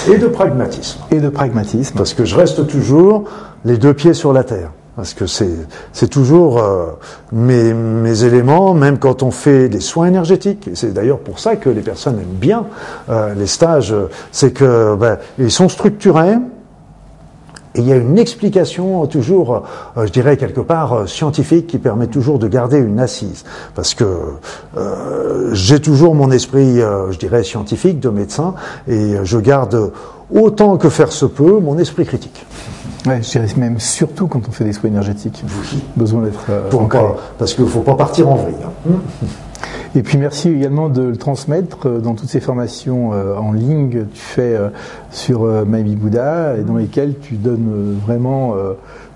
Et 0.09 0.17
de 0.17 0.27
pragmatisme. 0.27 1.01
Et 1.11 1.19
de 1.19 1.29
pragmatisme. 1.29 1.95
Parce 1.97 2.13
que 2.13 2.23
je 2.23 2.35
reste 2.35 2.65
toujours 2.67 3.25
les 3.65 3.77
deux 3.77 3.93
pieds 3.93 4.13
sur 4.13 4.31
la 4.31 4.45
terre. 4.45 4.71
Parce 4.95 5.13
que 5.13 5.25
c'est 5.27 6.07
toujours 6.07 6.59
euh, 6.59 6.85
mes, 7.33 7.73
mes, 7.73 8.23
éléments, 8.23 8.73
même 8.73 8.97
quand 8.97 9.21
on 9.21 9.31
fait 9.31 9.67
des 9.67 9.81
soins 9.81 10.07
énergétiques. 10.07 10.69
C'est 10.73 10.93
d'ailleurs 10.93 11.19
pour 11.19 11.39
ça 11.39 11.57
que 11.57 11.69
les 11.69 11.81
personnes 11.81 12.15
aiment 12.15 12.39
bien 12.39 12.65
les 13.35 13.47
stages. 13.47 13.93
C'est 14.31 14.53
que 14.53 14.95
ben, 14.95 15.17
ils 15.37 15.51
sont 15.51 15.67
structurés, 15.67 16.37
et 17.75 17.81
il 17.81 17.87
y 17.87 17.91
a 17.91 17.95
une 17.97 18.17
explication 18.17 19.05
toujours, 19.07 19.63
euh, 19.97 20.05
je 20.05 20.11
dirais 20.11 20.37
quelque 20.37 20.61
part, 20.61 20.93
euh, 20.93 21.05
scientifique 21.05 21.67
qui 21.67 21.77
permet 21.77 22.07
toujours 22.07 22.39
de 22.39 22.47
garder 22.47 22.77
une 22.77 22.99
assise. 22.99 23.43
Parce 23.75 23.93
que 23.93 24.05
euh, 24.77 25.49
j'ai 25.53 25.79
toujours 25.79 26.15
mon 26.15 26.31
esprit, 26.31 26.77
je 26.79 27.17
dirais, 27.17 27.43
scientifique 27.43 27.99
de 27.99 28.09
médecin, 28.09 28.53
et 28.87 29.15
je 29.23 29.37
garde 29.37 29.91
autant 30.33 30.77
que 30.77 30.89
faire 30.89 31.11
se 31.11 31.25
peut 31.25 31.59
mon 31.59 31.77
esprit 31.77 32.05
critique. 32.05 32.45
Ouais, 33.05 33.21
je 33.21 33.29
dirais 33.29 33.47
même 33.57 33.79
surtout 33.79 34.25
quand 34.27 34.41
on 34.47 34.51
fait 34.51 34.63
des 34.63 34.73
soins 34.73 34.89
énergétiques. 34.89 35.43
Oui. 35.45 35.83
Besoin 35.95 36.23
d'être 36.23 36.45
euh, 36.49 36.69
Pour 36.69 36.81
ancré. 36.81 36.97
pas- 36.99 37.15
parce 37.37 37.53
qu'il 37.53 37.63
ne 37.65 37.69
faut 37.69 37.81
pas 37.81 37.93
partir 37.93 38.27
en 38.29 38.35
vrille. 38.35 38.55
hein. 38.89 38.93
Et 39.97 40.03
puis 40.03 40.17
merci 40.17 40.49
également 40.49 40.89
de 40.89 41.01
le 41.03 41.15
transmettre 41.15 41.87
euh, 41.87 41.99
dans 41.99 42.15
toutes 42.15 42.27
ces 42.27 42.41
formations 42.41 43.13
euh, 43.13 43.37
en 43.37 43.53
ligne 43.53 43.89
que 43.89 43.99
tu 43.99 44.21
fais 44.21 44.55
euh, 44.55 44.69
sur 45.09 45.45
Maybe 45.65 45.97
Buddha 45.97 46.57
et 46.57 46.63
dans 46.63 46.75
lesquelles 46.75 47.15
tu 47.21 47.35
donnes 47.35 47.97
vraiment 48.05 48.55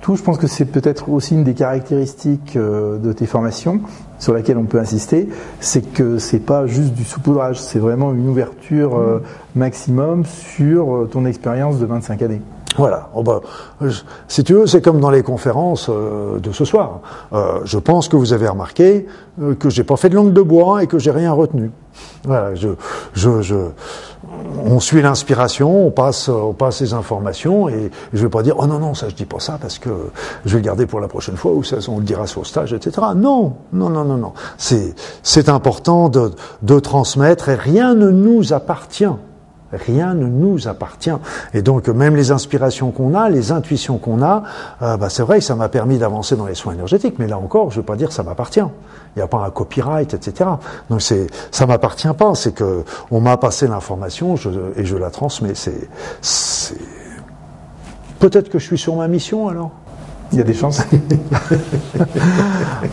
tout. 0.02 0.16
Je 0.16 0.24
pense 0.24 0.38
que 0.38 0.48
c'est 0.48 0.66
peut-être 0.66 1.10
aussi 1.10 1.34
une 1.34 1.44
des 1.44 1.54
caractéristiques 1.54 2.58
de 2.58 3.14
tes 3.14 3.26
formations 3.26 3.82
sur 4.20 4.34
laquelle 4.34 4.58
on 4.58 4.66
peut 4.66 4.80
insister, 4.80 5.30
c'est 5.62 5.82
que 5.82 6.18
c'est 6.18 6.40
pas 6.40 6.68
juste 6.68 6.94
du 6.94 7.04
saupoudrage, 7.04 7.60
c'est 7.60 7.80
vraiment 7.80 8.14
une 8.14 8.28
ouverture 8.28 8.98
euh, 8.98 9.24
maximum 9.56 10.26
sur 10.26 11.08
ton 11.10 11.26
expérience 11.26 11.80
de 11.80 11.86
25 11.86 12.22
années. 12.22 12.42
Voilà. 12.80 13.10
Oh 13.14 13.24
bah, 13.24 13.42
je- 13.82 14.02
si 14.30 14.44
tu 14.44 14.54
veux, 14.54 14.66
c'est 14.66 14.82
comme 14.82 15.00
dans 15.02 15.10
les 15.12 15.22
conférences 15.22 15.88
euh, 15.90 16.40
de 16.40 16.52
ce 16.54 16.64
soir. 16.64 17.02
Euh, 17.34 17.60
je 17.66 17.78
pense 17.78 18.08
que 18.08 18.16
vous 18.16 18.32
avez 18.32 18.48
remarqué 18.48 19.06
euh, 19.42 19.54
que 19.54 19.70
j'ai 19.70 19.84
pas 19.84 19.98
fait 19.98 20.08
de 20.10 20.16
langue 20.16 20.32
de 20.34 20.42
bois 20.42 20.82
et 20.82 20.88
que 20.88 20.98
j'ai 20.98 21.12
rien 21.12 21.34
retenu. 21.34 21.72
Voilà. 22.24 22.56
Je, 22.56 22.70
je, 23.14 23.42
je, 23.42 23.56
on 24.66 24.80
suit 24.80 25.02
l'inspiration, 25.02 25.88
on 25.88 25.92
passe, 25.92 26.30
on 26.30 26.54
passe 26.54 26.80
les 26.82 26.94
informations 26.94 27.68
et 27.68 27.92
je 28.14 28.24
vais 28.24 28.30
pas 28.30 28.44
dire 28.44 28.56
oh 28.60 28.66
non 28.68 28.80
non 28.80 28.94
ça 28.94 29.10
je 29.10 29.16
dis 29.16 29.26
pas 29.26 29.40
ça 29.40 29.58
parce 29.60 29.80
que 29.80 29.90
je 30.46 30.52
vais 30.52 30.60
le 30.62 30.66
garder 30.66 30.86
pour 30.86 31.00
la 31.02 31.08
prochaine 31.08 31.36
fois 31.36 31.52
ou 31.52 31.64
ça 31.64 31.78
on 31.90 31.98
le 31.98 32.04
dira 32.04 32.28
sur 32.28 32.42
le 32.42 32.46
stage 32.46 32.72
etc. 32.74 33.08
Non 33.16 33.56
non 33.74 33.90
non 33.90 34.06
non 34.06 34.18
non. 34.18 34.34
C'est 34.58 34.94
c'est 35.24 35.50
important 35.50 36.08
de 36.10 36.32
de 36.62 36.80
transmettre 36.80 37.50
et 37.50 37.56
rien 37.56 37.94
ne 37.96 38.10
nous 38.10 38.54
appartient. 38.54 39.12
Rien 39.72 40.14
ne 40.14 40.26
nous 40.26 40.68
appartient. 40.68 41.12
Et 41.54 41.62
donc, 41.62 41.88
même 41.88 42.16
les 42.16 42.32
inspirations 42.32 42.92
qu'on 42.92 43.14
a, 43.14 43.30
les 43.30 43.52
intuitions 43.52 43.98
qu'on 43.98 44.22
a, 44.22 44.44
euh, 44.82 44.98
bah, 44.98 45.10
c'est 45.10 45.24
vrai 45.24 45.42
ça 45.42 45.56
m'a 45.56 45.70
permis 45.70 45.98
d'avancer 45.98 46.36
dans 46.36 46.46
les 46.46 46.56
soins 46.56 46.74
énergétiques, 46.74 47.16
mais 47.20 47.28
là 47.28 47.38
encore, 47.38 47.72
je 47.72 47.78
ne 47.78 47.82
veux 47.82 47.86
pas 47.86 47.96
dire 47.96 48.12
ça 48.12 48.24
m'appartient. 48.24 48.60
Il 49.16 49.20
n'y 49.20 49.22
a 49.22 49.28
pas 49.28 49.40
un 49.40 49.50
copyright, 49.50 50.14
etc. 50.14 50.50
Donc, 50.90 51.02
c'est, 51.02 51.28
ça 51.52 51.66
m'appartient 51.66 52.14
pas. 52.18 52.36
C'est 52.36 52.54
que 52.54 52.84
on 53.12 53.22
m'a 53.22 53.38
passé 53.38 53.68
l'information 53.68 54.36
et 54.76 54.86
je 54.86 54.98
la 54.98 55.10
transmets. 55.10 55.56
C'est, 55.56 55.90
c'est... 56.22 56.78
Peut-être 58.20 58.50
que 58.50 58.60
je 58.60 58.66
suis 58.66 58.78
sur 58.78 58.96
ma 58.96 59.08
mission 59.08 59.48
alors? 59.48 59.72
Il 60.32 60.38
y 60.38 60.42
a 60.42 60.44
des 60.44 60.54
chances. 60.54 60.82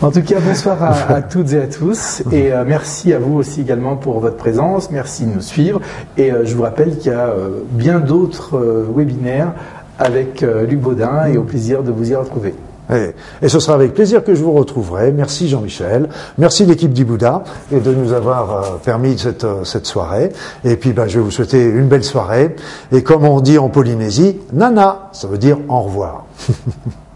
en 0.01 0.11
tout 0.11 0.23
cas, 0.23 0.39
bonsoir 0.39 0.81
à, 0.81 1.13
à 1.13 1.21
toutes 1.21 1.53
et 1.53 1.61
à 1.61 1.67
tous. 1.67 2.23
Et 2.31 2.51
euh, 2.51 2.63
merci 2.65 3.13
à 3.13 3.19
vous 3.19 3.37
aussi 3.37 3.61
également 3.61 3.95
pour 3.95 4.19
votre 4.19 4.37
présence. 4.37 4.89
Merci 4.89 5.25
de 5.25 5.35
nous 5.35 5.41
suivre. 5.41 5.79
Et 6.17 6.31
euh, 6.31 6.45
je 6.45 6.55
vous 6.55 6.63
rappelle 6.63 6.97
qu'il 6.97 7.11
y 7.11 7.15
a 7.15 7.27
euh, 7.27 7.63
bien 7.69 7.99
d'autres 7.99 8.87
webinaires 8.95 9.53
avec 9.99 10.41
Luc 10.41 10.79
Baudin 10.79 11.25
et 11.25 11.37
au 11.37 11.43
plaisir 11.43 11.81
de 11.81 11.91
vous 11.91 12.11
y 12.11 12.15
retrouver. 12.15 12.53
Et, 12.91 13.49
ce 13.49 13.59
sera 13.59 13.73
avec 13.73 13.95
plaisir 13.95 14.23
que 14.23 14.35
je 14.35 14.43
vous 14.43 14.53
retrouverai. 14.53 15.11
Merci 15.11 15.49
Jean-Michel. 15.49 16.07
Merci 16.37 16.67
l'équipe 16.67 16.93
d'Ibouda 16.93 17.43
et 17.71 17.79
de 17.79 17.93
nous 17.93 18.13
avoir 18.13 18.77
permis 18.77 19.17
cette, 19.17 19.47
cette 19.63 19.87
soirée. 19.87 20.29
Et 20.63 20.75
puis 20.75 20.93
ben, 20.93 21.07
je 21.07 21.17
vais 21.17 21.25
vous 21.25 21.31
souhaiter 21.31 21.63
une 21.63 21.87
belle 21.87 22.03
soirée. 22.03 22.55
Et 22.91 23.01
comme 23.01 23.25
on 23.25 23.41
dit 23.41 23.57
en 23.57 23.69
Polynésie, 23.69 24.37
nana, 24.53 25.09
ça 25.13 25.27
veut 25.27 25.39
dire 25.39 25.57
au 25.67 25.81
revoir. 25.81 26.25